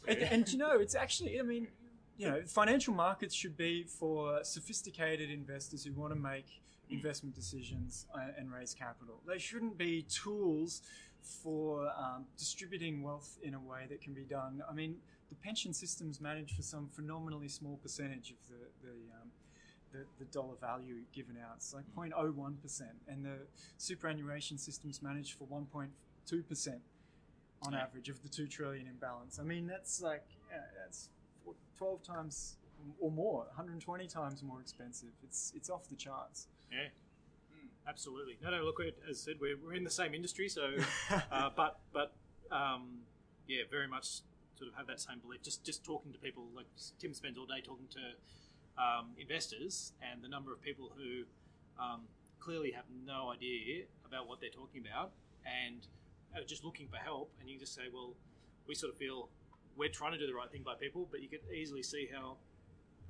And, 0.06 0.18
and 0.18 0.48
you 0.52 0.58
know, 0.58 0.78
it's 0.78 0.94
actually, 0.94 1.38
I 1.40 1.42
mean, 1.42 1.68
you 2.16 2.28
know, 2.28 2.42
financial 2.46 2.94
markets 2.94 3.34
should 3.34 3.56
be 3.56 3.84
for 3.84 4.44
sophisticated 4.44 5.30
investors 5.30 5.84
who 5.84 5.92
want 5.92 6.12
to 6.12 6.18
make 6.18 6.46
investment 6.90 7.34
decisions 7.34 8.06
uh, 8.14 8.18
and 8.38 8.52
raise 8.52 8.74
capital. 8.74 9.20
They 9.26 9.38
shouldn't 9.38 9.76
be 9.78 10.02
tools 10.02 10.82
for 11.22 11.88
um, 11.98 12.26
distributing 12.36 13.02
wealth 13.02 13.38
in 13.42 13.54
a 13.54 13.60
way 13.60 13.86
that 13.88 14.00
can 14.02 14.12
be 14.12 14.24
done. 14.24 14.62
I 14.68 14.74
mean, 14.74 14.96
the 15.30 15.34
pension 15.36 15.72
system's 15.72 16.20
managed 16.20 16.54
for 16.56 16.62
some 16.62 16.88
phenomenally 16.94 17.48
small 17.48 17.78
percentage 17.82 18.30
of 18.32 18.36
the, 18.48 18.86
the 18.86 18.92
um, 19.22 19.28
the, 19.92 20.04
the 20.18 20.24
dollar 20.32 20.56
value 20.60 20.96
given 21.14 21.36
out. 21.40 21.54
It's 21.56 21.72
like 21.72 21.84
0.01%, 21.96 22.80
and 23.06 23.24
the 23.24 23.36
superannuation 23.78 24.58
system's 24.58 25.00
managed 25.00 25.38
for 25.38 25.46
1.2% 25.46 26.74
on 27.62 27.72
Yeah. 27.72 27.78
average 27.80 28.08
of 28.08 28.20
the 28.22 28.28
2 28.28 28.48
trillion 28.48 28.88
in 28.88 28.94
balance. 28.96 29.38
I 29.38 29.44
mean, 29.44 29.68
that's 29.68 30.02
like, 30.02 30.26
uh, 30.52 30.58
that's 30.82 31.10
four- 31.44 31.54
12 31.78 32.02
times 32.02 32.56
or 33.00 33.12
more, 33.12 33.44
120 33.54 34.06
times 34.08 34.42
more 34.42 34.60
expensive. 34.60 35.10
It's, 35.22 35.52
it's 35.54 35.70
off 35.70 35.88
the 35.88 35.94
charts. 35.96 36.48
Yeah. 36.72 36.88
Absolutely. 37.86 38.38
No, 38.42 38.50
no. 38.50 38.64
Look, 38.64 38.80
as 38.80 38.92
I 39.10 39.12
said, 39.12 39.34
we're, 39.40 39.56
we're 39.62 39.74
in 39.74 39.84
the 39.84 39.90
same 39.90 40.14
industry, 40.14 40.48
so 40.48 40.70
uh, 41.32 41.50
but 41.54 41.80
but 41.92 42.14
um, 42.50 43.00
yeah, 43.46 43.62
very 43.70 43.86
much 43.86 44.22
sort 44.56 44.70
of 44.70 44.76
have 44.76 44.86
that 44.86 45.00
same 45.00 45.18
belief. 45.18 45.42
Just 45.42 45.64
just 45.64 45.84
talking 45.84 46.12
to 46.12 46.18
people, 46.18 46.44
like 46.56 46.66
Tim 46.98 47.12
spends 47.12 47.36
all 47.36 47.46
day 47.46 47.60
talking 47.62 47.86
to 47.92 48.82
um, 48.82 49.08
investors, 49.18 49.92
and 50.00 50.22
the 50.22 50.28
number 50.28 50.52
of 50.52 50.62
people 50.62 50.92
who 50.96 51.24
um, 51.82 52.02
clearly 52.40 52.70
have 52.70 52.84
no 53.04 53.30
idea 53.30 53.84
about 54.06 54.28
what 54.28 54.40
they're 54.40 54.50
talking 54.50 54.80
about, 54.80 55.12
and 55.44 55.86
are 56.34 56.44
just 56.44 56.64
looking 56.64 56.88
for 56.88 56.96
help. 56.96 57.30
And 57.40 57.50
you 57.50 57.58
just 57.58 57.74
say, 57.74 57.82
well, 57.92 58.14
we 58.66 58.74
sort 58.74 58.92
of 58.92 58.98
feel 58.98 59.28
we're 59.76 59.90
trying 59.90 60.12
to 60.12 60.18
do 60.18 60.26
the 60.26 60.34
right 60.34 60.50
thing 60.50 60.62
by 60.64 60.74
people, 60.74 61.06
but 61.10 61.20
you 61.20 61.28
could 61.28 61.40
easily 61.54 61.82
see 61.82 62.08
how 62.12 62.36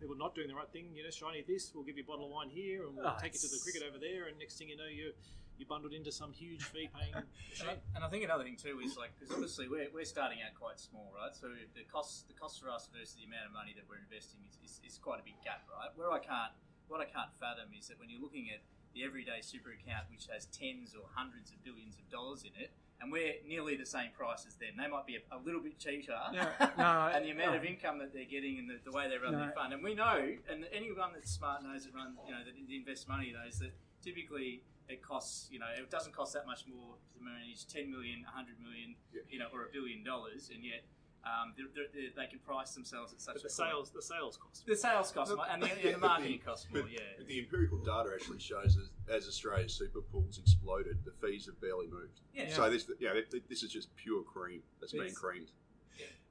people 0.00 0.16
not 0.16 0.34
doing 0.34 0.48
the 0.48 0.54
right 0.54 0.68
thing. 0.72 0.90
You 0.94 1.04
know, 1.04 1.10
shiny 1.10 1.42
this, 1.46 1.72
we'll 1.74 1.84
give 1.84 1.96
you 1.96 2.04
a 2.04 2.06
bottle 2.06 2.26
of 2.26 2.32
wine 2.32 2.50
here, 2.50 2.86
and 2.86 2.96
we'll 2.96 3.06
Oh, 3.06 3.16
take 3.20 3.34
you 3.34 3.40
to 3.40 3.48
the 3.48 3.60
cricket 3.62 3.82
over 3.86 3.98
there, 3.98 4.26
and 4.28 4.38
next 4.38 4.58
thing 4.58 4.68
you 4.68 4.76
know, 4.76 4.86
you 4.90 5.12
you 5.54 5.62
bundled 5.70 5.94
into 5.94 6.10
some 6.10 6.32
huge 6.34 6.64
fee 6.74 6.90
paying 6.90 7.14
And 7.62 7.78
and 7.94 8.02
I 8.02 8.08
think 8.10 8.26
another 8.26 8.42
thing 8.42 8.58
too 8.58 8.82
is 8.82 8.98
like 8.98 9.14
because 9.14 9.30
obviously 9.30 9.70
we're, 9.70 9.86
we're 9.94 10.04
starting 10.04 10.42
out 10.42 10.50
quite 10.58 10.82
small, 10.82 11.14
right? 11.14 11.30
So 11.30 11.46
the 11.78 11.86
costs 11.86 12.26
the 12.26 12.34
cost 12.34 12.58
for 12.58 12.66
us 12.70 12.90
versus 12.90 13.14
the 13.14 13.22
amount 13.22 13.46
of 13.46 13.52
money 13.54 13.70
that 13.78 13.86
we're 13.86 14.02
investing 14.02 14.42
is, 14.50 14.58
is, 14.66 14.82
is 14.82 14.98
quite 14.98 15.22
a 15.22 15.24
big 15.24 15.38
gap, 15.46 15.62
right? 15.70 15.94
Where 15.94 16.10
I 16.10 16.18
can't 16.18 16.50
what 16.90 16.98
I 17.00 17.06
can't 17.06 17.30
fathom 17.38 17.70
is 17.78 17.86
that 17.86 18.02
when 18.02 18.10
you're 18.10 18.20
looking 18.20 18.50
at 18.50 18.66
the 18.98 19.06
everyday 19.06 19.42
super 19.46 19.70
account, 19.70 20.10
which 20.10 20.26
has 20.26 20.46
tens 20.50 20.94
or 20.94 21.06
hundreds 21.14 21.50
of 21.54 21.62
billions 21.62 21.98
of 22.02 22.06
dollars 22.10 22.42
in 22.42 22.54
it, 22.58 22.74
and 23.00 23.10
we're 23.12 23.34
nearly 23.46 23.76
the 23.76 23.86
same 23.86 24.10
price 24.16 24.44
as 24.46 24.54
them. 24.54 24.70
They 24.78 24.88
might 24.88 25.06
be 25.06 25.16
a, 25.16 25.36
a 25.36 25.38
little 25.44 25.60
bit 25.60 25.78
cheaper, 25.78 26.16
Yeah, 26.32 26.48
no, 26.78 27.10
and 27.14 27.24
the 27.24 27.30
amount 27.30 27.52
no. 27.52 27.56
of 27.58 27.64
income 27.64 27.98
that 27.98 28.12
they're 28.12 28.24
getting 28.24 28.58
and 28.58 28.68
the, 28.70 28.78
the 28.84 28.96
way 28.96 29.08
they 29.08 29.18
run 29.18 29.32
No. 29.32 29.38
their 29.40 29.52
fund. 29.52 29.72
And 29.72 29.82
we 29.82 29.94
know, 29.94 30.34
and 30.50 30.64
anyone 30.72 31.10
that's 31.12 31.30
smart 31.30 31.62
knows 31.62 31.84
that 31.84 31.94
run, 31.94 32.14
you 32.26 32.32
know, 32.32 32.40
that 32.44 32.54
invests 32.74 33.06
money 33.08 33.32
knows 33.32 33.58
that 33.58 33.72
typically 34.02 34.62
it 34.88 35.02
costs, 35.02 35.48
you 35.50 35.58
know, 35.58 35.66
it 35.76 35.90
doesn't 35.90 36.12
cost 36.14 36.32
that 36.34 36.46
much 36.46 36.64
more 36.66 36.94
to 37.16 37.24
manage 37.24 37.66
10 37.66 37.90
million, 37.90 38.22
100 38.24 38.54
million, 38.60 38.94
Yeah. 39.12 39.22
you 39.28 39.38
know, 39.38 39.46
or 39.52 39.64
a 39.64 39.68
billion 39.72 40.04
dollars, 40.04 40.50
and 40.54 40.64
yet 40.64 40.84
um, 41.24 41.54
they're, 41.56 41.66
they're, 41.74 41.88
they 41.94 42.12
they 42.14 42.26
can 42.28 42.38
price 42.40 42.74
themselves 42.74 43.12
at 43.14 43.20
such 43.20 43.34
But 43.40 43.42
the 43.44 43.48
a 43.48 43.56
point. 43.56 43.70
sales, 43.72 43.90
the 43.90 44.02
sales 44.02 44.36
cost. 44.36 44.66
The 44.66 44.76
sales 44.76 45.10
cost 45.10 45.34
more, 45.34 45.46
and 45.50 45.62
the, 45.62 45.72
and 45.72 45.94
the 45.94 45.98
marketing 45.98 46.40
cost 46.44 46.70
more. 46.70 46.82
But, 46.82 46.92
Yeah, 46.92 47.00
but 47.16 47.26
the 47.28 47.38
empirical 47.38 47.78
data 47.78 48.10
actually 48.14 48.40
shows 48.40 48.76
that 48.76 48.88
as 49.12 49.26
Australia's 49.28 49.72
super 49.74 50.00
pools 50.00 50.38
exploded, 50.38 50.98
the 51.04 51.12
fees 51.26 51.46
have 51.46 51.60
barely 51.60 51.86
moved. 51.86 52.20
yeah. 52.34 52.48
So 52.48 52.70
this, 52.70 52.88
you 52.98 53.06
know, 53.08 53.14
this 53.48 53.62
is 53.62 53.70
just 53.70 53.94
pure 53.96 54.22
cream 54.22 54.62
that's 54.80 54.92
being 54.92 55.04
Yes. 55.06 55.18
creamed. 55.18 55.50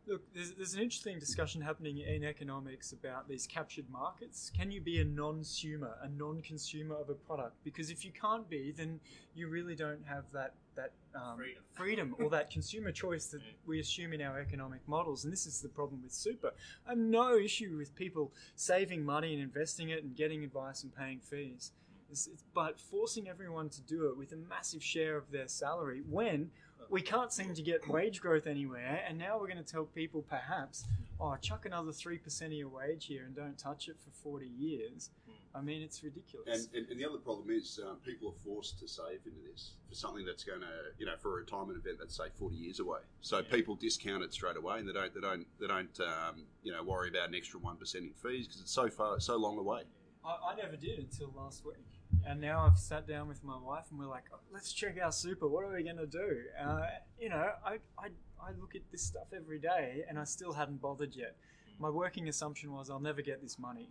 Look, 0.05 0.21
there's, 0.33 0.51
there's 0.51 0.73
an 0.73 0.81
interesting 0.81 1.17
discussion 1.17 1.61
happening 1.61 1.99
in 1.99 2.25
economics 2.25 2.91
about 2.91 3.29
these 3.29 3.47
captured 3.47 3.89
markets. 3.89 4.51
Can 4.53 4.69
you 4.69 4.81
be 4.81 4.99
a 4.99 5.05
non-consumer, 5.05 5.95
a 6.01 6.09
non-consumer 6.09 6.93
of 6.95 7.09
a 7.09 7.13
product? 7.13 7.55
Because 7.63 7.89
if 7.89 8.03
you 8.03 8.11
can't 8.11 8.49
be, 8.49 8.73
then 8.75 8.99
you 9.33 9.47
really 9.47 9.75
don't 9.75 10.05
have 10.05 10.25
that 10.33 10.55
that 10.75 10.91
um, 11.15 11.37
Freedom. 11.37 11.63
freedom 11.71 12.15
or 12.19 12.29
that 12.31 12.49
consumer 12.57 12.91
choice 12.91 13.27
that 13.27 13.41
we 13.65 13.79
assume 13.79 14.11
in 14.11 14.21
our 14.21 14.39
economic 14.41 14.81
models. 14.87 15.23
And 15.23 15.31
this 15.31 15.45
is 15.45 15.61
the 15.61 15.69
problem 15.69 16.01
with 16.03 16.11
super. 16.11 16.51
I 16.85 16.89
have 16.89 16.97
no 16.97 17.37
issue 17.37 17.77
with 17.77 17.95
people 17.95 18.33
saving 18.57 19.05
money 19.05 19.33
and 19.33 19.41
investing 19.41 19.89
it 19.89 20.03
and 20.03 20.15
getting 20.15 20.43
advice 20.43 20.83
and 20.83 20.93
paying 20.93 21.19
fees. 21.19 21.71
But 22.53 22.79
forcing 22.79 23.27
everyone 23.27 23.69
to 23.69 23.81
do 23.81 24.07
it 24.09 24.17
with 24.17 24.31
a 24.31 24.37
massive 24.37 24.83
share 24.83 25.17
of 25.17 25.31
their 25.31 25.47
salary 25.47 26.01
when 26.09 26.51
we 26.89 27.01
can't 27.01 27.31
seem 27.31 27.53
to 27.53 27.61
get 27.61 27.87
wage 27.87 28.21
growth 28.21 28.47
anywhere, 28.47 29.03
and 29.07 29.17
now 29.17 29.39
we're 29.39 29.47
going 29.47 29.63
to 29.63 29.71
tell 29.71 29.85
people 29.85 30.21
perhaps, 30.29 30.85
oh, 31.19 31.35
chuck 31.41 31.65
another 31.65 31.91
3% 31.91 32.45
of 32.45 32.51
your 32.51 32.69
wage 32.69 33.05
here 33.05 33.23
and 33.25 33.35
don't 33.35 33.57
touch 33.57 33.87
it 33.87 33.95
for 33.99 34.11
40 34.11 34.47
years. 34.47 35.09
I 35.55 35.61
mean, 35.61 35.83
it's 35.83 36.03
ridiculous. 36.03 36.47
And, 36.65 36.75
and, 36.75 36.91
and 36.91 36.99
the 36.99 37.07
other 37.07 37.19
problem 37.19 37.51
is 37.51 37.79
um, 37.87 37.97
people 38.03 38.29
are 38.29 38.43
forced 38.43 38.79
to 38.79 38.87
save 38.87 39.19
into 39.25 39.39
this 39.51 39.73
for 39.87 39.93
something 39.93 40.25
that's 40.25 40.43
going 40.43 40.61
to, 40.61 40.67
you 40.97 41.05
know, 41.05 41.13
for 41.21 41.33
a 41.33 41.41
retirement 41.41 41.77
event 41.77 41.97
that's 41.99 42.17
say 42.17 42.23
forty 42.39 42.55
years 42.55 42.79
away. 42.79 42.99
So 43.21 43.43
people 43.43 43.75
discount 43.75 44.23
it 44.23 44.33
straight 44.33 44.57
away, 44.57 44.79
and 44.79 44.89
they 44.89 44.93
don't, 44.93 45.13
they 45.13 45.21
don't, 45.21 45.45
they 45.59 45.67
don't, 45.67 45.99
um, 45.99 46.45
you 46.63 46.71
know, 46.71 46.81
worry 46.81 47.09
about 47.09 47.29
an 47.29 47.35
extra 47.35 47.59
one 47.59 47.77
percent 47.77 48.05
in 48.05 48.13
fees 48.13 48.47
because 48.47 48.61
it's 48.61 48.71
so 48.71 48.89
far, 48.89 49.19
so 49.19 49.37
long 49.37 49.59
away. 49.59 49.83
I, 50.25 50.53
I 50.53 50.55
never 50.55 50.75
did 50.75 50.97
until 50.97 51.31
last 51.35 51.63
week. 51.65 51.75
And 52.25 52.39
now 52.39 52.65
I've 52.65 52.77
sat 52.79 53.07
down 53.07 53.27
with 53.27 53.43
my 53.43 53.57
wife 53.57 53.85
and 53.91 53.99
we're 53.99 54.07
like, 54.07 54.23
oh, 54.33 54.37
let's 54.53 54.71
check 54.71 54.97
our 55.03 55.11
super. 55.11 55.47
What 55.47 55.65
are 55.65 55.73
we 55.73 55.83
going 55.83 55.97
to 55.97 56.05
do? 56.07 56.41
Uh, 56.61 56.81
you 57.19 57.29
know, 57.29 57.49
I, 57.65 57.73
I, 57.97 58.07
I 58.41 58.51
look 58.59 58.75
at 58.75 58.81
this 58.91 59.01
stuff 59.03 59.27
every 59.35 59.59
day 59.59 60.03
and 60.07 60.17
I 60.17 60.23
still 60.23 60.53
hadn't 60.53 60.81
bothered 60.81 61.15
yet. 61.15 61.35
My 61.79 61.89
working 61.89 62.29
assumption 62.29 62.71
was 62.71 62.89
I'll 62.89 62.99
never 62.99 63.21
get 63.21 63.41
this 63.41 63.59
money. 63.59 63.89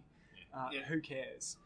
Uh, 0.55 0.69
Yeah. 0.73 0.81
Who 0.89 1.01
cares? 1.01 1.57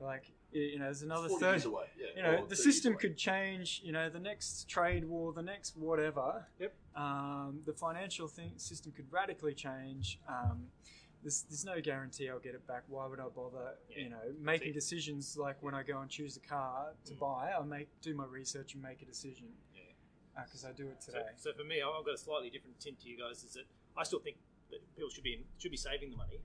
Like, 0.00 0.32
you 0.52 0.78
know, 0.78 0.84
there's 0.86 1.02
another 1.02 1.28
Forty 1.28 1.44
third. 1.44 1.50
years 1.52 1.64
away. 1.66 1.84
Yeah. 1.98 2.06
You 2.16 2.22
know, 2.22 2.46
the 2.46 2.56
system 2.56 2.94
could 2.94 3.16
change. 3.16 3.82
You 3.84 3.92
know, 3.92 4.08
the 4.08 4.20
next 4.20 4.68
trade 4.68 5.04
war, 5.04 5.32
the 5.32 5.42
next 5.42 5.76
whatever. 5.76 6.46
Yep. 6.60 6.72
Um, 6.96 7.60
the 7.66 7.72
financial 7.72 8.28
thing, 8.28 8.52
system 8.56 8.92
could 8.92 9.06
radically 9.10 9.54
change. 9.54 10.20
Um, 10.28 10.66
there's, 11.22 11.42
there's 11.48 11.64
no 11.64 11.80
guarantee 11.80 12.28
I'll 12.30 12.38
get 12.38 12.54
it 12.54 12.66
back. 12.66 12.84
Why 12.88 13.06
would 13.06 13.20
I 13.20 13.28
bother? 13.34 13.74
Yeah. 13.90 14.04
You 14.04 14.08
know, 14.10 14.26
making 14.40 14.68
See? 14.68 14.72
decisions 14.72 15.36
like 15.36 15.62
when 15.62 15.74
I 15.74 15.82
go 15.82 16.00
and 16.00 16.08
choose 16.10 16.36
a 16.36 16.40
car 16.40 16.92
to 17.06 17.14
Mm. 17.14 17.18
buy, 17.18 17.52
I 17.58 17.62
make 17.64 17.88
do 18.00 18.14
my 18.14 18.24
research 18.26 18.74
and 18.74 18.82
make 18.82 19.02
a 19.02 19.06
decision. 19.06 19.46
Yeah. 19.74 19.82
Because 20.44 20.64
I 20.64 20.72
do 20.72 20.86
it 20.88 21.00
today. 21.00 21.26
so 21.36 21.52
for 21.52 21.64
me, 21.64 21.82
I've 21.82 22.04
got 22.04 22.14
a 22.14 22.18
slightly 22.18 22.50
different 22.50 22.78
tint 22.80 23.00
to 23.00 23.08
you 23.08 23.18
guys. 23.18 23.42
Is 23.42 23.54
that 23.54 23.64
I 23.96 24.04
still 24.04 24.20
think 24.20 24.36
that 24.70 24.78
people 24.94 25.10
should 25.10 25.24
be 25.24 25.44
should 25.58 25.72
be 25.72 25.76
saving 25.76 26.10
the 26.10 26.16
money, 26.16 26.38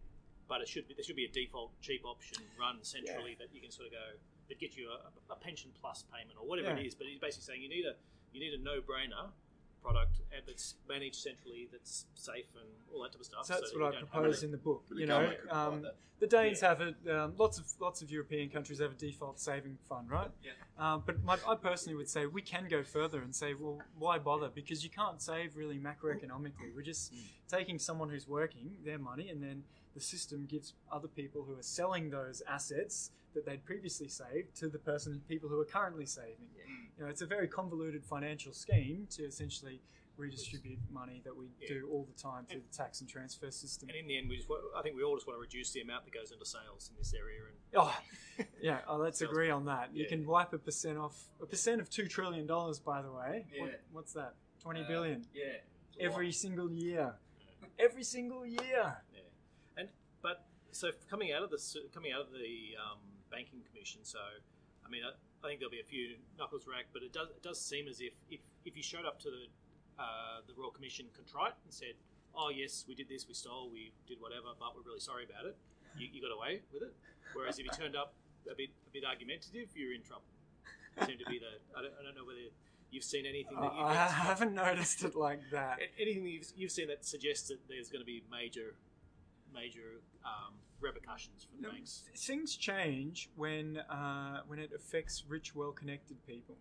but 0.49 0.61
it 0.61 0.67
should 0.67 0.87
be 0.87 0.95
there 0.95 1.03
should 1.03 1.15
be 1.15 1.25
a 1.25 1.31
default 1.31 1.79
cheap 1.81 2.03
option 2.03 2.41
run 2.59 2.79
centrally 2.83 3.35
that 3.37 3.53
you 3.53 3.61
can 3.61 3.69
sort 3.69 3.87
of 3.87 3.93
go 3.93 4.17
that 4.49 4.59
gets 4.59 4.75
you 4.75 4.89
a, 4.89 5.31
a 5.31 5.35
pension 5.35 5.69
plus 5.79 6.03
payment 6.11 6.37
or 6.41 6.47
whatever 6.47 6.71
it 6.71 6.79
Yeah. 6.79 6.87
is. 6.87 6.95
But 6.95 7.05
he's 7.07 7.19
basically 7.19 7.45
saying 7.45 7.61
you 7.61 7.69
need 7.69 7.85
a 7.85 7.93
you 8.33 8.39
need 8.39 8.53
a 8.57 8.61
no 8.63 8.81
brainer 8.81 9.29
product 9.83 10.21
and 10.35 10.41
that's 10.47 10.75
managed 10.87 11.15
centrally, 11.15 11.67
that's 11.71 12.05
safe 12.15 12.45
and 12.55 12.69
all 12.93 13.03
that 13.03 13.11
type 13.11 13.19
of 13.19 13.25
stuff. 13.25 13.45
So 13.45 13.53
that's 13.55 13.71
that 13.71 13.79
what 13.79 13.95
I 13.95 13.99
propose 13.99 14.43
in 14.43 14.51
the 14.51 14.57
book. 14.57 14.83
You 14.95 15.05
know, 15.05 15.15
government 15.15 15.39
could 15.41 15.49
provide 15.49 15.67
um, 15.67 15.87
the 16.19 16.27
Danes 16.27 16.61
Yeah. 16.61 16.69
have 16.69 16.81
it. 16.81 16.95
Um, 17.09 17.33
lots 17.37 17.59
of 17.59 17.65
lots 17.79 18.01
of 18.01 18.09
European 18.09 18.49
countries 18.49 18.79
have 18.79 18.91
a 18.91 18.95
default 18.95 19.39
saving 19.39 19.77
fund, 19.89 20.09
right? 20.09 20.29
Yeah. 20.43 20.51
Um, 20.79 21.03
but 21.05 21.23
my, 21.23 21.37
I 21.47 21.55
personally 21.55 21.95
would 21.97 22.09
say 22.09 22.25
we 22.25 22.41
can 22.41 22.67
go 22.69 22.81
further 22.83 23.21
and 23.21 23.35
say, 23.35 23.53
well, 23.53 23.81
why 23.99 24.19
bother? 24.19 24.49
Because 24.49 24.83
you 24.83 24.89
can't 24.89 25.21
save 25.21 25.55
really 25.55 25.77
macroeconomically. 25.77 26.73
We're 26.75 26.81
just 26.81 27.13
taking 27.53 27.77
someone 27.79 28.09
who's 28.09 28.27
working 28.27 28.71
their 28.83 28.97
money, 28.99 29.29
and 29.29 29.41
then 29.41 29.63
the 29.93 30.01
system 30.01 30.45
gives 30.49 30.73
other 30.91 31.07
people 31.07 31.43
who 31.43 31.53
are 31.57 31.61
selling 31.63 32.09
those 32.09 32.41
assets 32.47 33.11
that 33.33 33.45
they'd 33.45 33.63
previously 33.65 34.07
saved 34.07 34.55
to 34.55 34.67
the 34.69 34.79
person 34.79 35.21
people 35.27 35.49
who 35.49 35.59
are 35.59 35.65
currently 35.65 36.05
saving. 36.05 36.47
You 36.97 37.03
know, 37.03 37.09
it's 37.09 37.21
a 37.21 37.25
very 37.25 37.47
convoluted 37.47 38.03
financial 38.05 38.53
scheme 38.53 39.07
to 39.11 39.23
essentially 39.23 39.81
redistribute 40.15 40.77
money 40.91 41.21
that 41.25 41.35
we 41.35 41.47
Yeah. 41.59 41.67
do 41.69 41.89
all 41.91 42.03
the 42.05 42.13
time 42.21 42.45
through 42.45 42.61
the 42.61 42.75
tax 42.77 43.01
and 43.01 43.09
transfer 43.09 43.49
system. 43.49 43.89
And 43.89 43.97
in 43.97 44.05
the 44.07 44.15
end, 44.17 44.29
we 44.29 44.37
just, 44.37 44.47
I 44.75 44.83
think 44.83 44.95
we 44.95 45.01
all 45.03 45.15
just 45.15 45.25
want 45.25 45.37
to 45.37 45.41
reduce 45.41 45.71
the 45.71 45.81
amount 45.81 46.05
that 46.05 46.13
goes 46.13 46.31
into 46.31 46.45
sales 46.45 46.89
in 46.91 46.95
this 46.97 47.13
area. 47.15 47.39
And 47.47 47.57
Oh, 47.75 47.99
yeah. 48.61 48.81
Oh, 48.87 48.97
let's 48.97 49.21
agree 49.21 49.49
on 49.49 49.65
that. 49.65 49.89
You 49.95 50.05
can 50.05 50.23
wipe 50.27 50.53
a 50.53 50.59
percent 50.59 50.99
off. 50.99 51.17
A 51.41 51.47
percent 51.47 51.81
of 51.81 51.89
two 51.89 52.07
trillion 52.07 52.45
dollars, 52.45 52.79
by 52.79 53.01
the 53.01 53.11
way. 53.11 53.47
What, 53.57 53.69
Yeah. 53.71 53.75
what's 53.91 54.13
that? 54.13 54.35
Twenty 54.59 54.81
Uh, 54.83 54.87
billion 54.87 55.25
Yeah. 55.33 55.57
every 55.99 56.31
single 56.31 56.71
year. 56.71 57.15
Every 57.79 58.03
single 58.03 58.45
year. 58.45 58.97
Yeah, 59.13 59.21
and 59.77 59.89
but 60.21 60.45
so 60.71 60.91
coming 61.09 61.31
out 61.31 61.43
of 61.43 61.49
the 61.49 61.59
coming 61.93 62.11
out 62.11 62.21
of 62.21 62.31
the 62.31 62.77
um, 62.77 62.99
banking 63.31 63.61
commission, 63.69 64.01
so 64.03 64.19
I 64.85 64.89
mean, 64.89 65.01
I, 65.03 65.13
I 65.43 65.47
think 65.47 65.59
there'll 65.59 65.71
be 65.71 65.81
a 65.81 65.87
few 65.87 66.15
knuckles 66.37 66.67
racked, 66.67 66.93
but 66.93 67.03
it 67.03 67.13
does 67.13 67.29
it 67.29 67.41
does 67.41 67.59
seem 67.59 67.87
as 67.87 67.99
if 67.99 68.13
if, 68.29 68.39
if 68.65 68.77
you 68.77 68.83
showed 68.83 69.05
up 69.05 69.19
to 69.21 69.29
the 69.29 69.45
uh, 69.97 70.41
the 70.47 70.53
Royal 70.53 70.71
Commission 70.71 71.05
contrite 71.15 71.53
and 71.63 71.73
said, 71.73 71.93
"Oh 72.35 72.49
yes, 72.49 72.85
we 72.87 72.95
did 72.95 73.09
this, 73.09 73.27
we 73.27 73.33
stole, 73.33 73.69
we 73.71 73.91
did 74.07 74.21
whatever, 74.21 74.53
but 74.57 74.75
we're 74.75 74.85
really 74.85 75.01
sorry 75.01 75.25
about 75.25 75.45
it," 75.45 75.57
you, 75.97 76.07
you 76.11 76.21
got 76.21 76.33
away 76.33 76.61
with 76.73 76.83
it. 76.83 76.93
Whereas 77.33 77.59
if 77.59 77.65
you 77.65 77.71
turned 77.71 77.95
up 77.95 78.13
a 78.49 78.55
bit 78.55 78.69
a 78.87 78.91
bit 78.91 79.03
argumentative, 79.05 79.69
you're 79.75 79.93
in 79.93 80.01
trouble. 80.01 80.29
It 80.97 81.05
seemed 81.09 81.19
to 81.25 81.29
be 81.29 81.39
the 81.41 81.57
I 81.73 81.81
don't, 81.81 81.93
I 81.97 82.01
don't 82.05 82.15
know 82.15 82.25
whether 82.25 82.53
you've 82.93 83.03
seen 83.03 83.25
anything 83.25 83.55
that 83.59 83.73
you 83.73 83.79
I 83.79 83.91
I 83.91 83.95
haven't 84.29 84.53
noticed 84.53 85.03
it 85.03 85.15
like 85.15 85.41
that. 85.51 85.79
anything 85.99 86.23
that 86.23 86.29
you've, 86.29 86.51
you've 86.55 86.71
seen 86.71 86.87
that 86.87 87.05
suggests 87.05 87.47
that 87.49 87.59
there's 87.67 87.89
going 87.89 88.01
to 88.01 88.05
be 88.05 88.23
major, 88.31 88.75
major 89.53 90.01
um, 90.25 90.53
repercussions 90.79 91.45
from 91.49 91.61
No, 91.61 91.71
banks. 91.71 92.03
Things 92.15 92.55
change 92.55 93.29
when 93.35 93.77
uh, 93.89 94.41
when 94.47 94.59
it 94.59 94.71
affects 94.75 95.23
rich, 95.27 95.55
well-connected 95.55 96.17
people. 96.27 96.57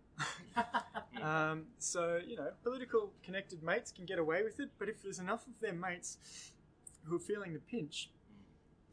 um, 1.22 1.64
so 1.78 2.18
you 2.24 2.36
know, 2.36 2.50
political 2.62 3.12
connected 3.22 3.62
mates 3.62 3.92
can 3.92 4.06
get 4.06 4.18
away 4.18 4.42
with 4.42 4.60
it, 4.60 4.70
but 4.78 4.88
if 4.88 5.02
there's 5.02 5.18
enough 5.18 5.46
of 5.46 5.52
their 5.60 5.74
mates 5.74 6.18
who 7.04 7.16
are 7.16 7.20
feeling 7.20 7.52
the 7.52 7.58
pinch, 7.58 8.10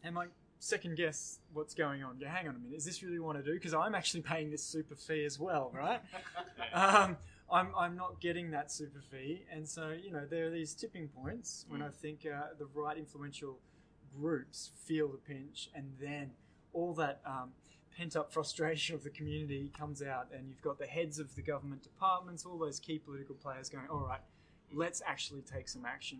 they 0.04 0.10
might 0.10 0.30
second 0.60 0.98
guess 0.98 1.40
what's 1.54 1.74
going 1.74 2.04
on. 2.04 2.18
Yeah, 2.20 2.30
hang 2.30 2.48
on 2.48 2.56
a 2.56 2.60
minute, 2.60 2.78
is 2.78 2.86
this 2.86 3.02
really 3.02 3.20
what 3.20 3.36
I 3.36 3.40
want 3.40 3.46
to 3.46 3.52
do? 3.52 3.58
Because 3.58 3.74
I'm 3.74 3.96
actually 3.96 4.22
paying 4.22 4.52
this 4.52 4.64
super 4.64 4.96
fee 4.96 5.26
as 5.26 5.40
well, 5.40 5.72
right? 5.76 6.02
um, 6.74 7.18
I'm, 7.52 7.70
I'm 7.76 7.96
not 7.96 8.20
getting 8.22 8.52
that 8.52 8.72
super 8.72 9.02
fee, 9.12 9.44
and 9.52 9.68
so 9.68 9.90
you 9.90 10.12
know 10.12 10.26
there 10.30 10.48
are 10.48 10.52
these 10.52 10.74
tipping 10.74 11.08
points 11.08 11.66
when 11.70 11.82
I 11.82 11.90
think 11.90 12.26
uh, 12.26 12.54
the 12.60 12.68
right 12.76 12.98
influential 12.98 13.58
groups 14.20 14.72
feel 14.86 15.08
the 15.08 15.18
pinch, 15.18 15.70
and 15.74 15.94
then 16.00 16.32
all 16.74 16.94
that 16.94 17.22
um, 17.26 17.52
pent 17.98 18.16
up 18.16 18.32
frustration 18.32 18.96
of 18.96 19.04
the 19.04 19.10
community 19.10 19.72
comes 19.78 20.02
out, 20.02 20.28
and 20.34 20.48
you've 20.48 20.62
got 20.62 20.78
the 20.78 20.86
heads 20.86 21.20
of 21.20 21.36
the 21.36 21.42
government 21.42 21.84
departments, 21.84 22.46
all 22.46 22.58
those 22.58 22.80
key 22.80 23.00
political 23.00 23.36
players 23.36 23.70
going, 23.70 23.88
all 23.90 24.06
right, 24.08 24.22
let's 24.74 25.02
actually 25.06 25.42
take 25.42 25.68
some 25.68 25.86
action. 25.86 26.20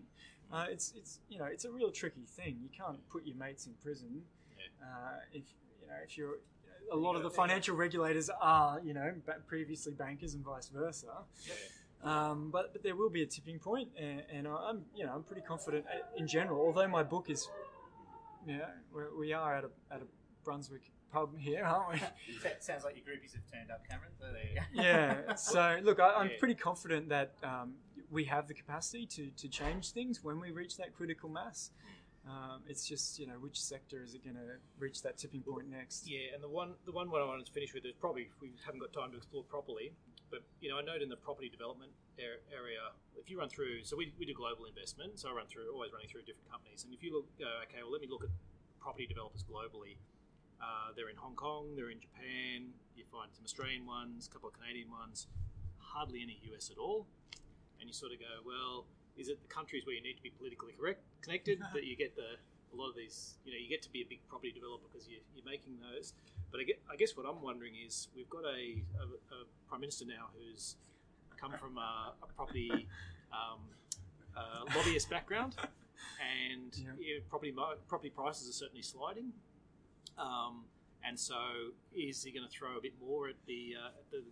Uh, 0.52 0.66
it's 0.70 0.92
it's 0.96 1.20
you 1.28 1.38
know 1.38 1.44
it's 1.44 1.64
a 1.64 1.70
real 1.70 1.90
tricky 1.90 2.24
thing. 2.26 2.56
You 2.62 2.68
can't 2.76 2.98
put 3.08 3.24
your 3.26 3.36
mates 3.36 3.66
in 3.66 3.72
prison 3.82 4.22
uh, 4.82 5.18
if 5.32 5.44
you 5.80 5.86
know 5.88 5.94
if 6.04 6.16
you're. 6.18 6.38
A 6.92 6.96
lot 6.96 7.14
of 7.14 7.22
the 7.22 7.30
financial 7.30 7.76
regulators 7.76 8.28
are, 8.42 8.80
you 8.82 8.92
know, 8.94 9.12
previously 9.46 9.92
bankers 9.92 10.34
and 10.34 10.44
vice 10.44 10.68
versa. 10.70 11.06
Um, 12.02 12.48
but, 12.50 12.72
but 12.72 12.82
there 12.82 12.96
will 12.96 13.10
be 13.10 13.22
a 13.22 13.26
tipping 13.26 13.60
point, 13.60 13.90
and, 13.96 14.22
and 14.32 14.48
I'm 14.48 14.82
you 14.96 15.06
know 15.06 15.12
I'm 15.14 15.22
pretty 15.22 15.42
confident 15.42 15.84
uh, 15.86 15.98
in 16.16 16.26
general. 16.26 16.60
Although 16.60 16.88
my 16.88 17.04
book 17.04 17.30
is, 17.30 17.46
yeah, 18.44 18.66
we 19.16 19.32
are 19.32 19.54
at 19.54 19.64
a 19.64 19.70
at 19.94 20.00
a 20.00 20.06
Brunswick 20.44 20.82
pub 21.12 21.36
here, 21.38 21.62
aren't 21.64 21.92
we? 21.92 22.00
that 22.42 22.64
Sounds 22.64 22.82
like 22.84 22.96
your 22.96 23.04
groupies 23.04 23.34
have 23.34 23.42
turned 23.52 23.70
up, 23.70 23.86
Cameron. 23.88 24.10
So 24.18 24.24
there 24.32 24.42
you 24.52 24.56
go. 24.56 24.82
yeah. 24.82 25.34
So 25.36 25.78
look, 25.84 26.00
I, 26.00 26.14
I'm 26.14 26.28
Yeah. 26.30 26.38
pretty 26.40 26.54
confident 26.54 27.08
that 27.10 27.34
um, 27.44 27.74
we 28.10 28.24
have 28.24 28.48
the 28.48 28.54
capacity 28.54 29.06
to 29.06 29.30
to 29.36 29.48
change 29.48 29.92
things 29.92 30.22
when 30.22 30.40
we 30.40 30.50
reach 30.50 30.76
that 30.76 30.94
critical 30.94 31.28
mass. 31.28 31.70
Um, 32.28 32.60
it's 32.68 32.86
just 32.86 33.18
you 33.18 33.26
know 33.26 33.38
which 33.40 33.60
sector 33.60 34.02
is 34.04 34.14
it 34.14 34.22
going 34.22 34.36
to 34.36 34.60
reach 34.78 35.02
that 35.02 35.16
tipping 35.16 35.40
point 35.40 35.70
next? 35.70 36.08
Yeah, 36.10 36.34
and 36.34 36.42
the 36.42 36.48
one 36.48 36.74
the 36.84 36.92
one 36.92 37.10
what 37.10 37.22
I 37.22 37.24
wanted 37.24 37.46
to 37.46 37.52
finish 37.52 37.72
with 37.72 37.84
is 37.86 37.94
probably 37.98 38.28
we 38.40 38.52
haven't 38.66 38.80
got 38.80 38.92
time 38.92 39.10
to 39.12 39.16
explore 39.16 39.44
properly, 39.44 39.92
but 40.30 40.42
you 40.60 40.68
know 40.68 40.78
I 40.78 40.82
note 40.82 41.00
in 41.02 41.08
the 41.08 41.16
property 41.16 41.48
development 41.48 41.92
area 42.20 42.92
if 43.16 43.30
you 43.30 43.38
run 43.38 43.48
through 43.48 43.82
so 43.84 43.96
we, 43.96 44.12
we 44.18 44.26
do 44.26 44.34
global 44.34 44.66
investment, 44.66 45.18
so 45.18 45.30
I 45.30 45.32
run 45.32 45.46
through 45.46 45.72
always 45.72 45.92
running 45.92 46.08
through 46.08 46.28
different 46.28 46.50
companies, 46.50 46.84
and 46.84 46.92
if 46.92 47.02
you 47.02 47.14
look 47.14 47.26
uh, 47.40 47.64
okay, 47.64 47.80
well 47.80 47.92
let 47.92 48.02
me 48.02 48.08
look 48.10 48.24
at 48.24 48.30
property 48.80 49.06
developers 49.06 49.44
globally. 49.44 49.96
Uh, 50.60 50.92
they're 50.94 51.08
in 51.08 51.16
Hong 51.16 51.34
Kong, 51.34 51.72
they're 51.72 51.88
in 51.88 52.00
Japan. 52.00 52.76
You 52.94 53.04
find 53.08 53.32
some 53.32 53.44
Australian 53.44 53.86
ones, 53.86 54.28
a 54.28 54.30
couple 54.30 54.52
of 54.52 54.54
Canadian 54.60 54.90
ones, 54.90 55.26
hardly 55.78 56.20
any 56.20 56.36
US 56.52 56.68
at 56.68 56.76
all. 56.76 57.06
And 57.80 57.88
you 57.88 57.94
sort 57.94 58.12
of 58.12 58.20
go, 58.20 58.44
well, 58.46 58.84
is 59.16 59.28
it 59.28 59.40
the 59.42 59.48
countries 59.48 59.84
where 59.86 59.94
you 59.96 60.02
need 60.02 60.16
to 60.16 60.22
be 60.22 60.30
politically 60.30 60.72
correct 60.78 61.02
connected 61.22 61.60
that 61.74 61.84
you 61.84 61.96
get 61.96 62.14
the 62.16 62.36
a 62.72 62.76
lot 62.76 62.90
of 62.90 62.96
these? 62.96 63.34
You 63.44 63.52
know, 63.52 63.58
you 63.58 63.68
get 63.68 63.82
to 63.82 63.90
be 63.90 64.02
a 64.02 64.08
big 64.08 64.20
property 64.28 64.52
developer 64.52 64.84
because 64.92 65.08
you, 65.08 65.18
you're 65.34 65.44
making 65.44 65.78
those. 65.80 66.12
But 66.52 66.60
I, 66.60 66.64
get, 66.64 66.80
I 66.90 66.96
guess 66.96 67.16
what 67.16 67.26
I'm 67.26 67.42
wondering 67.42 67.74
is 67.86 68.08
we've 68.14 68.28
got 68.30 68.44
a, 68.44 68.82
a, 69.00 69.04
a 69.06 69.38
prime 69.68 69.80
minister 69.80 70.04
now 70.04 70.28
who's 70.36 70.76
come 71.40 71.52
from 71.58 71.78
a, 71.78 72.12
a 72.22 72.26
property 72.36 72.86
um, 73.32 73.60
uh, 74.36 74.64
lobbyist 74.76 75.08
background, 75.08 75.56
and 76.20 76.76
Yeah. 76.76 76.90
yeah, 77.00 77.18
property 77.28 77.54
property 77.88 78.10
prices 78.10 78.48
are 78.48 78.52
certainly 78.52 78.82
sliding. 78.82 79.32
Um, 80.18 80.64
and 81.02 81.18
so, 81.18 81.72
is 81.94 82.22
he 82.22 82.30
going 82.30 82.46
to 82.46 82.52
throw 82.52 82.76
a 82.76 82.80
bit 82.80 82.92
more 83.00 83.28
at 83.28 83.36
the 83.46 83.74
uh, 83.80 83.88
at 83.88 84.10
the 84.10 84.22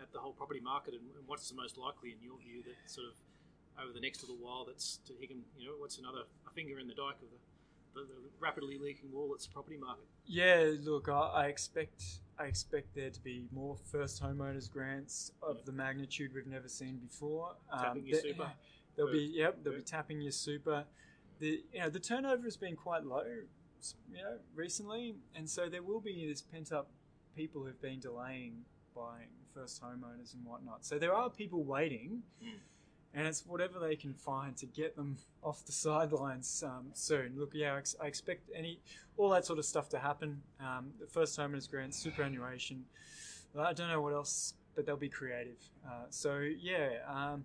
at, 0.00 0.12
the 0.12 0.18
whole 0.18 0.32
property 0.32 0.60
market? 0.60 0.94
And, 0.94 1.02
and 1.16 1.26
what's 1.26 1.48
the 1.48 1.56
most 1.56 1.76
likely, 1.78 2.10
in 2.10 2.18
your 2.22 2.38
view, 2.38 2.62
that 2.64 2.76
sort 2.90 3.06
of 3.08 3.14
over 3.82 3.92
the 3.92 4.00
next 4.00 4.22
little 4.22 4.36
while, 4.36 4.64
that's 4.66 4.98
to 5.06 5.12
he 5.20 5.26
can 5.26 5.42
you 5.58 5.66
know 5.68 5.74
what's 5.78 5.98
another 5.98 6.22
a 6.46 6.50
finger 6.50 6.78
in 6.78 6.88
the 6.88 6.94
dike 6.94 7.14
of 7.22 7.28
the, 7.30 8.00
the, 8.00 8.06
the 8.06 8.28
rapidly 8.40 8.76
leaking 8.78 9.12
wall 9.12 9.28
that's 9.30 9.46
the 9.46 9.52
property 9.52 9.76
market? 9.76 10.04
Yeah, 10.26 10.72
look, 10.82 11.08
I, 11.08 11.12
I 11.12 11.46
expect 11.46 12.02
I 12.38 12.44
expect 12.46 12.94
there 12.94 13.10
to 13.10 13.20
be 13.20 13.46
more 13.52 13.76
first 13.90 14.22
homeowners 14.22 14.70
grants 14.70 15.32
of 15.42 15.64
the 15.64 15.72
magnitude 15.72 16.32
we've 16.34 16.46
never 16.46 16.68
seen 16.68 16.96
before. 16.96 17.50
Um, 17.72 17.80
tapping 17.82 18.06
your 18.06 18.20
there- 18.20 18.30
super. 18.32 18.50
They'll 18.96 19.12
be 19.12 19.30
yep, 19.32 19.58
they'll 19.62 19.74
Yeah. 19.74 19.78
be 19.78 19.84
tapping 19.84 20.20
your 20.20 20.32
super. 20.32 20.82
The 21.38 21.62
you 21.72 21.78
know 21.80 21.88
the 21.88 22.00
turnover 22.00 22.42
has 22.42 22.56
been 22.56 22.74
quite 22.74 23.04
low, 23.04 23.22
you 24.10 24.16
know, 24.16 24.38
recently, 24.56 25.14
and 25.36 25.48
so 25.48 25.68
there 25.68 25.84
will 25.84 26.00
be 26.00 26.26
this 26.26 26.42
pent 26.42 26.72
up 26.72 26.88
people 27.36 27.62
who've 27.62 27.80
been 27.80 28.00
delaying 28.00 28.64
buying 28.96 29.28
first 29.58 29.82
homeowners 29.82 30.34
and 30.34 30.44
whatnot. 30.44 30.84
So 30.84 30.98
there 30.98 31.14
are 31.14 31.30
people 31.30 31.64
waiting. 31.64 32.22
And 33.14 33.26
it's 33.26 33.46
whatever 33.46 33.78
they 33.78 33.96
can 33.96 34.12
find 34.12 34.54
to 34.58 34.66
get 34.66 34.94
them 34.94 35.16
off 35.42 35.64
the 35.64 35.72
sidelines 35.72 36.62
um, 36.64 36.90
soon. 36.92 37.32
Look, 37.36 37.50
yeah, 37.54 37.74
I, 37.74 37.78
ex- 37.78 37.96
I 38.00 38.06
expect 38.06 38.50
any 38.54 38.80
all 39.16 39.30
that 39.30 39.46
sort 39.46 39.58
of 39.58 39.64
stuff 39.64 39.88
to 39.90 39.98
happen. 39.98 40.42
Um, 40.60 40.92
the 41.00 41.06
first 41.06 41.36
homeowners 41.38 41.68
grant, 41.68 41.94
superannuation. 41.94 42.84
I 43.58 43.72
don't 43.72 43.88
know 43.88 44.02
what 44.02 44.12
else, 44.12 44.54
but 44.76 44.84
they'll 44.86 44.96
be 44.96 45.08
creative. 45.08 45.56
Uh, 45.84 46.04
so 46.10 46.38
yeah, 46.38 46.90
um, 47.08 47.44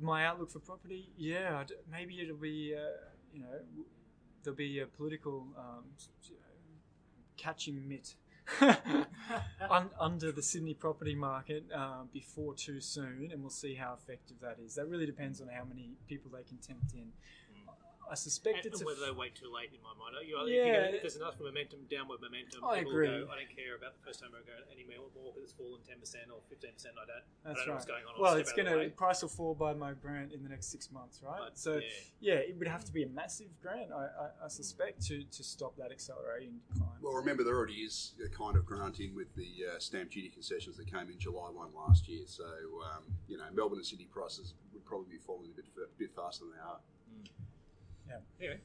my 0.00 0.24
outlook 0.24 0.50
for 0.50 0.60
property, 0.60 1.10
yeah, 1.18 1.64
maybe 1.90 2.20
it'll 2.20 2.36
be, 2.36 2.74
uh, 2.74 2.80
you 3.34 3.40
know, 3.40 3.48
there'll 4.44 4.56
be 4.56 4.78
a 4.78 4.86
political 4.86 5.46
um, 5.58 5.84
catching 7.36 7.86
mitt. 7.88 8.14
Un- 9.70 9.90
under 9.98 10.32
the 10.32 10.42
Sydney 10.42 10.74
property 10.74 11.14
market 11.14 11.64
uh, 11.74 12.02
before 12.12 12.54
too 12.54 12.80
soon, 12.80 13.30
and 13.32 13.40
we'll 13.40 13.50
see 13.50 13.74
how 13.74 13.94
effective 13.94 14.36
that 14.40 14.58
is. 14.64 14.74
That 14.74 14.88
really 14.88 15.06
depends 15.06 15.40
on 15.40 15.48
how 15.48 15.64
many 15.64 15.92
people 16.08 16.30
they 16.30 16.42
can 16.42 16.58
tempt 16.58 16.94
in. 16.94 17.12
I 18.10 18.14
suspect 18.14 18.64
And, 18.64 18.66
it's 18.66 18.80
and 18.80 18.82
a 18.82 18.86
whether 18.86 19.06
they 19.06 19.10
wait 19.12 19.34
too 19.34 19.50
late, 19.52 19.70
in 19.72 19.80
my 19.82 19.94
mind. 19.96 20.16
You 20.26 20.36
know, 20.36 20.44
Yeah. 20.44 20.62
if, 20.62 20.66
you 20.66 20.92
go, 20.92 20.98
there's 21.02 21.16
enough 21.16 21.40
momentum, 21.40 21.80
downward 21.88 22.20
momentum, 22.20 22.64
I 22.64 22.78
agree. 22.78 23.08
Go, 23.08 23.28
I 23.30 23.40
don't 23.40 23.52
care 23.54 23.76
about 23.76 23.96
the 23.96 24.02
first 24.04 24.20
time 24.20 24.30
I 24.36 24.42
go 24.44 24.52
anymore 24.70 25.08
more 25.14 25.32
because 25.32 25.50
it's 25.50 25.56
fallen 25.56 25.80
10% 25.80 26.30
or 26.30 26.42
15% 26.50 26.96
like 26.96 27.06
that. 27.08 27.24
I 27.44 27.48
That's 27.48 27.58
don't 27.60 27.66
know 27.66 27.72
right. 27.72 27.74
what's 27.74 27.86
going 27.86 28.04
on. 28.04 28.20
Well, 28.20 28.34
it's 28.36 28.52
out 28.52 28.58
of 28.58 28.64
the 28.66 28.72
gonna 28.72 28.90
price 28.90 29.22
will 29.22 29.28
fall 29.30 29.54
by 29.54 29.72
my 29.72 29.92
grant 29.92 30.32
in 30.32 30.42
the 30.42 30.48
next 30.48 30.70
six 30.70 30.90
months, 30.90 31.22
right? 31.22 31.40
But, 31.40 31.58
so 31.58 31.76
yeah. 32.20 32.34
yeah. 32.34 32.48
it 32.50 32.58
would 32.58 32.68
have 32.68 32.84
to 32.84 32.92
be 32.92 33.02
a 33.04 33.08
massive 33.08 33.48
grant, 33.60 33.92
I, 33.92 34.04
I, 34.04 34.44
I 34.44 34.48
suspect, 34.48 35.02
to, 35.08 35.24
to 35.24 35.42
stop 35.44 35.76
that 35.76 35.90
accelerating 35.90 36.60
decline. 36.68 36.98
Well, 37.00 37.14
remember 37.14 37.44
there 37.44 37.56
already 37.56 37.82
is 37.82 38.14
a 38.24 38.28
kind 38.28 38.56
of 38.56 38.66
grant 38.66 39.00
in 39.00 39.14
with 39.14 39.34
the 39.34 39.48
uh, 39.74 39.78
stamp 39.78 40.10
duty 40.10 40.28
concessions 40.28 40.76
that 40.76 40.86
came 40.90 41.08
in 41.10 41.18
July 41.18 41.48
one 41.50 41.70
last 41.74 42.08
year. 42.08 42.22
So 42.26 42.44
um, 42.44 43.04
you 43.28 43.36
know, 43.38 43.44
Melbourne 43.54 43.78
and 43.78 43.86
Sydney 43.86 44.08
prices 44.10 44.54
would 44.72 44.84
probably 44.84 45.08
be 45.10 45.18
falling 45.18 45.50
a 45.52 45.56
bit 45.56 45.66
fa- 45.74 45.90
bit 45.98 46.14
faster 46.14 46.44
than 46.44 46.52
they 46.54 46.62
are. 46.62 46.78
Anyway, 48.40 48.60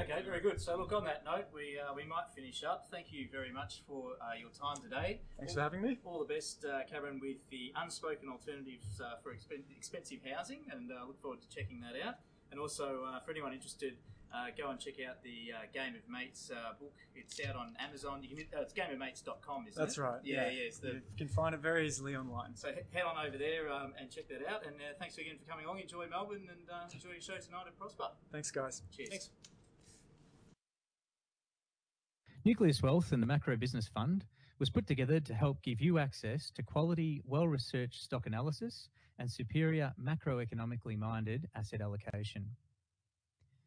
Okay, 0.00 0.22
very 0.24 0.40
good. 0.40 0.58
So, 0.58 0.74
look, 0.76 0.90
on 0.92 1.04
that 1.04 1.22
note, 1.22 1.44
we 1.52 1.78
uh, 1.78 1.92
we 1.94 2.04
might 2.04 2.24
finish 2.34 2.64
up. 2.64 2.86
Thank 2.90 3.12
you 3.12 3.28
very 3.30 3.52
much 3.52 3.82
for 3.86 4.12
uh, 4.22 4.32
your 4.40 4.48
time 4.48 4.82
today. 4.82 5.20
Thanks 5.38 5.52
for 5.52 5.60
having 5.60 5.82
me. 5.82 5.98
All 6.04 6.18
the 6.18 6.32
best, 6.34 6.64
uh, 6.64 6.80
Cameron, 6.90 7.20
with 7.20 7.36
the 7.50 7.72
unspoken 7.76 8.30
alternatives 8.30 9.02
uh, 9.04 9.20
for 9.22 9.34
expen- 9.34 9.68
expensive 9.76 10.20
housing, 10.24 10.60
and 10.72 10.90
uh, 10.90 11.06
look 11.06 11.20
forward 11.20 11.40
to 11.42 11.48
checking 11.54 11.78
that 11.80 11.92
out. 12.02 12.14
And 12.50 12.58
also, 12.58 13.04
uh, 13.04 13.20
for 13.20 13.32
anyone 13.32 13.52
interested, 13.52 13.98
uh, 14.34 14.46
go 14.56 14.70
and 14.70 14.78
check 14.80 14.94
out 15.08 15.22
the 15.22 15.52
uh, 15.52 15.66
Game 15.72 15.94
of 15.94 16.08
Mates 16.10 16.50
uh, 16.50 16.72
book. 16.80 16.94
It's 17.14 17.38
out 17.48 17.56
on 17.56 17.74
Amazon. 17.78 18.22
You 18.22 18.36
can, 18.36 18.46
uh, 18.56 18.62
it's 18.62 18.72
gameofmates.com, 18.72 19.66
isn't 19.68 19.80
That's 19.80 19.98
it? 19.98 20.00
right. 20.00 20.20
Yeah, 20.24 20.46
yeah. 20.46 20.66
it's 20.68 20.78
the, 20.78 20.94
you 20.94 21.16
can 21.18 21.28
find 21.28 21.54
it 21.54 21.60
very 21.60 21.86
easily 21.86 22.16
online. 22.16 22.54
so 22.56 22.68
he- 22.68 22.96
head 22.96 23.04
on 23.04 23.24
over 23.24 23.36
there 23.36 23.70
um, 23.70 23.92
and 24.00 24.10
check 24.10 24.28
that 24.28 24.46
out. 24.48 24.64
And 24.66 24.76
uh, 24.76 24.94
thanks 24.98 25.18
again 25.18 25.36
for 25.38 25.48
coming 25.50 25.66
along. 25.66 25.80
Enjoy 25.80 26.06
Melbourne 26.08 26.48
and 26.50 26.70
uh, 26.70 26.88
enjoy 26.92 27.10
your 27.10 27.20
show 27.20 27.36
tonight 27.36 27.64
at 27.66 27.78
Prosper. 27.78 28.04
Thanks, 28.30 28.50
guys. 28.50 28.82
Cheers. 28.96 29.08
Thanks. 29.10 29.30
Nucleus 32.44 32.82
Wealth 32.82 33.12
and 33.12 33.22
the 33.22 33.26
Macro 33.26 33.56
Business 33.56 33.86
Fund 33.88 34.24
was 34.58 34.70
put 34.70 34.86
together 34.86 35.20
to 35.20 35.34
help 35.34 35.62
give 35.62 35.80
you 35.80 35.98
access 35.98 36.50
to 36.54 36.62
quality, 36.62 37.22
well 37.24 37.46
researched 37.46 38.02
stock 38.02 38.26
analysis 38.26 38.88
and 39.18 39.30
superior 39.30 39.92
macroeconomically 40.02 40.98
minded 40.98 41.48
asset 41.54 41.80
allocation. 41.80 42.46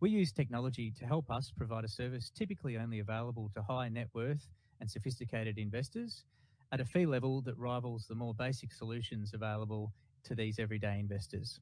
We 0.06 0.12
use 0.12 0.32
technology 0.32 0.93
to 0.99 1.06
help 1.08 1.32
us 1.32 1.51
provide 1.58 1.84
a 1.84 1.88
service 1.88 2.30
typically 2.30 2.78
only 2.78 2.99
available 2.99 3.49
to 3.56 3.64
high 3.64 3.89
net 3.89 4.08
worth 4.14 4.47
and 4.80 4.88
sophisticated 4.88 5.58
investors 5.58 6.26
at 6.72 6.80
a 6.80 6.86
fee 6.86 7.08
level 7.08 7.41
that 7.41 7.58
rivals 7.58 8.06
the 8.06 8.14
more 8.14 8.36
basic 8.36 8.72
solutions 8.72 9.32
available 9.34 9.91
to 10.26 10.36
these 10.36 10.60
everyday 10.60 10.99
investors. 10.99 11.60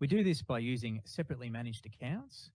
We 0.00 0.08
do 0.08 0.24
this 0.24 0.42
by 0.42 0.58
using 0.58 1.00
separately 1.04 1.48
managed 1.48 1.86
accounts 1.86 2.50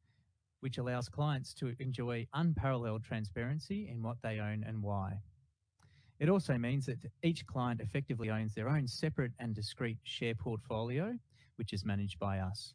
which 0.59 0.79
allows 0.79 1.07
clients 1.07 1.53
to 1.53 1.73
enjoy 1.79 2.27
unparalleled 2.33 3.05
transparency 3.05 3.87
in 3.89 4.03
what 4.03 4.17
they 4.21 4.39
own 4.39 4.65
and 4.67 4.83
why. 4.83 5.13
It 6.19 6.27
also 6.27 6.57
means 6.57 6.87
that 6.87 6.99
each 7.23 7.45
client 7.45 7.79
effectively 7.79 8.29
owns 8.29 8.53
their 8.53 8.67
own 8.67 8.85
separate 8.85 9.31
and 9.39 9.55
discrete 9.55 9.99
share 10.03 10.35
portfolio, 10.35 11.17
which 11.55 11.71
is 11.71 11.85
managed 11.85 12.19
by 12.19 12.39
us. 12.39 12.73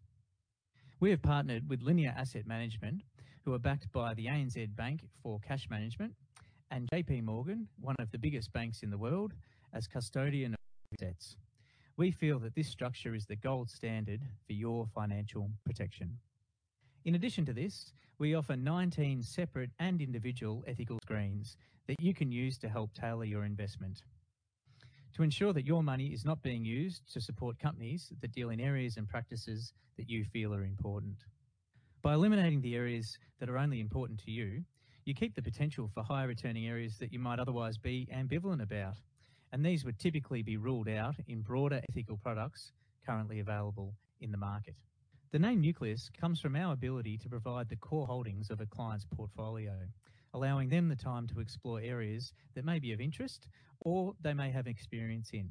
We 1.04 1.10
have 1.10 1.20
partnered 1.20 1.68
with 1.68 1.82
Linear 1.82 2.14
Asset 2.16 2.46
Management, 2.46 3.02
who 3.44 3.52
are 3.52 3.58
backed 3.58 3.92
by 3.92 4.14
the 4.14 4.24
ANZ 4.24 4.74
Bank 4.74 5.02
for 5.22 5.38
cash 5.46 5.68
management, 5.68 6.14
and 6.70 6.88
JP 6.90 7.24
Morgan, 7.24 7.68
one 7.78 7.96
of 7.98 8.10
the 8.10 8.16
biggest 8.16 8.50
banks 8.54 8.82
in 8.82 8.88
the 8.88 8.96
world, 8.96 9.34
as 9.74 9.86
custodian 9.86 10.54
of 10.54 10.58
assets. 10.94 11.36
We 11.98 12.10
feel 12.10 12.38
that 12.38 12.54
this 12.54 12.68
structure 12.68 13.14
is 13.14 13.26
the 13.26 13.36
gold 13.36 13.68
standard 13.68 14.22
for 14.46 14.54
your 14.54 14.86
financial 14.94 15.50
protection. 15.66 16.16
In 17.04 17.16
addition 17.16 17.44
to 17.44 17.52
this, 17.52 17.92
we 18.18 18.34
offer 18.34 18.56
19 18.56 19.22
separate 19.22 19.72
and 19.78 20.00
individual 20.00 20.64
ethical 20.66 21.00
screens 21.04 21.58
that 21.86 22.00
you 22.00 22.14
can 22.14 22.32
use 22.32 22.56
to 22.56 22.68
help 22.70 22.94
tailor 22.94 23.26
your 23.26 23.44
investment. 23.44 24.04
To 25.14 25.22
ensure 25.22 25.52
that 25.52 25.64
your 25.64 25.84
money 25.84 26.08
is 26.08 26.24
not 26.24 26.42
being 26.42 26.64
used 26.64 27.12
to 27.12 27.20
support 27.20 27.60
companies 27.60 28.12
that 28.20 28.32
deal 28.32 28.50
in 28.50 28.58
areas 28.58 28.96
and 28.96 29.08
practices 29.08 29.72
that 29.96 30.10
you 30.10 30.24
feel 30.24 30.52
are 30.52 30.64
important. 30.64 31.18
By 32.02 32.14
eliminating 32.14 32.60
the 32.60 32.74
areas 32.74 33.16
that 33.38 33.48
are 33.48 33.56
only 33.56 33.78
important 33.78 34.18
to 34.24 34.32
you, 34.32 34.64
you 35.04 35.14
keep 35.14 35.36
the 35.36 35.42
potential 35.42 35.88
for 35.94 36.02
higher 36.02 36.26
returning 36.26 36.66
areas 36.66 36.98
that 36.98 37.12
you 37.12 37.20
might 37.20 37.38
otherwise 37.38 37.78
be 37.78 38.08
ambivalent 38.12 38.60
about. 38.60 38.96
And 39.52 39.64
these 39.64 39.84
would 39.84 40.00
typically 40.00 40.42
be 40.42 40.56
ruled 40.56 40.88
out 40.88 41.14
in 41.28 41.42
broader 41.42 41.80
ethical 41.88 42.16
products 42.16 42.72
currently 43.06 43.38
available 43.38 43.94
in 44.20 44.32
the 44.32 44.38
market. 44.38 44.74
The 45.30 45.38
name 45.38 45.60
Nucleus 45.60 46.10
comes 46.20 46.40
from 46.40 46.56
our 46.56 46.72
ability 46.72 47.18
to 47.18 47.28
provide 47.28 47.68
the 47.68 47.76
core 47.76 48.08
holdings 48.08 48.50
of 48.50 48.60
a 48.60 48.66
client's 48.66 49.06
portfolio, 49.14 49.74
allowing 50.32 50.70
them 50.70 50.88
the 50.88 50.96
time 50.96 51.28
to 51.28 51.38
explore 51.38 51.80
areas 51.80 52.32
that 52.54 52.64
may 52.64 52.80
be 52.80 52.92
of 52.92 53.00
interest 53.00 53.46
or 53.84 54.14
they 54.20 54.34
may 54.34 54.50
have 54.50 54.66
experience 54.66 55.30
in. 55.32 55.50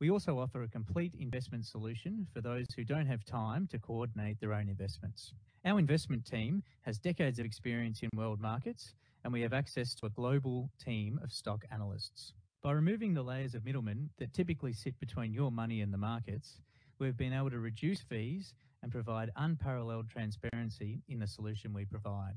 We 0.00 0.10
also 0.10 0.38
offer 0.38 0.62
a 0.62 0.68
complete 0.68 1.14
investment 1.18 1.66
solution 1.66 2.28
for 2.32 2.40
those 2.40 2.66
who 2.76 2.84
don't 2.84 3.06
have 3.06 3.24
time 3.24 3.66
to 3.72 3.78
coordinate 3.80 4.38
their 4.38 4.52
own 4.52 4.68
investments. 4.68 5.32
Our 5.64 5.78
investment 5.78 6.24
team 6.24 6.62
has 6.82 6.98
decades 6.98 7.40
of 7.40 7.46
experience 7.46 8.02
in 8.02 8.10
world 8.14 8.40
markets, 8.40 8.94
and 9.24 9.32
we 9.32 9.40
have 9.40 9.52
access 9.52 9.94
to 9.96 10.06
a 10.06 10.10
global 10.10 10.70
team 10.78 11.18
of 11.22 11.32
stock 11.32 11.64
analysts. 11.72 12.32
By 12.62 12.72
removing 12.72 13.14
the 13.14 13.22
layers 13.22 13.54
of 13.54 13.64
middlemen 13.64 14.10
that 14.18 14.32
typically 14.32 14.72
sit 14.72 14.98
between 15.00 15.32
your 15.32 15.50
money 15.50 15.80
and 15.80 15.92
the 15.92 15.98
markets, 15.98 16.60
we've 17.00 17.16
been 17.16 17.32
able 17.32 17.50
to 17.50 17.58
reduce 17.58 18.00
fees 18.00 18.54
and 18.82 18.92
provide 18.92 19.30
unparalleled 19.36 20.08
transparency 20.08 21.02
in 21.08 21.18
the 21.18 21.26
solution 21.26 21.72
we 21.72 21.84
provide. 21.84 22.36